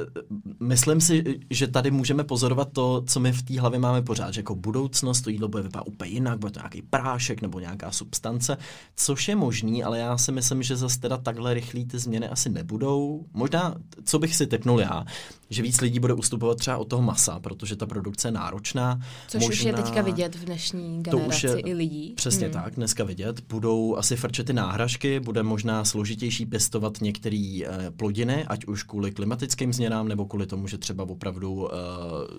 myslím 0.60 1.00
si, 1.00 1.40
že 1.50 1.66
tady 1.66 1.90
můžeme 1.90 2.24
pozorovat 2.24 2.72
to, 2.72 3.02
co 3.06 3.20
my 3.20 3.32
v 3.32 3.42
té 3.42 3.60
hlavě 3.60 3.78
máme 3.78 4.02
pořád, 4.02 4.34
že 4.34 4.40
jako 4.40 4.54
budoucnost 4.54 5.20
to 5.20 5.30
jídlo 5.30 5.48
bude 5.48 5.62
vypadat 5.62 5.86
úplně 5.86 6.10
jinak, 6.10 6.38
bude 6.38 6.52
to 6.52 6.60
nějaký 6.60 6.82
prášek 6.82 7.42
nebo 7.42 7.60
nějaká 7.60 7.90
substance, 7.90 8.56
což 8.96 9.28
je 9.28 9.36
možný, 9.36 9.84
ale 9.84 9.98
já 9.98 10.18
si 10.18 10.32
myslím, 10.32 10.62
že 10.62 10.76
zase 10.76 11.00
teda 11.00 11.16
takhle 11.16 11.54
rychlý 11.54 11.84
ty 11.84 11.98
změny 11.98 12.28
asi 12.28 12.50
nebudou. 12.50 13.24
Možná, 13.32 13.74
co 14.04 14.18
bych 14.18 14.36
si 14.36 14.46
typnul 14.46 14.80
já, 14.80 15.04
že 15.50 15.62
víc 15.62 15.80
lidí 15.80 16.00
bude 16.00 16.14
ustupovat 16.14 16.58
třeba 16.58 16.76
od 16.76 16.88
toho 16.88 17.02
masa, 17.02 17.40
protože 17.40 17.76
ta 17.76 17.86
produkce 17.86 18.28
je 18.28 18.32
náročná. 18.32 19.00
Což 19.28 19.48
už 19.48 19.60
je 19.60 19.72
teďka 19.72 20.02
vidět 20.02 20.34
v 20.34 20.44
dnešní 20.44 21.02
To 21.02 21.10
generaci 21.10 21.28
už 21.28 21.42
je 21.42 21.60
i 21.60 21.74
lidí. 21.74 22.12
Přesně 22.16 22.46
hmm. 22.46 22.52
tak, 22.52 22.74
dneska 22.74 23.04
vidět. 23.06 23.40
Budou 23.48 23.96
asi 23.96 24.16
frčet 24.16 24.46
ty 24.46 24.52
náhražky, 24.52 25.20
bude 25.20 25.42
možná 25.42 25.84
složitější 25.84 26.46
pěstovat 26.46 27.00
některé 27.00 27.60
eh, 27.66 27.90
plodiny, 27.96 28.44
ať 28.44 28.64
už 28.64 28.82
kvůli 28.82 29.12
klimatickým 29.12 29.72
změnám, 29.72 30.08
nebo 30.08 30.26
kvůli 30.26 30.46
tomu, 30.46 30.66
že 30.68 30.78
třeba 30.78 31.04
opravdu 31.04 31.68
eh, 31.72 31.76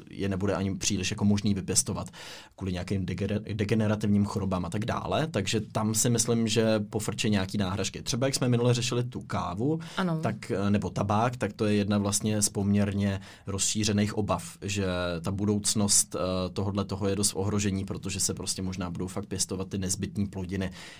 je 0.10 0.30
nebude 0.30 0.53
ani 0.56 0.75
příliš 0.75 1.12
jako 1.12 1.25
možný 1.25 1.53
vypěstovat 1.53 2.08
kvůli 2.56 2.73
nějakým 2.73 3.06
degener- 3.06 3.53
degenerativním 3.53 4.25
chorobám 4.25 4.65
a 4.65 4.69
tak 4.69 4.86
dále. 4.86 5.27
Takže 5.27 5.62
tam 5.62 5.93
si 5.95 6.10
myslím, 6.10 6.47
že 6.47 6.80
pofrče 6.80 7.30
nějaký 7.30 7.58
náhražky. 7.58 8.01
Třeba 8.01 8.27
jak 8.27 8.36
jsme 8.36 8.49
minule 8.49 8.73
řešili 8.73 9.03
tu 9.03 9.21
kávu, 9.21 9.80
Ano. 9.97 10.19
tak, 10.21 10.51
eh, 10.51 10.69
nebo 10.69 10.89
tabák, 10.89 11.38
tak 11.38 11.53
to 11.53 11.65
je 11.65 11.75
jedna 11.75 11.97
vlastně 11.97 12.41
z 12.41 12.49
poměrně 12.49 13.21
rozšířených 13.47 14.17
obav, 14.17 14.58
že 14.62 14.86
ta 15.21 15.32
budoucnost 15.32 16.15
tohohle 16.53 16.86
toho 16.86 17.08
je 17.08 17.15
dost 17.15 17.34
ohrožení, 17.36 17.86
protože 17.86 18.19
se 18.19 18.34
prostě 18.34 18.62
možná 18.62 18.89
budou 18.89 19.08
fakt 19.08 19.25
pěstovat 19.25 19.69
ty 19.69 19.77
nezbytní 19.77 20.27
plodiny 20.27 20.57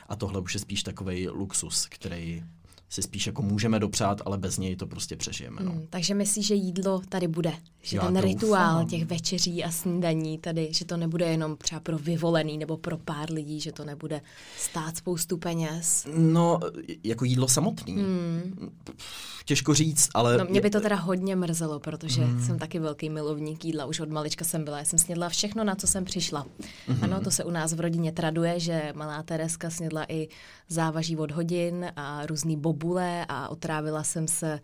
a 0.10 0.16
tohle 0.16 0.42
už 0.42 0.54
je 0.54 0.60
spíš 0.60 0.84
takový 0.84 1.30
luxus, 1.30 1.88
který 1.90 2.44
si 2.90 3.02
spíš 3.02 3.28
jako 3.28 3.42
můžeme 3.42 3.80
dopřát, 3.80 4.22
ale 4.26 4.38
bez 4.38 4.58
něj 4.58 4.76
to 4.76 4.88
prostě 4.88 5.16
přežijeme. 5.16 5.64
No. 5.64 5.72
Hmm, 5.72 5.88
takže 5.90 6.14
myslíš, 6.14 6.48
že 6.48 6.56
jídlo 6.56 7.02
tady 7.10 7.28
bude? 7.28 7.54
Že 7.82 7.98
Já 7.98 8.04
ten 8.04 8.14
doufám. 8.14 8.30
rituál 8.30 8.86
těch 8.86 9.06
večeří 9.06 9.64
a 9.64 9.72
snídaní 9.72 10.38
tady, 10.38 10.70
že 10.72 10.86
to 10.86 10.98
nebude 10.98 11.26
jenom 11.26 11.58
třeba 11.58 11.82
pro 11.82 11.98
vyvolený 11.98 12.58
nebo 12.58 12.78
pro 12.78 12.98
pár 12.98 13.32
lidí, 13.32 13.60
že 13.60 13.72
to 13.72 13.86
nebude 13.86 14.22
stát 14.58 14.98
spoustu 14.98 15.38
peněz? 15.38 16.08
No, 16.18 16.60
jako 17.04 17.26
jídlo 17.26 17.48
samotný. 17.48 17.94
Hmm. 17.94 18.72
Těžko 19.46 19.74
říct, 19.74 20.10
ale... 20.14 20.38
No, 20.38 20.46
mě 20.46 20.62
by 20.62 20.70
to 20.70 20.82
teda 20.82 20.96
hodně 20.96 21.36
mrzelo, 21.36 21.80
protože 21.80 22.22
hmm. 22.26 22.46
jsem 22.46 22.60
taky 22.60 22.80
velký 22.80 23.10
milovník 23.10 23.66
jídla. 23.66 23.86
Už 23.86 24.00
od 24.00 24.10
malička 24.10 24.46
jsem 24.46 24.64
byla. 24.64 24.78
Já 24.78 24.86
jsem 24.86 25.00
snědla 25.00 25.30
všechno, 25.30 25.64
na 25.64 25.76
co 25.76 25.88
jsem 25.88 26.06
přišla. 26.06 26.46
Hmm. 26.88 27.04
Ano, 27.04 27.22
to 27.22 27.32
se 27.32 27.44
u 27.44 27.50
nás 27.50 27.74
v 27.74 27.80
rodině 27.80 28.12
traduje, 28.12 28.60
že 28.60 28.94
malá 28.96 29.24
Tereska 29.24 29.70
snědla 29.70 30.06
i 30.10 30.28
závaží 30.70 31.18
od 31.18 31.32
hodin 31.32 31.86
a 31.96 32.26
různý 32.26 32.58
bobule 32.78 33.26
a 33.30 33.50
otrávila 33.50 34.04
jsem 34.04 34.28
se 34.28 34.60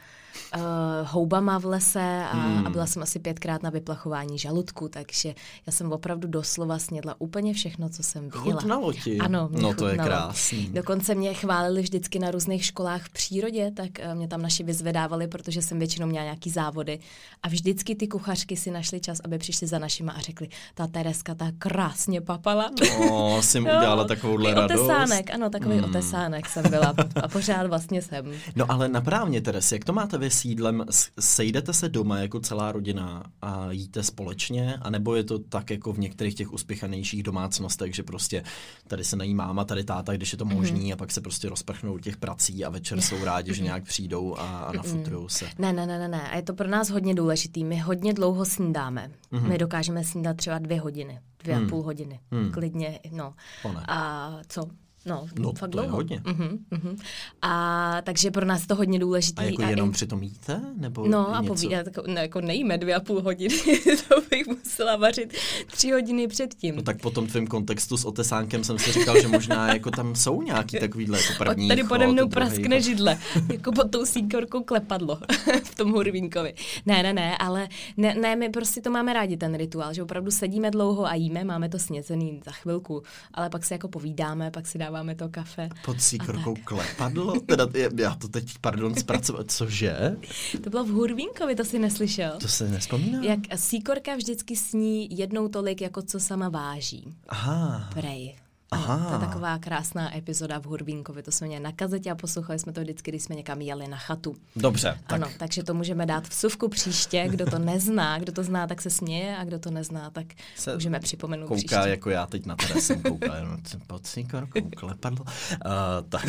uh, 0.56 0.62
houbama 1.04 1.58
v 1.58 1.66
lese 1.66 2.24
a, 2.32 2.36
hmm. 2.36 2.68
a 2.68 2.70
byla 2.70 2.86
jsem 2.86 3.04
asi 3.04 3.20
pětkrát 3.20 3.64
na 3.64 3.70
vyplachování 3.70 4.40
žaludku, 4.40 4.90
takže 4.90 5.36
já 5.68 5.74
jsem 5.74 5.92
opravdu 5.92 6.28
doslova 6.28 6.80
snědla 6.80 7.16
úplně 7.18 7.54
všechno, 7.54 7.90
co 7.90 8.04
jsem 8.04 8.24
viděla. 8.24 8.62
Chutnalo 8.62 8.94
ti? 8.94 9.18
Ano, 9.18 9.50
mě 9.52 9.62
No 9.62 9.74
to 9.74 9.88
je 9.88 9.92
chutnalo. 9.92 10.10
krásný. 10.10 10.70
Dokonce 10.74 11.16
mě 11.16 11.34
chválili 11.34 11.82
vždycky 11.82 12.20
na 12.20 12.32
různých 12.32 12.66
školách 12.66 13.04
v 13.04 13.10
přírodě, 13.10 13.72
tak 13.72 14.00
eh, 14.00 14.16
mě 14.16 14.28
tam 14.28 14.42
naši 14.42 14.64
vyzvedávali, 14.64 15.28
protože 15.28 15.62
jsem 15.62 15.80
většinou 15.80 16.08
měla 16.08 16.24
nějaký 16.24 16.50
závody. 16.50 17.00
A 17.44 17.48
vždycky 17.48 17.96
ty 17.96 18.08
kuchařky 18.08 18.58
si 18.58 18.72
našli 18.72 19.00
čas, 19.00 19.20
aby 19.26 19.38
přišli 19.38 19.68
za 19.68 19.80
našima 19.80 20.12
a 20.12 20.20
řekli, 20.20 20.48
ta 20.74 20.88
Tereska 20.88 21.36
ta 21.36 21.52
krásně 21.58 22.22
papala. 22.22 22.72
O, 23.10 23.42
jsi 23.42 23.60
mu 23.60 23.68
udělala 23.78 24.04
takovouhle 24.04 24.54
radost. 24.54 24.82
Otesánek, 24.82 25.34
ano, 25.34 25.50
takový 25.50 25.76
hmm. 25.78 25.90
otesánek 25.90 26.50
jsem 26.50 26.70
byla 26.70 26.94
a 27.24 27.28
pořád 27.28 27.68
vlastně 27.68 28.02
jsem. 28.04 28.26
No 28.56 28.72
ale 28.72 28.88
naprávně, 28.90 29.42
Teres, 29.42 29.72
jak 29.72 29.86
to 29.86 29.94
máte 29.94 30.18
vy 30.18 30.30
s 30.30 30.46
jídlem? 30.46 30.86
Sejdete 31.20 31.74
se 31.74 31.90
doma 31.90 32.18
jako 32.20 32.40
celá 32.40 32.72
rodina 32.72 33.24
a 33.42 33.72
jíte 33.72 34.04
společně? 34.04 34.76
A 34.82 34.90
nebo 34.90 35.16
je 35.16 35.24
to 35.24 35.40
tak 35.40 35.70
jako 35.70 35.94
v 35.94 36.00
některých 36.00 36.36
těch 36.36 36.54
uspěchanějších 36.54 37.24
domácnostech, 37.24 37.96
že 37.96 38.04
prostě 38.04 38.44
tady 38.88 39.04
se 39.04 39.16
nají 39.16 39.34
máma, 39.34 39.64
tady 39.66 39.84
táta, 39.84 40.14
když 40.14 40.32
je 40.32 40.38
to 40.38 40.46
možný 40.46 40.84
Mhm. 40.84 40.94
a 40.94 40.96
pak 40.96 41.12
se 41.12 41.22
prostě 41.22 41.50
rozprchnou 41.50 41.98
těch 41.98 42.18
prací 42.18 42.66
a 42.66 42.70
večer 42.70 43.02
jsou 43.02 43.24
rádi, 43.24 43.54
že 43.54 43.64
nějak 43.64 43.84
přijdou 43.84 44.36
a, 44.38 44.42
a 44.42 44.72
nafutrujou 44.74 45.30
se. 45.30 45.46
Ne, 45.60 45.74
ne, 45.74 45.86
ne, 45.88 46.00
ne, 46.00 46.08
ne. 46.08 46.30
A 46.30 46.36
je 46.36 46.42
to 46.42 46.54
pro 46.54 46.68
nás 46.68 46.90
hodně 46.90 47.16
důležitý. 47.16 47.64
My 47.64 47.80
hodně 47.80 48.14
dlouho 48.14 48.46
snídáme. 48.46 49.12
Mhm. 49.32 49.44
Mm-hmm. 49.44 49.50
My 49.50 49.58
dokážeme 49.58 50.04
snídat 50.04 50.38
třeba 50.38 50.60
dvě 50.60 50.80
hodiny, 50.82 51.20
dvě 51.44 51.56
Hmm. 51.56 51.66
a 51.66 51.70
půl 51.70 51.82
hodiny. 51.84 52.20
Hmm. 52.32 52.52
Klidně, 52.52 53.00
no. 53.12 53.34
Pane. 53.64 53.84
A 53.88 54.32
co? 54.48 54.68
No, 55.06 55.28
No, 55.40 55.54
fakt 55.54 55.60
to 55.60 55.66
je 55.66 55.82
dlouho. 55.82 55.96
hodně. 55.96 56.18
Uh-huh, 56.20 56.58
uh-huh. 56.72 56.98
A 57.42 57.98
takže 58.04 58.32
pro 58.32 58.46
nás 58.46 58.62
je 58.62 58.68
to 58.68 58.76
hodně 58.76 59.00
důležitý. 59.00 59.40
A 59.40 59.44
jako 59.44 59.62
i- 59.62 59.70
jenom 59.70 59.92
přitom 59.92 60.24
jíte? 60.24 60.62
Nebo 60.76 61.08
No 61.08 61.36
a 61.36 61.44
povídat, 61.44 61.86
jako, 61.86 62.04
ne, 62.08 62.22
jako 62.22 62.42
nejíme 62.42 62.78
dvě 62.78 62.96
a 62.96 63.00
půl 63.00 63.22
hodiny, 63.22 63.56
to 64.10 64.22
bych 64.30 64.48
musela 64.48 64.96
vařit 64.96 65.34
tři 65.68 65.92
hodiny 65.92 66.28
předtím. 66.28 66.76
No 66.76 66.82
tak 66.82 67.02
po 67.02 67.10
tom 67.10 67.28
tvém 67.28 67.48
kontextu 67.48 67.98
s 67.98 68.06
otesánkem 68.06 68.64
jsem 68.64 68.80
si 68.80 68.92
říkal, 68.92 69.22
že 69.22 69.28
možná 69.28 69.74
jako 69.74 69.92
tam 69.92 70.16
jsou 70.16 70.42
nějaký 70.42 70.80
takovýhle 70.80 71.18
jako 71.22 71.34
první 71.44 71.66
Od 71.66 71.68
tady 71.68 71.84
pode 71.84 72.08
mnou 72.08 72.28
praskne 72.30 72.82
židle, 72.82 73.18
jako 73.54 73.72
pod 73.72 73.92
tou 73.92 74.06
síkorkou 74.06 74.64
klepadlo 74.64 75.18
v 75.64 75.76
tom 75.76 75.92
hurvínkovi. 75.92 76.54
Ne, 76.86 77.04
ne, 77.04 77.14
ne, 77.14 77.38
ale 77.38 77.68
ne, 77.98 78.16
ne, 78.16 78.36
my 78.36 78.50
prostě 78.50 78.82
to 78.82 78.92
máme 78.92 79.14
rádi, 79.14 79.38
ten 79.38 79.56
rituál, 79.56 79.94
že 79.94 80.04
opravdu 80.04 80.32
sedíme 80.32 80.72
dlouho 80.72 81.06
a 81.06 81.16
jíme, 81.16 81.44
máme 81.44 81.70
to 81.70 81.80
sněcený 81.80 82.42
za 82.46 82.52
chvilku, 82.52 83.04
ale 83.34 83.50
pak 83.50 83.66
si 83.66 83.74
jako 83.74 83.88
povídáme, 83.88 84.52
pak 84.52 84.68
si 84.68 84.78
dáváme 84.78 84.93
to 85.16 85.30
kafe. 85.30 85.70
Pod 85.86 86.02
síkorkou 86.02 86.56
klepadlo? 86.64 87.40
Teda 87.46 87.68
já 87.98 88.16
to 88.16 88.28
teď, 88.28 88.58
pardon, 88.62 88.96
zpracovat. 88.96 89.52
Cože? 89.52 90.18
To 90.64 90.70
bylo 90.70 90.84
v 90.84 90.90
hurvínkovi, 90.90 91.56
to 91.56 91.66
si 91.66 91.80
neslyšel? 91.80 92.32
To 92.40 92.48
se 92.48 92.70
nespomíná? 92.70 93.24
Jak 93.24 93.40
síkorka 93.56 94.16
vždycky 94.16 94.56
sní 94.56 95.18
jednou 95.18 95.48
tolik, 95.48 95.82
jako 95.82 96.02
co 96.02 96.20
sama 96.20 96.50
váží. 96.50 97.14
Aha. 97.30 97.90
Prej. 97.94 98.36
Aha. 98.74 99.06
To 99.08 99.14
je 99.14 99.20
taková 99.30 99.58
krásná 99.58 100.18
epizoda 100.18 100.60
v 100.60 100.66
Hurvínkovi, 100.66 101.24
to 101.24 101.32
jsme 101.32 101.48
měli 101.48 101.64
na 101.64 101.72
kazetě 101.72 102.12
a 102.12 102.16
poslouchali 102.16 102.60
jsme 102.60 102.74
to 102.74 102.82
vždycky, 102.82 103.12
když 103.12 103.24
jsme 103.24 103.36
někam 103.36 103.62
jeli 103.62 103.88
na 103.88 103.98
chatu. 103.98 104.36
Dobře, 104.56 104.98
tak 105.08 105.22
Ano, 105.22 105.28
takže 105.38 105.64
to 105.64 105.74
můžeme 105.74 106.06
dát 106.06 106.28
vsuvku 106.28 106.68
příště, 106.70 107.26
kdo 107.30 107.46
to 107.46 107.60
nezná, 107.60 108.20
kdo 108.20 108.32
to 108.32 108.44
zná, 108.44 108.68
tak 108.68 108.82
se 108.82 108.90
směje 108.90 109.38
a 109.38 109.44
kdo 109.44 109.60
to 109.60 109.72
nezná, 109.72 110.10
tak 110.10 110.26
Se 110.56 110.74
můžeme 110.74 111.00
připomenout 111.00 111.48
kouká 111.48 111.56
příště. 111.58 111.76
jako 111.90 112.10
já 112.10 112.26
teď 112.26 112.46
na 112.46 112.56
tebe 112.56 112.82
jsem 112.82 113.02
koukal, 113.02 113.36
jenom 113.36 113.58
pocíkor, 113.88 114.48
koukle, 114.48 114.96
padlo. 114.96 115.26
Uh, 115.26 115.72
tak. 116.10 116.26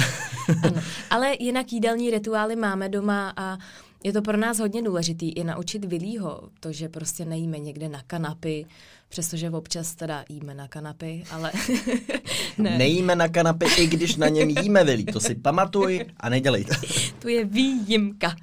Ano. 0.62 0.82
Ale 1.10 1.32
jinak 1.40 1.72
jídelní 1.72 2.10
rituály 2.10 2.56
máme 2.56 2.88
doma 2.88 3.32
a 3.36 3.58
je 4.04 4.12
to 4.12 4.22
pro 4.22 4.36
nás 4.36 4.58
hodně 4.58 4.82
důležitý 4.82 5.32
i 5.32 5.44
naučit 5.44 5.84
Vilího, 5.84 6.40
to, 6.60 6.72
že 6.72 6.88
prostě 6.88 7.24
nejíme 7.24 7.58
někde 7.58 7.88
na 7.88 8.02
kanapy, 8.06 8.66
přestože 9.14 9.50
občas 9.50 9.94
teda 9.94 10.24
jíme 10.28 10.54
na 10.54 10.68
kanapy, 10.68 11.22
ale 11.30 11.52
ne, 12.58 12.78
Nejíme 12.78 13.16
na 13.16 13.28
kanapě, 13.28 13.68
i 13.78 13.86
když 13.86 14.16
na 14.16 14.28
něm 14.28 14.50
jíme, 14.50 14.84
Vilí. 14.84 15.04
To 15.04 15.20
si 15.20 15.34
pamatuj 15.34 16.04
a 16.20 16.28
nedělej 16.28 16.64
to. 16.64 16.74
tu 17.18 17.28
je 17.28 17.44
výjimka. 17.44 18.36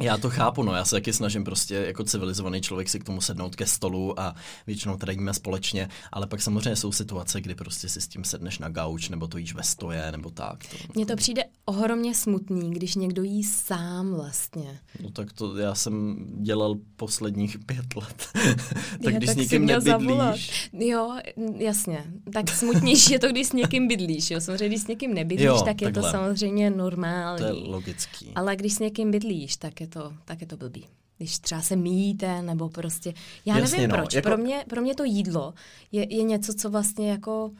Já 0.00 0.18
to 0.18 0.30
chápu, 0.30 0.62
no, 0.62 0.74
já 0.74 0.84
se 0.84 0.96
taky 0.96 1.12
snažím 1.12 1.44
prostě 1.44 1.74
jako 1.74 2.04
civilizovaný 2.04 2.60
člověk 2.60 2.88
si 2.88 3.00
k 3.00 3.04
tomu 3.04 3.20
sednout 3.20 3.56
ke 3.56 3.66
stolu 3.66 4.20
a 4.20 4.34
většinou 4.66 4.96
teda 4.96 5.12
jíme 5.12 5.34
společně, 5.34 5.88
ale 6.12 6.26
pak 6.26 6.42
samozřejmě 6.42 6.76
jsou 6.76 6.92
situace, 6.92 7.40
kdy 7.40 7.54
prostě 7.54 7.88
si 7.88 8.00
s 8.00 8.08
tím 8.08 8.24
sedneš 8.24 8.58
na 8.58 8.68
gauč, 8.68 9.08
nebo 9.08 9.26
to 9.28 9.38
jíš 9.38 9.54
ve 9.54 9.62
stoje, 9.62 10.12
nebo 10.12 10.30
tak. 10.30 10.64
To, 10.66 10.76
Mně 10.94 11.06
to 11.06 11.16
přijde 11.16 11.44
ohromně 11.64 12.14
smutný, 12.14 12.70
když 12.70 12.94
někdo 12.94 13.22
jí 13.22 13.44
sám 13.44 14.14
vlastně. 14.14 14.78
no 15.02 15.10
tak 15.10 15.32
to 15.32 15.56
já 15.56 15.74
jsem 15.74 16.16
dělal 16.42 16.74
posledních 16.96 17.58
pět 17.66 17.96
let. 17.96 18.28
tak 19.04 19.14
když 19.14 19.30
s 19.30 19.32
si 19.32 19.38
někým 19.38 19.62
měl 19.62 19.80
zavolat. 19.80 20.26
nebydlíš, 20.26 20.70
Jo, 20.72 21.16
jasně. 21.56 22.04
Tak 22.32 22.48
smutnější 22.48 23.12
je 23.12 23.18
to, 23.18 23.28
když 23.28 23.46
s 23.48 23.52
někým 23.52 23.88
bydlíš. 23.88 24.30
Jo. 24.30 24.40
Samozřejmě, 24.40 24.68
když 24.68 24.82
s 24.82 24.86
někým 24.86 25.14
nebydlíš, 25.14 25.46
Jo, 25.46 25.62
tak 25.64 25.82
je 25.82 25.88
to 25.88 25.94
takhle. 25.94 26.10
samozřejmě 26.12 26.70
normální. 26.70 27.38
to 27.38 27.44
je 27.44 27.52
logický. 27.52 28.32
Ale 28.34 28.56
když 28.56 28.72
s 28.74 28.78
někým 28.78 29.10
bydlíš, 29.10 29.56
tak 29.58 29.80
je 29.80 29.86
to, 29.86 30.12
tak 30.24 30.40
je 30.40 30.46
to 30.46 30.56
blbý. 30.56 30.86
Když 31.18 31.38
třeba 31.38 31.62
se 31.62 31.76
míjíte, 31.76 32.42
nebo 32.42 32.68
prostě... 32.68 33.14
Já 33.46 33.58
Jasně, 33.58 33.76
nevím 33.76 33.90
no, 33.90 33.96
proč. 33.96 34.14
jako- 34.14 34.28
Pro, 34.28 34.36
mě, 34.38 34.64
pro 34.68 34.82
mě 34.82 34.94
to 34.94 35.04
jídlo 35.04 35.54
je, 35.92 36.14
je 36.14 36.22
něco, 36.22 36.54
co 36.54 36.70
vlastně 36.70 37.10
jako... 37.10 37.50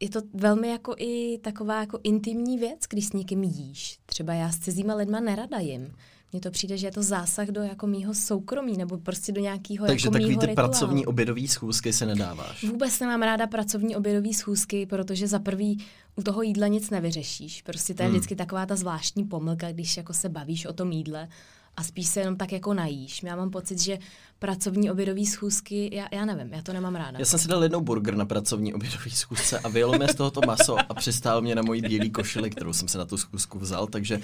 Je 0.00 0.08
to 0.10 0.20
velmi 0.34 0.68
jako 0.68 0.94
i 0.98 1.38
taková 1.38 1.80
jako 1.80 1.98
intimní 2.02 2.58
věc, 2.58 2.80
když 2.88 3.06
s 3.06 3.12
někým 3.12 3.42
jíš. 3.42 3.98
Třeba 4.06 4.34
já 4.34 4.52
s 4.52 4.58
cizíma 4.58 4.94
lidma 4.94 5.20
nerada 5.20 5.58
jim. 5.58 5.94
Mně 6.32 6.40
to 6.40 6.50
přijde, 6.50 6.78
že 6.78 6.86
je 6.86 6.90
to 6.90 7.02
zásah 7.02 7.48
do 7.48 7.62
jako 7.62 7.86
mýho 7.86 8.14
soukromí, 8.14 8.76
nebo 8.76 8.98
prostě 8.98 9.32
do 9.32 9.40
nějakého 9.40 9.86
Takže 9.86 10.06
jako 10.06 10.12
takový 10.12 10.38
ty 10.38 10.46
rituálu. 10.46 10.68
pracovní 10.70 11.06
obědový 11.06 11.48
schůzky 11.48 11.92
si 11.92 12.06
nedáváš. 12.06 12.64
Vůbec 12.64 13.00
nemám 13.00 13.22
ráda 13.22 13.46
pracovní 13.46 13.96
obědové 13.96 14.34
schůzky, 14.34 14.86
protože 14.86 15.28
za 15.28 15.38
prvý 15.38 15.84
u 16.16 16.22
toho 16.22 16.42
jídla 16.42 16.66
nic 16.66 16.90
nevyřešíš. 16.90 17.62
Prostě 17.62 17.94
to 17.94 18.02
je 18.02 18.06
Hmm. 18.08 18.16
vždycky 18.16 18.36
taková 18.36 18.66
ta 18.66 18.76
zvláštní 18.76 19.24
pomlka, 19.24 19.72
když 19.72 19.96
jako 19.96 20.12
se 20.12 20.28
bavíš 20.28 20.66
o 20.66 20.72
tom 20.72 20.92
jídle 20.92 21.28
a 21.76 21.82
spíš 21.82 22.06
se 22.06 22.20
jenom 22.20 22.36
tak 22.36 22.52
jako 22.52 22.74
najíš. 22.74 23.22
Já 23.22 23.36
mám 23.36 23.50
pocit, 23.50 23.78
že 23.78 23.98
pracovní 24.38 24.90
obědové 24.90 25.26
schůzky, 25.26 25.90
já, 25.92 26.08
já 26.12 26.24
nevím, 26.24 26.52
já 26.52 26.62
to 26.62 26.72
nemám 26.72 26.94
ráda. 26.94 27.18
Já 27.18 27.24
jsem 27.24 27.38
si 27.38 27.48
dal 27.48 27.62
jednou 27.62 27.80
burger 27.80 28.16
na 28.16 28.24
pracovní 28.24 28.74
obědový 28.74 29.10
schůzce 29.10 29.58
a 29.58 29.68
vyjelo 29.68 29.92
mě 29.98 30.08
z 30.08 30.14
toho 30.14 30.30
to 30.30 30.40
maso 30.46 30.76
a 30.88 30.94
přistál 30.94 31.40
mě 31.42 31.54
na 31.54 31.62
mojí 31.62 31.82
bílý 31.82 32.10
košili, 32.10 32.50
kterou 32.50 32.72
jsem 32.72 32.88
si 32.88 32.98
na 32.98 33.04
tu 33.04 33.16
schůzku 33.16 33.58
vzal, 33.58 33.86
takže 33.86 34.16
uh, 34.16 34.22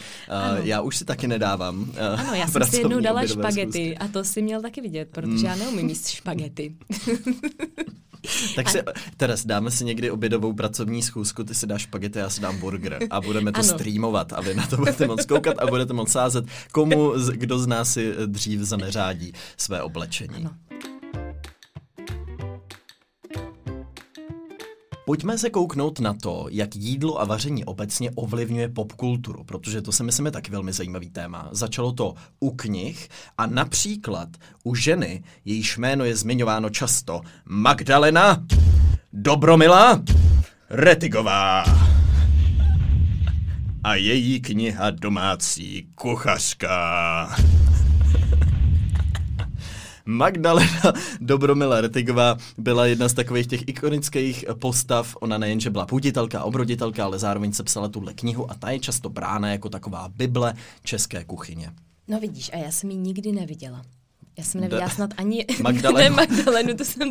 já 0.66 0.80
už 0.80 0.96
si 0.96 1.04
taky 1.04 1.26
nedávám. 1.28 1.80
Uh, 1.80 1.88
Ano, 2.20 2.34
já 2.34 2.46
jsem 2.48 2.64
si 2.64 2.76
jednou 2.76 3.00
dala 3.00 3.20
obědové 3.20 3.42
špagety 3.42 3.84
schůzky. 3.84 3.98
a 3.98 4.08
to 4.08 4.24
si 4.24 4.42
měl 4.42 4.62
taky 4.62 4.80
vidět, 4.80 5.08
protože 5.12 5.46
já 5.46 5.56
neumím 5.56 5.88
jíst 5.88 6.08
špagety. 6.08 6.76
Tak 8.56 8.70
si, 8.70 8.82
Teres, 9.16 9.46
dáme 9.46 9.70
si 9.70 9.84
někdy 9.84 10.10
obědovou 10.10 10.52
pracovní 10.52 11.02
schůzku, 11.02 11.44
ty 11.44 11.54
si 11.54 11.66
dáš 11.66 11.82
špagety, 11.82 12.18
já 12.18 12.30
si 12.30 12.40
dám 12.40 12.58
burger 12.58 12.98
a 13.10 13.20
budeme 13.20 13.52
to 13.52 13.58
Ano. 13.60 13.68
streamovat 13.68 14.32
a 14.32 14.40
vy 14.40 14.54
na 14.54 14.66
to 14.66 14.76
budete 14.76 15.06
moc 15.06 15.26
koukat 15.26 15.58
a 15.58 15.66
budete 15.66 15.92
moc 15.92 16.10
sázet, 16.12 16.44
komu, 16.72 17.12
kdo 17.32 17.58
z 17.58 17.66
nás 17.66 17.92
si 17.92 18.14
dřív 18.26 18.60
zaneřádí 18.60 19.32
své 19.56 19.82
oblečení. 19.82 20.36
Ano. 20.36 20.50
Pojďme 25.08 25.38
se 25.38 25.50
kouknout 25.50 26.00
na 26.00 26.14
to, 26.14 26.46
jak 26.50 26.76
jídlo 26.76 27.20
a 27.20 27.24
vaření 27.24 27.64
obecně 27.64 28.10
ovlivňuje 28.10 28.68
popkulturu, 28.68 29.44
protože 29.44 29.82
to 29.82 29.92
si 29.92 30.02
myslím 30.02 30.26
je 30.26 30.32
taky 30.32 30.50
velmi 30.50 30.72
zajímavý 30.72 31.10
téma. 31.10 31.48
Začalo 31.52 31.92
to 31.92 32.14
u 32.40 32.50
knih 32.50 33.08
a 33.38 33.46
například 33.46 34.28
u 34.64 34.74
ženy, 34.74 35.22
jejíž 35.44 35.76
jméno 35.76 36.04
je 36.04 36.16
zmiňováno 36.16 36.70
často, 36.70 37.20
Magdalena 37.44 38.44
Dobromila 39.12 40.02
Retigová. 40.70 41.64
A 43.84 43.94
její 43.94 44.40
kniha 44.40 44.90
Domácí 44.90 45.88
kuchařka. 45.94 47.36
Magdalena 50.08 50.92
Dobromila 51.20 51.80
Retigová 51.80 52.36
byla 52.58 52.86
jedna 52.86 53.08
z 53.08 53.14
takových 53.14 53.46
těch 53.46 53.68
ikonických 53.68 54.44
postav. 54.58 55.16
Ona 55.20 55.38
nejenže 55.38 55.70
byla 55.70 55.86
půditelka, 55.86 56.42
obroditelka, 56.42 57.04
ale 57.04 57.18
zároveň 57.18 57.52
se 57.52 57.62
psala 57.62 57.88
tuhle 57.88 58.14
knihu 58.14 58.50
a 58.50 58.54
ta 58.54 58.70
je 58.70 58.78
často 58.78 59.08
brána 59.08 59.48
jako 59.48 59.68
taková 59.68 60.08
bible 60.08 60.54
české 60.82 61.24
kuchyně. 61.24 61.72
No 62.08 62.20
vidíš, 62.20 62.50
a 62.52 62.56
já 62.56 62.70
jsem 62.70 62.90
ji 62.90 62.96
nikdy 62.96 63.32
neviděla. 63.32 63.82
Já 64.38 64.44
jsem 64.44 64.60
neviděla 64.60 64.88
snad 64.88 65.10
ani... 65.16 65.44
Magdalenu. 65.62 65.98
ne, 65.98 66.10
Magdalenu, 66.10 66.74
to 66.74 66.84
jsem... 66.84 67.10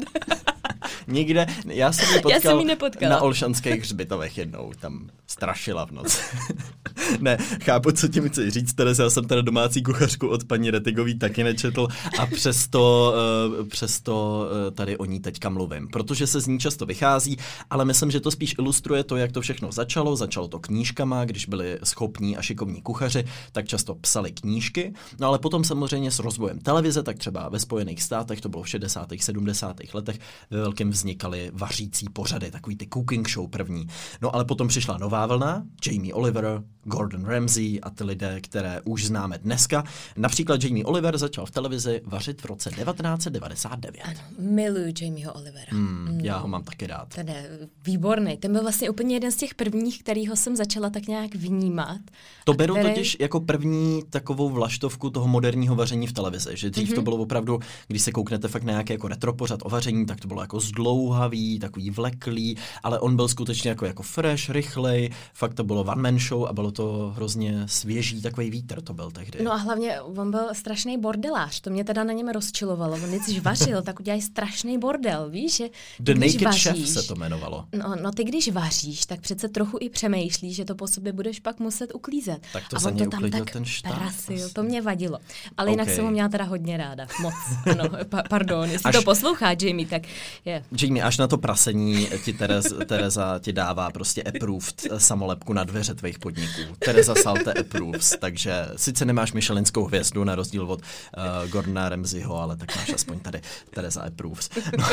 Nikde, 1.07 1.47
já 1.65 1.91
jsem 1.91 2.15
ji 2.15 2.21
potkal 2.21 2.41
jsem 2.41 2.69
ji 2.69 3.09
na 3.09 3.21
Olšanských 3.21 3.81
hřbitovech 3.81 4.37
jednou, 4.37 4.71
tam 4.79 5.09
strašila 5.27 5.85
v 5.85 5.91
noci. 5.91 6.21
ne, 7.19 7.37
chápu, 7.63 7.91
co 7.91 8.07
tím 8.07 8.29
chci 8.29 8.49
říct, 8.49 8.73
Teres, 8.73 8.99
já 8.99 9.09
jsem 9.09 9.25
teda 9.25 9.41
domácí 9.41 9.83
kuchařku 9.83 10.27
od 10.27 10.43
paní 10.43 10.71
Retigový 10.71 11.19
taky 11.19 11.43
nečetl 11.43 11.87
a 12.19 12.25
přesto, 12.25 13.13
uh, 13.59 13.67
přesto 13.67 14.45
uh, 14.67 14.75
tady 14.75 14.97
o 14.97 15.05
ní 15.05 15.19
teďka 15.19 15.49
mluvím, 15.49 15.87
protože 15.87 16.27
se 16.27 16.41
z 16.41 16.47
ní 16.47 16.59
často 16.59 16.85
vychází, 16.85 17.37
ale 17.69 17.85
myslím, 17.85 18.11
že 18.11 18.19
to 18.19 18.31
spíš 18.31 18.55
ilustruje 18.59 19.03
to, 19.03 19.15
jak 19.15 19.31
to 19.31 19.41
všechno 19.41 19.71
začalo. 19.71 20.15
Začalo 20.15 20.47
to 20.47 20.59
knížkama, 20.59 21.25
když 21.25 21.45
byli 21.45 21.79
schopní 21.83 22.37
a 22.37 22.41
šikovní 22.41 22.81
kuchaři, 22.81 23.25
tak 23.51 23.67
často 23.67 23.95
psali 23.95 24.31
knížky, 24.31 24.93
no 25.19 25.27
ale 25.27 25.39
potom 25.39 25.63
samozřejmě 25.63 26.11
s 26.11 26.19
rozvojem 26.19 26.59
televize, 26.59 27.03
tak 27.03 27.17
třeba 27.17 27.49
ve 27.49 27.59
Spojených 27.59 28.03
státech, 28.03 28.41
to 28.41 28.49
bylo 28.49 28.63
v 28.63 28.69
60. 28.69 29.09
70. 29.19 29.77
letech, 29.93 30.19
ve 30.49 30.57
velkém 30.61 30.89
vznikaly 30.89 31.51
vařící 31.53 32.05
pořady, 32.13 32.51
takový 32.51 32.75
ty 32.75 32.87
cooking 32.93 33.29
show 33.29 33.49
první. 33.49 33.87
No 34.21 34.35
ale 34.35 34.45
potom 34.45 34.67
přišla 34.67 34.97
nová 34.97 35.16
vlna, 35.25 35.63
Jamie 35.85 36.13
Oliver, 36.13 36.63
Gordon 36.83 37.25
Ramsay 37.25 37.79
a 37.83 37.89
ty 37.89 38.03
lidé, 38.03 38.41
které 38.41 38.81
už 38.85 39.05
známe 39.05 39.37
dneska. 39.37 39.83
Například 40.17 40.63
Jamie 40.63 40.85
Oliver 40.85 41.17
začal 41.17 41.45
v 41.45 41.51
televizi 41.51 42.01
vařit 42.05 42.41
v 42.41 42.45
roce 42.45 42.69
1999. 42.69 44.03
Miluju 44.39 44.93
Jamieho 45.01 45.33
Olivera. 45.33 45.67
Hmm, 45.71 46.19
já 46.23 46.37
ho 46.37 46.47
mám 46.47 46.63
taky 46.63 46.87
rád. 46.87 47.07
Ten 47.15 47.27
je 47.29 47.49
výborný. 47.85 48.37
Ten 48.37 48.51
byl 48.53 48.61
vlastně 48.61 48.89
úplně 48.89 49.15
jeden 49.15 49.31
z 49.31 49.35
těch 49.35 49.55
prvních, 49.55 49.99
kterýho 49.99 50.35
jsem 50.35 50.55
začala 50.55 50.89
tak 50.89 51.07
nějak 51.07 51.35
vnímat. 51.35 51.97
To 52.45 52.53
beru 52.53 52.73
který- 52.75 52.89
totiž 52.89 53.17
jako 53.19 53.39
první 53.39 54.03
takovou 54.09 54.49
vlaštovku 54.49 55.09
toho 55.09 55.27
moderního 55.27 55.75
vaření 55.75 56.07
v 56.07 56.13
televizi, 56.13 56.49
že 56.53 56.69
dřív 56.69 56.87
Mhm. 56.87 56.95
to 56.95 57.01
bylo 57.01 57.17
opravdu, 57.17 57.59
když 57.87 58.01
se 58.01 58.11
kouknete 58.11 58.47
fakt 58.47 58.63
na 58.63 58.71
nějaký 58.71 58.93
jako 58.93 59.07
retro 59.07 59.33
pořad 59.33 59.59
o 59.63 59.69
vaření, 59.69 60.05
tak 60.05 60.19
to 60.19 60.27
bylo 60.27 60.41
jako 60.41 60.59
zdlouhavý, 60.59 61.59
takový 61.59 61.89
vleklý, 61.89 62.57
ale 62.83 62.99
on 62.99 63.15
byl 63.15 63.27
skutečně 63.27 63.69
jako, 63.69 63.85
jako 63.85 64.03
fresh, 64.03 64.49
rychlej, 64.49 65.06
fakt 65.33 65.53
to 65.53 65.63
bylo 65.63 65.81
one 65.81 66.01
man 66.01 66.19
show 66.19 66.45
a 66.47 66.53
bylo 66.53 66.71
to 66.71 67.13
hrozně 67.15 67.63
svěží, 67.65 68.21
takový 68.21 68.49
vítr 68.49 68.81
to 68.81 68.93
byl 68.93 69.11
tehdy. 69.11 69.43
No 69.43 69.51
a 69.53 69.55
hlavně 69.55 70.01
on 70.01 70.31
byl 70.31 70.49
strašný 70.53 70.97
bordelář, 70.97 71.61
to 71.61 71.69
mě 71.69 71.83
teda 71.83 72.03
na 72.03 72.13
něm 72.13 72.27
rozčilovalo. 72.27 72.93
On 72.93 73.09
když 73.23 73.39
vařil, 73.39 73.81
tak 73.81 73.99
udělají 73.99 74.21
strašný 74.21 74.77
bordel, 74.77 75.29
víš? 75.29 75.55
Že 75.55 75.69
The 75.99 76.13
když 76.13 76.33
Naked 76.33 76.45
vaříš, 76.45 76.63
Chef 76.63 76.87
se 76.87 77.03
to 77.03 77.15
jmenovalo. 77.15 77.65
No, 77.77 77.95
no 78.01 78.11
ty 78.11 78.23
když 78.23 78.51
vaříš, 78.51 79.05
tak 79.05 79.21
přece 79.21 79.49
trochu 79.49 79.77
i 79.81 79.89
přemýšlíš, 79.89 80.55
že 80.55 80.65
to 80.65 80.75
po 80.75 80.87
sobě 80.87 81.13
budeš 81.13 81.39
pak 81.39 81.59
muset 81.59 81.95
uklízet. 81.95 82.39
Tak 82.53 82.69
to 82.69 82.75
a 82.75 82.79
za 82.79 82.89
on 82.89 82.97
to 82.97 83.05
tam 83.09 83.29
tak 83.31 83.51
ten 83.51 83.65
štát 83.65 83.95
prasil, 83.95 84.37
vlastně. 84.37 84.53
to 84.53 84.63
mě 84.63 84.81
vadilo. 84.81 85.19
Ale 85.57 85.69
jinak 85.69 85.87
Ok. 85.87 85.93
jsem 85.93 86.05
ho 86.05 86.11
měla 86.11 86.29
teda 86.29 86.43
hodně 86.43 86.77
ráda, 86.77 87.07
moc. 87.21 87.33
Ano, 87.71 87.83
pa- 88.09 88.23
pardon, 88.29 88.69
jestli 88.69 88.89
Až- 88.89 88.95
to 88.95 89.01
poslouchá 89.01 89.49
Jamie, 89.61 89.87
tak 89.87 90.01
je. 90.45 90.63
Jamie, 90.81 91.03
až 91.03 91.17
na 91.17 91.27
to 91.27 91.37
prasení 91.37 92.07
ti 92.25 92.33
Terez, 92.33 92.73
Tereza 92.85 93.39
ti 93.39 93.53
dává 93.53 93.89
prostě 93.91 94.23
approved 94.23 94.81
uh, 94.91 94.96
samolepku 94.99 95.53
na 95.53 95.63
dveře 95.63 95.95
tvých 95.95 96.19
podniků. 96.19 96.61
Teresa 96.79 97.15
Salte 97.15 97.53
approves, 97.53 98.15
takže 98.19 98.65
sice 98.75 99.05
nemáš 99.05 99.33
Michelinskou 99.33 99.85
hvězdu 99.85 100.23
na 100.23 100.35
rozdíl 100.35 100.71
od 100.71 100.81
uh, 100.81 101.49
Gordona 101.49 101.89
Ramsayho, 101.89 102.37
ale 102.37 102.57
tak 102.57 102.75
máš 102.75 102.93
aspoň 102.93 103.19
tady 103.19 103.41
Teresa 103.69 104.01
approves. 104.01 104.49
No, 104.77 104.85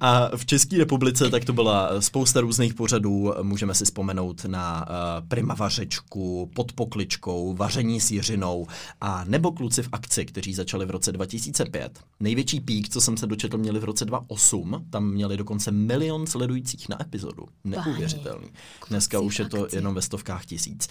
a 0.00 0.36
v 0.36 0.46
České 0.46 0.78
republice 0.78 1.30
tak 1.30 1.44
to 1.44 1.52
byla 1.52 2.00
spousta 2.00 2.40
různých 2.40 2.74
pořadů, 2.74 3.34
můžeme 3.42 3.74
si 3.74 3.84
vzpomenout 3.84 4.44
na 4.44 4.86
uh, 4.88 5.28
Prima 5.28 5.54
vařečku, 5.54 6.50
pod 6.54 6.72
pokličkou, 6.72 7.54
vaření 7.54 8.00
s 8.00 8.10
jiřinou 8.10 8.66
a 9.00 9.24
nebo 9.24 9.52
kluci 9.52 9.82
v 9.82 9.88
akci, 9.92 10.24
kteří 10.24 10.54
začali 10.54 10.86
v 10.86 10.90
roce 10.90 11.12
2005. 11.12 12.00
Největší 12.20 12.60
pík, 12.60 12.88
co 12.88 13.00
jsem 13.00 13.16
se 13.16 13.26
dočetl, 13.26 13.58
měli 13.58 13.80
v 13.80 13.84
roce 13.84 14.04
2008, 14.04 14.86
tam 14.90 15.10
měli 15.10 15.36
dokonce 15.36 15.70
milion 15.70 16.26
sledujících 16.26 16.88
na 16.88 17.02
epizodu. 17.02 17.46
Neuvěřitelný. 17.64 18.48
Dneska 18.88 19.20
už 19.20 19.38
je 19.38 19.44
to 19.52 19.66
jenom 19.72 19.94
ve 19.94 20.02
stovkách 20.02 20.46
tisíc. 20.46 20.88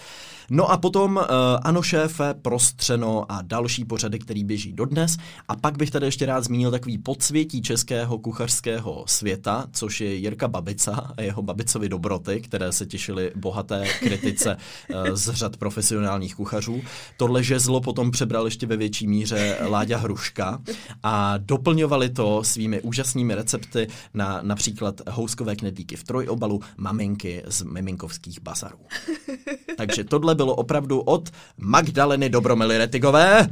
No 0.50 0.70
a 0.70 0.76
potom 0.76 1.16
uh, 1.16 1.22
Ano 1.62 1.82
šéfe, 1.82 2.34
Prostřeno 2.42 3.32
a 3.32 3.42
další 3.42 3.84
pořady, 3.84 4.18
který 4.18 4.44
běží 4.44 4.72
dodnes. 4.72 5.16
A 5.48 5.56
pak 5.56 5.78
bych 5.78 5.90
tady 5.90 6.06
ještě 6.06 6.26
rád 6.26 6.44
zmínil 6.44 6.70
takový 6.70 6.98
podsvětí 6.98 7.62
českého 7.62 8.18
kuchařského 8.18 9.04
světa, 9.06 9.66
což 9.72 10.00
je 10.00 10.14
Jirka 10.14 10.48
Babica 10.48 11.14
a 11.16 11.22
jeho 11.22 11.42
Babicovi 11.42 11.88
dobroty, 11.88 12.40
které 12.40 12.72
se 12.72 12.86
těšily 12.86 13.32
bohaté 13.36 13.84
kritice 13.98 14.56
uh, 14.56 15.14
z 15.14 15.34
řad 15.34 15.56
profesionálních 15.56 16.34
kuchařů. 16.34 16.82
Tohle 17.16 17.42
žezlo 17.42 17.80
potom 17.80 18.10
přebral 18.10 18.44
ještě 18.44 18.66
ve 18.66 18.76
větší 18.76 19.06
míře 19.06 19.58
Láďa 19.68 19.98
Hruška 19.98 20.62
a 21.02 21.38
doplňovali 21.38 22.10
to 22.10 22.44
svými 22.44 22.80
úžasnými 22.80 23.34
recepty 23.34 23.86
na 24.14 24.40
například 24.42 25.00
houskové 25.10 25.56
knedlíky 25.56 25.96
v 25.96 26.04
trojobalu, 26.04 26.60
maminky 26.76 27.42
z 27.46 27.62
miminkovských 27.62 28.40
bazarů. 28.52 28.78
Takže 29.76 30.04
tohle 30.04 30.34
bylo 30.34 30.54
opravdu 30.54 31.00
od 31.00 31.30
Magdaleny 31.56 32.28
Dobromily 32.28 32.78
Retigové. 32.78 33.48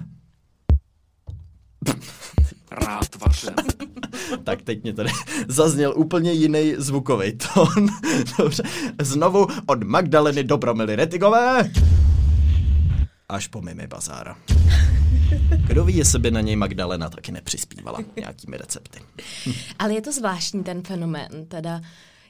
Rád 2.70 3.14
vařím. 3.14 3.55
Tak 4.44 4.62
teď 4.62 4.82
mě 4.82 4.92
tady 4.92 5.11
zazněl 5.48 5.92
úplně 5.96 6.32
jiný 6.32 6.74
zvukový 6.78 7.32
tón. 7.32 7.88
Dobře, 8.38 8.62
znovu 9.03 9.46
od 9.66 9.82
Magdaleny 9.82 10.44
Dobromily 10.44 10.96
Retigové. 10.96 11.70
Až 13.28 13.48
po 13.48 13.62
Mimi 13.62 13.86
Bazára. 13.86 14.36
Kdo 15.66 15.84
ví, 15.84 15.96
jestli 15.96 16.18
by 16.18 16.30
na 16.30 16.40
něj 16.40 16.57
Magdalena 16.57 17.11
taky 17.11 17.32
nepřispívala 17.32 17.98
nějakými 18.16 18.57
recepty. 18.57 18.98
Ale 19.78 19.94
je 19.94 20.01
to 20.01 20.12
zvláštní 20.12 20.64
ten 20.64 20.82
fenomén, 20.82 21.46
teda 21.48 21.80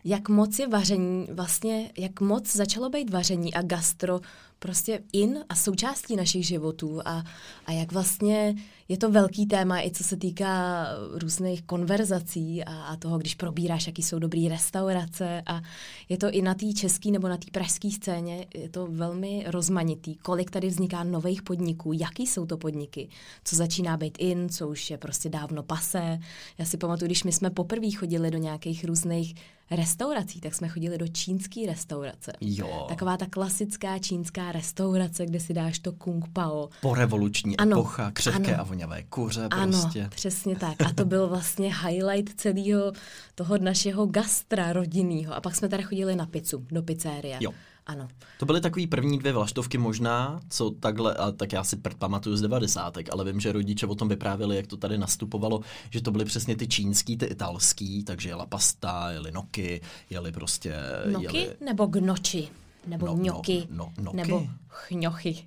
jak 0.05 0.29
moc 0.29 0.59
je 0.59 0.69
vaření, 0.69 1.27
vlastně 1.33 1.91
jak 1.99 2.21
moc 2.21 2.57
začalo 2.57 2.91
být 2.91 3.11
vaření 3.11 3.55
a 3.55 3.63
gastro 3.63 4.21
prostě 4.61 5.01
in 5.13 5.39
a 5.49 5.55
součástí 5.55 6.17
našich 6.17 6.47
životů 6.47 7.01
a, 7.05 7.25
a 7.67 7.73
jak 7.73 7.93
vlastně 7.93 8.55
je 8.89 8.97
to 8.97 9.11
velký 9.11 9.47
téma 9.47 9.81
i 9.81 9.91
co 9.91 10.05
se 10.05 10.17
týká 10.17 10.87
různých 11.13 11.63
konverzací 11.63 12.65
a, 12.65 12.83
a 12.83 12.97
toho, 12.97 13.19
když 13.19 13.35
probíráš, 13.35 13.87
jaký 13.87 14.03
jsou 14.03 14.19
dobrý 14.19 14.49
restaurace 14.49 15.43
a 15.47 15.63
je 16.09 16.19
to 16.19 16.31
i 16.31 16.43
na 16.43 16.55
té 16.55 16.73
české 16.73 17.11
nebo 17.11 17.29
na 17.29 17.37
té 17.37 17.47
pražské 17.53 17.91
scéně, 17.91 18.47
je 18.55 18.69
to 18.69 18.87
velmi 18.87 19.45
rozmanitý, 19.47 20.17
kolik 20.17 20.51
tady 20.51 20.69
vzniká 20.69 21.05
nových 21.05 21.43
podniků, 21.43 21.93
jaký 21.93 22.27
jsou 22.27 22.47
to 22.47 22.57
podniky, 22.57 23.09
co 23.45 23.57
začíná 23.57 23.97
být 23.97 24.19
in, 24.19 24.49
co 24.49 24.69
už 24.69 24.91
je 24.91 24.99
prostě 24.99 25.29
dávno 25.29 25.63
pasé. 25.63 26.19
Já 26.59 26.65
si 26.65 26.77
pamatuju, 26.77 27.07
když 27.07 27.25
my 27.25 27.33
jsme 27.33 27.51
poprvé 27.51 27.91
chodili 27.91 28.31
do 28.31 28.39
nějakých 28.39 28.85
různých 28.85 29.35
restaurací, 29.71 30.41
tak 30.41 30.55
jsme 30.55 30.69
chodili 30.69 30.99
do 30.99 31.09
čínské 31.09 31.67
restaurace. 31.67 32.33
Jo. 32.41 32.87
Taková 32.89 33.17
ta 33.17 33.27
klasická 33.31 33.99
čínská 33.99 34.53
restaurace, 34.53 35.27
kde 35.27 35.41
si 35.41 35.55
dáš 35.55 35.79
to 35.79 35.93
kung 35.93 36.29
pao. 36.33 36.69
Porevoluční 36.81 37.57
Ano, 37.57 37.77
epocha, 37.79 38.11
křehké 38.11 38.55
ano. 38.55 38.61
a 38.61 38.63
voňavé 38.65 39.03
kuře 39.03 39.49
Ano, 39.51 39.81
prostě. 39.81 40.09
přesně 40.15 40.57
tak. 40.57 40.83
A 40.83 40.93
to 40.93 41.05
byl 41.05 41.29
vlastně 41.29 41.75
highlight 41.77 42.41
celého 42.41 42.93
toho 43.35 43.59
našeho 43.59 44.07
gastra 44.07 44.73
rodinného. 44.73 45.35
A 45.35 45.41
pak 45.41 45.57
jsme 45.57 45.69
tady 45.69 45.83
chodili 45.83 46.17
na 46.17 46.27
pizzu, 46.27 46.67
do 46.71 46.83
pizzerie. 46.83 47.37
Jo. 47.41 47.51
Ano. 47.91 48.09
To 48.39 48.47
byly 48.47 48.61
takový 48.61 48.87
první 48.87 49.19
dvě 49.19 49.33
vlaštovky 49.33 49.79
možná, 49.79 50.41
co 50.49 50.71
takhle, 50.71 51.15
a 51.15 51.31
tak 51.31 51.53
já 51.53 51.65
si 51.65 51.77
pamatuju 51.99 52.37
z 52.37 52.41
devadesátek, 52.41 53.09
ale 53.13 53.25
vím, 53.25 53.41
že 53.41 53.53
rodiče 53.53 53.87
o 53.87 53.95
tom 53.95 54.09
vyprávěli, 54.09 54.57
jak 54.57 54.67
to 54.67 54.77
tady 54.77 54.99
nastupovalo, 54.99 55.61
že 55.91 56.03
to 56.03 56.11
byly 56.11 56.25
přesně 56.25 56.57
ty 56.57 56.69
čínský, 56.69 57.17
ty 57.17 57.27
italský, 57.27 58.05
takže 58.05 58.29
jela 58.29 58.47
pasta, 58.47 59.11
jeli 59.11 59.33
noky, 59.33 59.81
jeli 60.11 60.33
prostě... 60.33 60.75
Noky 61.13 61.25
Jeli... 61.25 61.57
nebo 61.65 61.87
gnoči? 61.87 62.49
Nebo 62.87 63.07
No, 63.07 63.13
no, 63.13 63.19
no, 63.19 63.25
ňoky? 63.25 63.67
no, 63.71 63.93
noky. 64.01 64.17
Nebo 64.17 64.47
chňochy? 64.69 65.47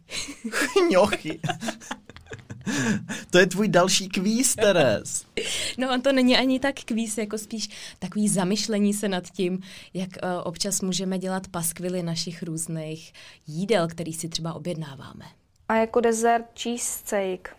Ňochy. 0.91 1.39
to 3.29 3.37
je 3.37 3.45
tvůj 3.45 3.67
další 3.67 4.09
kvíz, 4.09 4.55
Teres. 4.55 5.25
No 5.77 5.93
on 5.93 6.01
to 6.01 6.11
není 6.11 6.37
ani 6.37 6.59
tak 6.59 6.75
kvíz, 6.75 7.17
jako 7.17 7.37
spíš 7.37 7.69
takový 7.99 8.29
zamyšlení 8.29 8.93
se 8.93 9.09
nad 9.09 9.23
tím, 9.23 9.59
jak 9.93 10.09
uh, 10.09 10.29
občas 10.43 10.81
můžeme 10.81 11.17
dělat 11.17 11.47
paskvily 11.47 12.03
našich 12.03 12.43
různých 12.43 13.13
jídel, 13.47 13.87
který 13.87 14.13
si 14.13 14.29
třeba 14.29 14.53
objednáváme. 14.53 15.25
A 15.69 15.75
jako 15.75 15.99
dezert 15.99 16.45
cheesesteak. 16.59 17.55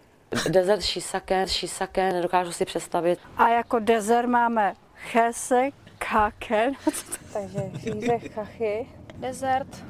Desert 0.49 0.83
shisake, 0.83 1.47
shisake, 1.47 2.13
nedokážu 2.13 2.53
si 2.53 2.65
představit. 2.65 3.19
A 3.37 3.49
jako 3.49 3.79
dezert 3.79 4.29
máme 4.29 4.75
chese, 4.95 5.71
kake. 5.99 6.73
Takže 7.33 7.61
chýze, 7.79 8.19
chachy. 8.19 8.87
Dezert 9.19 9.85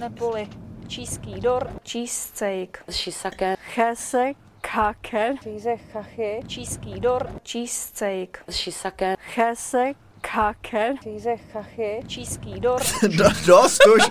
neboli 0.00 0.48
číský 0.88 1.40
dor, 1.40 1.80
cheesesteak. 1.90 2.84
Shisake, 2.90 3.56
Chese, 3.74 4.32
kake. 4.60 5.34
Chýze, 5.42 5.76
chachy. 5.92 6.42
Číský 6.46 7.00
dor, 7.00 7.30
cheesesteak. 7.42 8.44
shisake, 8.50 9.16
Chese, 9.34 9.94
kake. 10.20 10.94
Chýze, 11.02 11.30
chachy. 11.52 12.00
Číský 12.06 12.60
dor. 12.60 12.80
Do, 13.16 13.24
dost 13.46 13.80
už, 13.96 14.02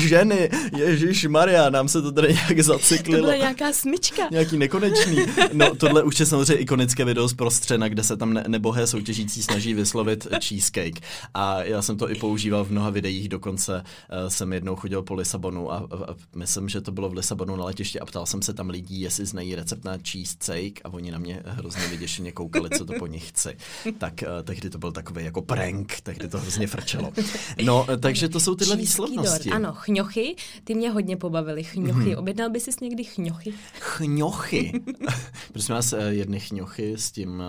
ženy, 0.00 0.50
Ježíš 0.76 1.26
Maria, 1.26 1.70
nám 1.70 1.88
se 1.88 2.02
to 2.02 2.12
tady 2.12 2.28
nějak 2.32 2.56
To 2.56 2.62
zacyklilo. 2.62 3.22
byla 3.22 3.36
nějaká 3.36 3.72
smyčka. 3.72 4.22
Nějaký 4.30 4.56
nekonečný. 4.56 5.16
No, 5.52 5.74
tohle 5.74 6.02
už 6.02 6.20
je 6.20 6.26
samozřejmě 6.26 6.54
ikonické 6.54 7.04
video 7.04 7.28
z 7.28 7.34
prostřena, 7.34 7.88
kde 7.88 8.02
se 8.04 8.16
tam 8.16 8.32
ne- 8.34 8.44
nebohé 8.48 8.86
soutěžící 8.86 9.42
snaží 9.42 9.74
vyslovit 9.74 10.26
cheesecake. 10.44 11.00
A 11.34 11.62
já 11.62 11.82
jsem 11.82 11.96
to 11.96 12.10
i 12.10 12.14
používal 12.14 12.64
v 12.64 12.70
mnoha 12.70 12.90
videích, 12.90 13.28
dokonce 13.28 13.82
uh, 14.22 14.28
jsem 14.28 14.52
jednou 14.52 14.76
chodil 14.76 15.02
po 15.02 15.14
Lisabonu 15.14 15.72
a, 15.72 15.76
a, 15.76 15.80
a 15.80 16.14
myslím, 16.34 16.68
že 16.68 16.80
to 16.80 16.92
bylo 16.92 17.08
v 17.08 17.12
Lisabonu 17.14 17.56
na 17.56 17.64
letišti 17.64 18.00
a 18.00 18.06
ptal 18.06 18.26
jsem 18.26 18.42
se 18.42 18.54
tam 18.54 18.70
lidí, 18.70 19.00
jestli 19.00 19.26
znají 19.26 19.54
recept 19.54 19.84
na 19.84 19.98
cheesecake 20.10 20.80
a 20.84 20.88
oni 20.92 21.10
na 21.10 21.18
mě 21.18 21.42
hrozně 21.46 21.86
vyděšeně 21.88 22.32
koukali, 22.32 22.70
co 22.70 22.84
to 22.84 22.92
po 22.98 23.06
nich 23.06 23.28
chci. 23.28 23.56
Tak 23.98 24.12
uh, 24.22 24.42
tehdy 24.42 24.70
to 24.70 24.78
byl 24.78 24.92
takový 24.92 25.24
jako 25.24 25.35
prank, 25.42 26.00
tehdy 26.02 26.28
to 26.28 26.38
hrozně 26.38 26.66
frčelo. 26.66 27.12
No, 27.64 27.86
eh, 27.90 27.96
takže 27.96 28.28
to 28.28 28.40
jsou 28.40 28.54
tyhle 28.54 28.76
Čínský 28.76 28.86
výslovnosti. 28.86 29.48
dor. 29.48 29.56
Ano, 29.56 29.72
chňochy, 29.72 30.36
ty 30.64 30.74
mě 30.74 30.90
hodně 30.90 31.16
pobavily. 31.16 31.64
Chňochy. 31.64 32.00
Mm-hmm. 32.00 32.18
Objednal 32.18 32.50
by 32.50 32.60
si 32.60 32.70
někdy 32.80 33.04
chňochy? 33.04 33.54
Chňochy. 33.80 34.82
Prosím 35.52 35.74
vás, 35.74 35.92
eh, 35.92 36.02
jedny 36.02 36.40
chňochy 36.40 36.92
s 36.96 37.10
tím 37.10 37.42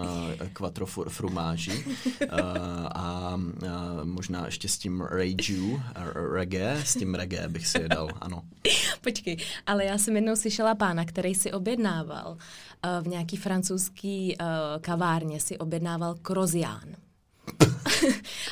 uh, 0.61 1.07
frumáží 1.07 1.71
uh, 1.71 2.39
a 2.95 3.35
uh, 3.35 3.69
možná 4.03 4.45
ještě 4.45 4.67
s 4.67 4.77
tím 4.77 5.01
reju, 5.01 5.81
reggae, 6.33 6.81
s 6.85 6.93
tím 6.93 7.15
reggae 7.15 7.47
bych 7.49 7.67
si 7.67 7.81
je 7.81 7.89
dal, 7.89 8.09
ano. 8.21 8.41
Počkej, 9.01 9.37
ale 9.65 9.85
já 9.85 9.97
jsem 9.97 10.15
jednou 10.15 10.35
slyšela 10.35 10.75
pána, 10.75 11.05
který 11.05 11.35
si 11.35 11.51
objednával 11.51 12.31
uh, 12.31 13.03
v 13.03 13.07
nějaký 13.07 13.37
francouzský 13.37 14.35
uh, 14.41 14.47
kavárně, 14.81 15.39
si 15.39 15.57
objednával 15.57 16.15
krozián. 16.21 17.06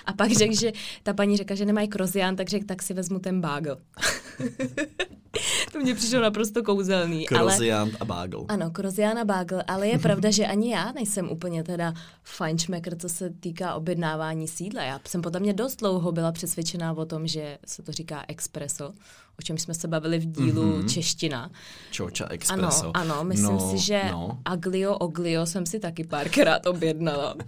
A 0.05 0.13
pak 0.13 0.31
řekl, 0.31 0.55
že 0.55 0.71
ta 1.03 1.13
paní 1.13 1.37
řekla, 1.37 1.55
že 1.55 1.65
nemají 1.65 1.87
krozián, 1.87 2.35
tak 2.35 2.49
řekl, 2.49 2.65
tak 2.65 2.83
si 2.83 2.93
vezmu 2.93 3.19
ten 3.19 3.41
bagel. 3.41 3.77
to 5.71 5.79
mě 5.79 5.95
přišlo 5.95 6.21
naprosto 6.21 6.63
kouzelný. 6.63 7.29
ale... 7.29 7.51
Kroziant 7.51 7.95
a 7.99 8.05
bagel. 8.05 8.45
Ano, 8.47 8.71
Kroziana 8.71 9.25
Bagel, 9.25 9.61
ale 9.67 9.87
je 9.87 9.99
pravda, 9.99 10.31
že 10.31 10.47
ani 10.47 10.71
já 10.71 10.91
nejsem 10.91 11.29
úplně 11.29 11.63
teda 11.63 11.93
fajnšmekr, 12.23 12.95
co 12.97 13.09
se 13.09 13.29
týká 13.29 13.75
objednávání 13.75 14.47
sídla. 14.47 14.83
Já 14.83 14.99
jsem 15.07 15.21
podle 15.21 15.39
mě 15.39 15.53
dost 15.53 15.75
dlouho 15.75 16.11
byla 16.11 16.31
přesvědčená 16.31 16.93
o 16.93 17.05
tom, 17.05 17.27
že 17.27 17.57
se 17.65 17.83
to 17.83 17.91
říká 17.91 18.23
espresso, 18.27 18.93
o 19.39 19.41
čem 19.41 19.57
jsme 19.57 19.73
se 19.73 19.87
bavili 19.87 20.19
v 20.19 20.25
dílu 20.31 20.63
Mhm. 20.63 20.81
mm-hmm. 20.81 20.89
čeština. 20.93 21.49
Čoča 21.91 22.23
Ano, 22.25 22.33
Expresso. 22.33 22.91
ano, 22.97 23.23
myslím 23.23 23.55
no, 23.55 23.71
si, 23.71 23.77
že 23.85 24.01
No. 24.11 24.39
aglio 24.45 24.95
oglio 24.97 25.45
jsem 25.45 25.65
si 25.65 25.79
taky 25.79 26.03
párkrát 26.03 26.65
objednala. 26.67 27.35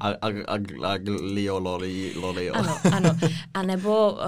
A, 0.00 0.08
a, 0.08 0.28
a, 0.46 0.54
a 0.84 0.98
lio, 1.20 1.58
loli, 1.58 2.12
lolio. 2.16 2.54
ano, 2.54 2.78
ano. 2.92 3.16
A 3.54 3.62
nebo 3.62 4.12
uh, 4.12 4.18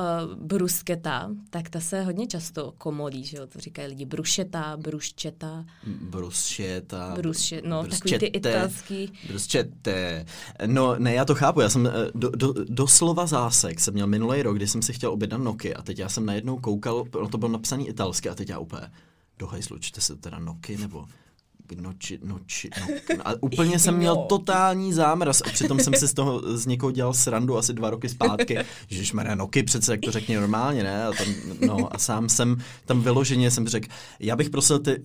brusketa, 0.47 1.31
tak 1.51 1.69
ta 1.71 1.81
se 1.81 2.03
hodně 2.03 2.27
často 2.27 2.73
komolí, 2.79 3.25
že 3.25 3.37
jo, 3.37 3.47
to 3.47 3.59
říkají 3.61 3.89
lidi. 3.89 4.05
Brušeta, 4.05 4.77
bruščeta, 4.77 5.65
Bruschetta. 6.11 7.15
Brusche- 7.17 7.63
no, 7.65 7.85
takový 7.87 8.19
ty 8.19 8.27
italský. 8.27 9.13
Bruschette. 9.29 10.27
No, 10.67 10.95
ne, 10.99 11.15
já 11.15 11.25
to 11.25 11.35
chápu. 11.35 11.61
Já 11.61 11.69
jsem 11.69 11.87
eh, 11.87 11.91
do, 12.15 12.31
do, 12.31 12.55
doslova 12.69 13.27
zásek 13.27 13.81
jsem 13.81 13.95
měl 13.95 14.07
minulý 14.07 14.43
rok, 14.43 14.57
kdy 14.57 14.67
jsem 14.69 14.83
si 14.83 14.93
chtěl 14.93 15.11
objednat 15.13 15.41
Noky 15.41 15.75
a 15.75 15.83
teď 15.83 15.99
já 15.99 16.09
jsem 16.09 16.27
najednou 16.41 16.59
koukal, 16.59 17.05
no 17.21 17.29
to 17.29 17.39
bylo 17.39 17.53
napsaný 17.53 17.89
italsky 17.89 18.29
a 18.29 18.35
teď 18.35 18.49
já 18.49 18.59
úplně, 18.59 18.91
do 19.39 19.47
hajzlu, 19.47 19.79
čte 19.79 20.01
se 20.01 20.17
teda 20.17 20.39
Noky 20.39 20.77
nebo 20.77 21.07
noči, 21.81 22.19
noči, 22.25 22.71
no, 22.81 23.29
a 23.29 23.33
úplně 23.41 23.79
jsem 23.79 23.97
měl 23.97 24.17
totální 24.17 24.93
zámraz 24.93 25.41
a 25.41 25.51
přitom 25.51 25.79
jsem 25.81 25.95
si 25.95 26.09
z 26.09 26.15
toho 26.15 26.57
z 26.57 26.67
někoho 26.67 26.91
dělal 26.93 27.15
srandu 27.15 27.59
asi 27.59 27.73
dva 27.73 27.91
roky 27.91 28.09
zpátky, 28.09 28.59
že 28.89 29.07
jsme 29.07 29.37
Noky 29.37 29.63
přece, 29.63 29.93
jak 29.93 30.01
to 30.01 30.11
řekni 30.11 30.37
normálně, 30.37 30.83
ne? 30.83 31.07
A, 31.07 31.13
tam, 31.13 31.27
no, 31.67 31.95
a 31.95 31.99
sám 31.99 32.29
jsem 32.29 32.57
tam 32.85 33.03
vyloženě 33.03 33.51
jsem 33.51 33.69
řekl, 33.69 33.89
já 34.21 34.37
bych 34.37 34.51
prosil 34.51 34.79
ty, 34.79 35.05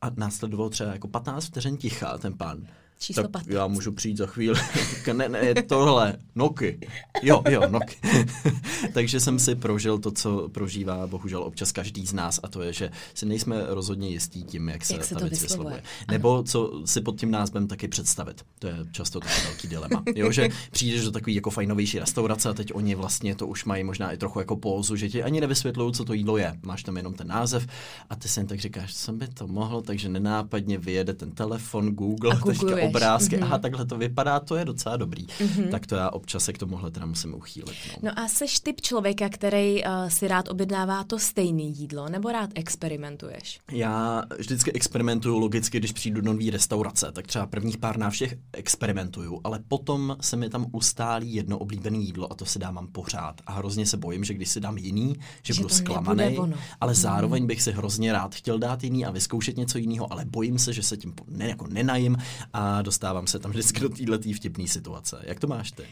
a 0.00 0.10
následovalo 0.16 0.70
třeba 0.70 0.92
jako 0.92 1.08
15 1.08 1.44
vteřin 1.44 1.76
ticha 1.76 2.18
ten 2.18 2.34
pán. 2.34 2.66
Číslo 2.98 3.22
tak 3.22 3.32
15. 3.32 3.54
já 3.54 3.66
můžu 3.66 3.92
přijít 3.92 4.16
za 4.16 4.26
chvíli. 4.26 4.60
ne, 5.12 5.28
ne, 5.28 5.54
tohle, 5.62 6.16
Noky. 6.34 6.78
Jo, 7.22 7.42
jo, 7.50 7.62
Noky. 7.70 7.96
Takže 8.94 9.20
jsem 9.20 9.38
si 9.38 9.54
prožil 9.54 9.98
to, 9.98 10.10
co 10.10 10.48
prožívá 10.48 11.06
bohužel 11.06 11.42
občas 11.42 11.72
každý 11.72 12.06
z 12.06 12.12
nás 12.12 12.40
a 12.42 12.48
to 12.48 12.62
je, 12.62 12.72
že 12.72 12.90
si 13.14 13.26
nejsme 13.26 13.56
rozhodně 13.68 14.08
jistí 14.08 14.44
tím, 14.44 14.68
jak 14.68 14.84
se, 14.84 14.92
Jak 14.94 15.04
se 15.04 15.14
ta 15.14 15.20
to 15.20 15.26
věc 15.28 15.42
vyslovuje. 15.42 15.74
vyslovuje. 15.76 15.82
Nebo 16.10 16.42
co 16.42 16.82
si 16.84 17.00
pod 17.00 17.20
tím 17.20 17.30
názvem 17.30 17.66
taky 17.68 17.88
představit. 17.88 18.44
To 18.58 18.66
je 18.66 18.74
často 18.92 19.20
taky 19.20 19.40
velký 19.44 19.68
dilema. 19.68 20.02
Jo, 20.14 20.32
že 20.32 20.48
přijdeš 20.70 21.04
do 21.04 21.10
takový 21.10 21.34
jako 21.34 21.50
fajnovější 21.50 21.98
restaurace 21.98 22.48
a 22.48 22.52
teď 22.54 22.74
oni 22.74 22.94
vlastně 22.94 23.34
to 23.34 23.46
už 23.46 23.64
mají 23.64 23.84
možná 23.84 24.12
i 24.12 24.16
trochu 24.16 24.38
jako 24.38 24.56
pózu, 24.56 24.96
že 24.96 25.08
ti 25.08 25.22
ani 25.22 25.40
nevysvětlují, 25.40 25.92
co 25.94 26.04
to 26.04 26.12
jídlo 26.12 26.36
je. 26.38 26.54
Máš 26.62 26.82
tam 26.82 26.96
jenom 26.96 27.14
ten 27.14 27.26
název 27.28 27.66
a 28.10 28.16
ty 28.16 28.28
si 28.28 28.40
jen 28.40 28.46
tak 28.46 28.60
říkáš, 28.60 28.94
co 28.96 29.12
by 29.12 29.28
to 29.28 29.46
mohlo, 29.46 29.82
takže 29.82 30.08
nenápadně 30.08 30.78
vyjede 30.78 31.14
ten 31.14 31.30
telefon, 31.30 31.90
Google, 31.94 32.32
A 32.32 32.36
googluješ. 32.36 32.87
Obrázky, 32.88 33.36
Mhm. 33.36 33.44
aha, 33.44 33.58
takhle 33.58 33.86
to 33.86 33.98
vypadá, 33.98 34.40
to 34.40 34.56
je 34.56 34.64
docela 34.64 34.96
dobrý. 34.96 35.26
Tak 35.70 35.86
to 35.86 35.94
já 35.96 36.10
občas 36.10 36.44
se 36.44 36.52
k 36.52 36.58
tomuhle 36.58 36.90
teda 36.90 37.06
musím 37.06 37.34
uchýlit. 37.34 37.76
No. 38.02 38.08
No 38.08 38.18
a 38.18 38.28
seš 38.28 38.60
typ 38.60 38.80
člověka, 38.80 39.28
který 39.28 39.84
uh, 39.84 39.90
si 40.08 40.28
rád 40.28 40.48
objednává 40.48 41.04
to 41.04 41.18
stejné 41.18 41.62
jídlo, 41.62 42.08
nebo 42.08 42.32
rád 42.32 42.50
experimentuješ? 42.54 43.60
Já 43.72 44.22
vždycky 44.38 44.72
experimentuju 44.72 45.38
logicky, 45.38 45.78
když 45.78 45.92
přijdu 45.92 46.20
do 46.20 46.32
nové 46.32 46.50
restaurace, 46.50 47.12
tak 47.12 47.26
třeba 47.26 47.46
prvních 47.46 47.78
pár 47.78 47.98
návštěv 47.98 48.34
experimentuju, 48.52 49.40
ale 49.44 49.58
potom 49.68 50.16
se 50.20 50.36
mi 50.36 50.48
tam 50.50 50.66
ustálí 50.72 51.34
jedno 51.34 51.58
oblíbené 51.58 51.98
jídlo 51.98 52.32
a 52.32 52.34
to 52.34 52.44
si 52.44 52.58
dávám 52.58 52.86
pořád. 52.86 53.40
A 53.46 53.52
hrozně 53.52 53.86
se 53.86 53.96
bojím, 53.96 54.24
že 54.24 54.34
když 54.34 54.48
si 54.48 54.60
dám 54.60 54.78
jiný, 54.78 55.16
že, 55.42 55.54
Že 55.54 55.62
budu 55.62 55.74
zklamaný, 55.74 56.38
ale 56.80 56.94
zároveň 56.94 57.46
bych 57.46 57.62
si 57.62 57.72
hrozně 57.72 58.12
rád 58.12 58.34
chtěl 58.34 58.58
dát 58.58 58.84
jiný 58.84 59.06
a 59.06 59.10
vyzkoušet 59.10 59.56
něco 59.56 59.78
jiného, 59.78 60.12
ale 60.12 60.24
bojím 60.24 60.58
se, 60.58 60.72
že 60.72 60.82
se 60.82 60.96
tím 60.96 61.14
ne, 61.28 61.48
jako 61.48 61.66
nenajím 61.66 62.16
a 62.52 62.77
dostávám 62.82 63.26
se 63.26 63.38
tam 63.38 63.50
vždycky 63.50 63.80
do 63.80 63.88
této 63.88 64.32
vtipné 64.34 64.68
situace. 64.68 65.22
Jak 65.24 65.40
to 65.40 65.46
máš 65.46 65.72
ty? 65.72 65.82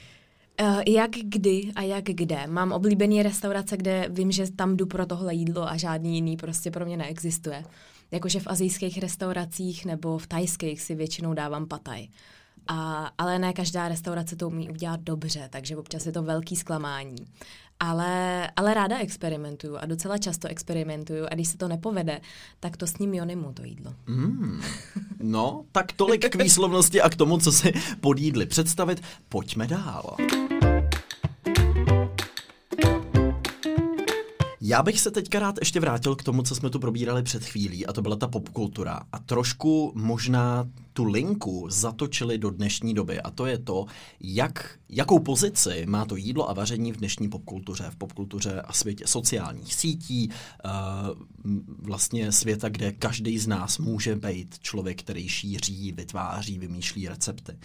Uh, 0.60 0.82
jak 0.86 1.10
kdy 1.10 1.72
a 1.74 1.82
jak 1.82 2.04
kde. 2.04 2.46
Mám 2.46 2.72
oblíbený 2.72 3.22
restaurace, 3.22 3.76
kde 3.76 4.08
vím, 4.10 4.32
že 4.32 4.52
tam 4.52 4.76
jdu 4.76 4.86
pro 4.86 5.06
tohle 5.06 5.34
jídlo 5.34 5.68
a 5.68 5.76
žádný 5.76 6.14
jiný 6.14 6.36
prostě 6.36 6.70
pro 6.70 6.86
mě 6.86 6.96
neexistuje. 6.96 7.64
Jakože 8.10 8.40
v 8.40 8.46
azijských 8.46 8.98
restauracích 8.98 9.84
nebo 9.84 10.18
v 10.18 10.26
tajských 10.26 10.80
si 10.80 10.94
většinou 10.94 11.34
dávám 11.34 11.66
pataj. 11.66 12.08
A, 12.66 13.10
ale 13.18 13.38
ne 13.38 13.52
každá 13.52 13.88
restaurace 13.88 14.36
to 14.36 14.46
umí 14.46 14.70
udělat 14.70 15.00
dobře, 15.00 15.48
takže 15.52 15.76
občas 15.76 16.06
je 16.06 16.12
to 16.12 16.22
velký 16.22 16.56
zklamání. 16.56 17.16
Ale, 17.80 18.46
ale 18.56 18.74
ráda 18.74 18.98
experimentuju 18.98 19.76
a 19.76 19.86
docela 19.86 20.18
často 20.18 20.48
experimentuju 20.48 21.26
a 21.30 21.34
když 21.34 21.48
se 21.48 21.58
to 21.58 21.68
nepovede, 21.68 22.20
tak 22.60 22.76
to 22.76 22.86
s 22.86 22.98
ním 22.98 23.14
Jonimu 23.14 23.52
to 23.52 23.64
jídlo. 23.64 23.94
Mm. 24.06 24.60
No, 25.20 25.64
tak 25.72 25.92
tolik 25.92 26.28
k 26.28 26.34
výslovnosti 26.34 27.02
a 27.02 27.08
k 27.08 27.16
tomu, 27.16 27.38
co 27.38 27.52
si 27.52 27.72
pod 28.00 28.18
jídly 28.18 28.46
představit. 28.46 29.02
Pojďme 29.28 29.66
dál. 29.66 30.16
Já 34.68 34.82
bych 34.82 35.00
se 35.00 35.10
teďka 35.10 35.38
rád 35.38 35.54
ještě 35.60 35.80
vrátil 35.80 36.16
k 36.16 36.22
tomu, 36.22 36.42
co 36.42 36.54
jsme 36.54 36.70
tu 36.70 36.78
probírali 36.78 37.22
před 37.22 37.44
chvílí, 37.44 37.86
a 37.86 37.92
to 37.92 38.02
byla 38.02 38.16
ta 38.16 38.28
popkultura. 38.28 39.00
A 39.12 39.18
trošku 39.18 39.92
možná 39.94 40.68
tu 40.92 41.04
linku 41.04 41.66
zatočili 41.70 42.38
do 42.38 42.50
dnešní 42.50 42.94
doby. 42.94 43.20
A 43.20 43.30
to 43.30 43.46
je 43.46 43.58
to, 43.58 43.86
jak, 44.20 44.78
jakou 44.88 45.18
pozici 45.18 45.86
má 45.86 46.04
to 46.04 46.16
jídlo 46.16 46.50
a 46.50 46.52
vaření 46.52 46.92
v 46.92 46.96
dnešní 46.96 47.28
popkultuře. 47.28 47.90
V 47.90 47.96
popkultuře 47.96 48.60
a 48.60 48.72
světě 48.72 49.06
sociálních 49.06 49.74
sítí, 49.74 50.30
uh, 50.64 50.72
vlastně 51.78 52.32
světa, 52.32 52.68
kde 52.68 52.92
každý 52.92 53.38
z 53.38 53.46
nás 53.46 53.78
může 53.78 54.16
být 54.16 54.58
člověk, 54.58 55.02
který 55.02 55.28
šíří, 55.28 55.92
vytváří, 55.92 56.58
vymýšlí 56.58 57.08
recepty. 57.08 57.58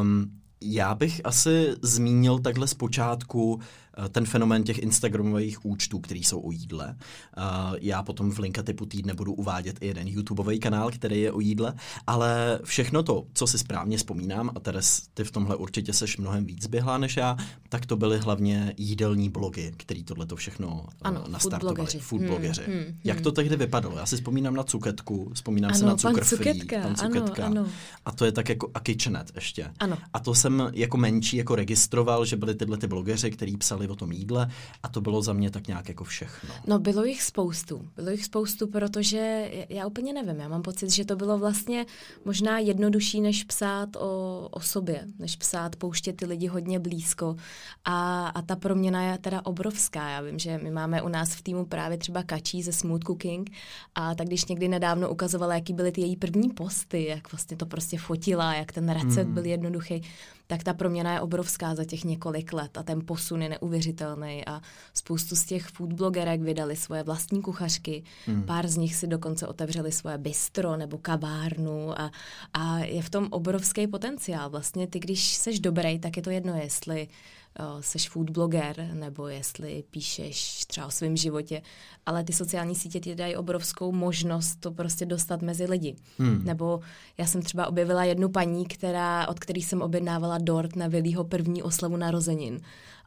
Um, 0.00 0.40
já 0.60 0.94
bych 0.94 1.20
asi 1.24 1.74
zmínil 1.82 2.38
takhle 2.38 2.68
zpočátku 2.68 3.60
eh, 4.04 4.08
ten 4.08 4.26
fenomén 4.26 4.62
těch 4.64 4.78
Instagramových 4.78 5.64
účtů, 5.66 5.98
který 5.98 6.24
jsou 6.24 6.40
o 6.40 6.50
jídle. 6.50 6.96
Eh, 7.36 7.42
Já 7.80 8.02
potom 8.02 8.30
v 8.30 8.38
linka 8.38 8.62
typu 8.62 8.86
týdne 8.86 9.14
budu 9.14 9.32
uvádět 9.32 9.76
i 9.80 9.86
jeden 9.86 10.08
YouTubeový 10.08 10.58
kanál, 10.60 10.90
který 10.90 11.20
je 11.20 11.32
o 11.32 11.40
jídle, 11.40 11.74
ale 12.06 12.58
všechno 12.64 13.02
to, 13.02 13.26
co 13.34 13.46
si 13.46 13.58
správně 13.58 13.96
vzpomínám, 13.96 14.50
a 14.54 14.60
Teres, 14.60 15.02
ty 15.14 15.24
v 15.24 15.30
tomhle 15.30 15.56
určitě 15.56 15.92
seš 15.92 16.16
mnohem 16.18 16.44
víc 16.44 16.66
běhlá 16.66 16.98
než 16.98 17.16
já, 17.16 17.36
tak 17.68 17.86
to 17.86 17.96
byly 17.96 18.18
hlavně 18.18 18.74
jídelní 18.76 19.28
blogy, 19.30 19.72
který 19.76 20.04
tohle 20.04 20.26
to 20.26 20.36
všechno 20.36 20.86
eh, 20.92 20.96
Ano, 21.02 21.20
food 21.20 21.32
nastartovali. 21.32 21.74
blogeři. 21.76 21.98
Food 21.98 22.20
Hmm, 22.20 22.28
blogeři. 22.30 22.62
hmm, 22.62 22.96
Jak 23.04 23.20
to 23.20 23.32
tehdy 23.32 23.56
vypadalo? 23.56 23.98
Já 23.98 24.06
si 24.06 24.16
vzpomínám 24.16 24.54
na 24.54 24.62
Cuketku, 24.62 25.30
vzpomínám 25.34 25.74
si 25.74 25.82
Ano, 25.82 25.88
na 25.90 25.96
pan 26.02 26.14
Cukr 26.14 26.24
Free, 26.24 26.38
Cuketka, 26.60 26.80
pan 26.82 26.94
ano, 27.00 27.14
Cuketka. 27.20 27.46
ano. 27.46 27.66
A 28.04 28.12
to 28.12 28.24
je 28.24 28.32
tak 28.32 28.48
jako 28.48 28.70
a 28.74 28.80
Kitchenet 28.80 29.30
ještě. 29.34 29.70
Ano. 29.78 29.98
A 30.12 30.18
to 30.20 30.34
jsem 30.50 30.70
jako 30.74 30.96
menší 30.96 31.36
jako 31.36 31.54
registroval, 31.54 32.24
že 32.24 32.36
byli 32.36 32.54
tyhle 32.54 32.76
ty 32.76 32.86
blogeři, 32.86 33.30
kteří 33.30 33.56
psali 33.56 33.88
o 33.88 33.96
tom 33.96 34.12
jídle 34.12 34.50
a 34.82 34.88
to 34.88 35.00
bylo 35.00 35.22
za 35.22 35.32
mě 35.32 35.50
tak 35.50 35.68
nějak 35.68 35.88
jako 35.88 36.04
všechno. 36.04 36.54
No, 36.66 36.78
bylo 36.78 37.04
jich 37.04 37.22
spoustu. 37.22 37.88
Bylo 37.96 38.10
jich 38.10 38.24
spoustu, 38.24 38.66
protože 38.66 39.50
já 39.68 39.86
úplně 39.86 40.12
nevím. 40.12 40.40
Já 40.40 40.48
mám 40.48 40.62
pocit, 40.62 40.90
že 40.90 41.04
to 41.04 41.16
bylo 41.16 41.38
vlastně 41.38 41.86
možná 42.24 42.58
jednodušší, 42.58 43.20
než 43.20 43.44
psát 43.44 43.96
o, 43.96 44.48
o 44.50 44.60
sobě, 44.60 45.06
než 45.18 45.36
psát, 45.36 45.76
pouštět 45.76 46.12
ty 46.12 46.26
lidi 46.26 46.46
hodně 46.46 46.78
blízko. 46.78 47.36
A, 47.84 48.28
a 48.28 48.42
ta 48.42 48.56
proměna 48.56 49.02
je 49.02 49.18
teda 49.18 49.46
obrovská. 49.46 50.08
Já 50.08 50.20
vím, 50.20 50.38
že 50.38 50.58
my 50.62 50.70
máme 50.70 51.02
u 51.02 51.08
nás 51.08 51.34
v 51.34 51.42
týmu 51.42 51.64
právě 51.66 51.98
třeba 51.98 52.22
Kačí 52.22 52.62
ze 52.62 52.72
Smooth 52.72 53.04
Cooking 53.04 53.50
a 53.94 54.14
tak 54.14 54.26
když 54.26 54.44
někdy 54.44 54.68
nedávno 54.68 55.10
ukazovala, 55.10 55.54
jaký 55.54 55.72
byly 55.72 55.92
ty 55.92 56.00
její 56.00 56.16
první 56.16 56.48
posty, 56.48 57.04
jak 57.04 57.32
vlastně 57.32 57.56
to 57.56 57.66
prostě 57.66 57.98
fotila, 57.98 58.54
jak 58.54 58.72
ten 58.72 58.88
recept 58.88 59.28
byl 59.28 59.44
jednoduchý, 59.44 60.02
tak 60.50 60.64
ta 60.64 60.74
proměna 60.74 61.12
je 61.12 61.20
obrovská 61.20 61.74
za 61.74 61.84
těch 61.84 62.04
několik 62.04 62.52
let 62.52 62.78
a 62.78 62.82
ten 62.82 63.06
posun 63.06 63.42
je 63.42 63.48
neuvěřitelný 63.48 64.46
a 64.46 64.60
spoustu 64.94 65.36
z 65.36 65.44
těch 65.44 65.66
food 65.66 65.92
blogerek 65.92 66.40
vydali 66.40 66.76
svoje 66.76 67.02
vlastní 67.02 67.42
kuchařky, 67.42 68.02
hmm. 68.26 68.42
pár 68.42 68.68
z 68.68 68.76
nich 68.76 68.94
si 68.94 69.06
dokonce 69.06 69.46
otevřeli 69.46 69.92
svoje 69.92 70.18
bistro 70.18 70.76
nebo 70.76 70.98
kavárnu 70.98 72.00
a, 72.00 72.10
a 72.54 72.78
je 72.78 73.02
v 73.02 73.10
tom 73.10 73.28
obrovský 73.30 73.86
potenciál. 73.86 74.50
Vlastně 74.50 74.86
ty, 74.86 74.98
když 74.98 75.34
seš 75.34 75.60
dobrý, 75.60 75.98
tak 75.98 76.16
je 76.16 76.22
to 76.22 76.30
jedno, 76.30 76.54
jestli 76.54 77.06
uh, 77.06 77.39
seš 77.80 78.08
food 78.08 78.30
bloger 78.30 78.90
nebo 78.92 79.28
jestli 79.28 79.84
píšeš 79.90 80.64
třeba 80.64 80.86
o 80.86 80.90
svém 80.90 81.16
životě, 81.16 81.62
ale 82.06 82.24
ty 82.24 82.32
sociální 82.32 82.74
sítě 82.74 83.00
ti 83.00 83.14
dají 83.14 83.36
obrovskou 83.36 83.92
možnost 83.92 84.56
to 84.60 84.70
prostě 84.70 85.06
dostat 85.06 85.42
mezi 85.42 85.64
lidi. 85.64 85.96
Hmm. 86.18 86.44
Nebo 86.44 86.80
já 87.18 87.26
jsem 87.26 87.42
třeba 87.42 87.66
objevila 87.66 88.04
jednu 88.04 88.28
paní, 88.28 88.66
která, 88.66 89.28
od 89.28 89.40
který 89.40 89.62
jsem 89.62 89.82
objednávala 89.82 90.38
dort 90.38 90.76
na 90.76 90.88
Vilího 90.88 91.24
první 91.24 91.62
oslavu 91.62 91.96
narozenin. 91.96 92.60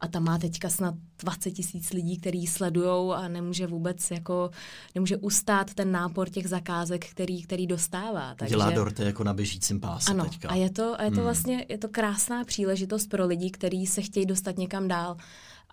A 0.04 0.08
ta 0.08 0.20
má 0.20 0.38
teďka 0.38 0.70
snad 0.70 0.96
20 1.20 1.52
tisíc 1.52 1.94
lidí, 1.94 2.18
který 2.18 2.40
ji 2.40 2.48
sledujou 2.48 3.14
a 3.14 3.28
nemůže 3.28 3.68
vůbec 3.68 4.12
jako, 4.12 4.50
nemůže 4.96 5.18
ustát 5.18 5.74
ten 5.74 5.92
nápor 5.92 6.30
těch 6.30 6.48
zakázek, 6.48 7.06
který, 7.10 7.44
který 7.44 7.68
dostává. 7.68 8.36
Takže... 8.36 8.56
Dělá 8.56 8.72
dorty 8.72 9.04
jako 9.04 9.24
na 9.24 9.34
běžícím 9.34 9.80
páse 9.80 10.12
Ano, 10.12 10.24
teďka. 10.24 10.50
a 10.50 10.56
je 10.56 10.70
to, 10.70 11.00
a 11.00 11.04
je 11.04 11.10
to 11.10 11.16
hmm. 11.16 11.24
vlastně 11.24 11.66
je 11.70 11.78
to 11.78 11.90
krásná 11.90 12.44
příležitost 12.44 13.08
pro 13.08 13.26
lidi, 13.28 13.52
kteří 13.52 13.88
se 13.88 14.02
chtějí 14.02 14.26
dostat 14.26 14.58
někam 14.58 14.88
dál 14.88 15.18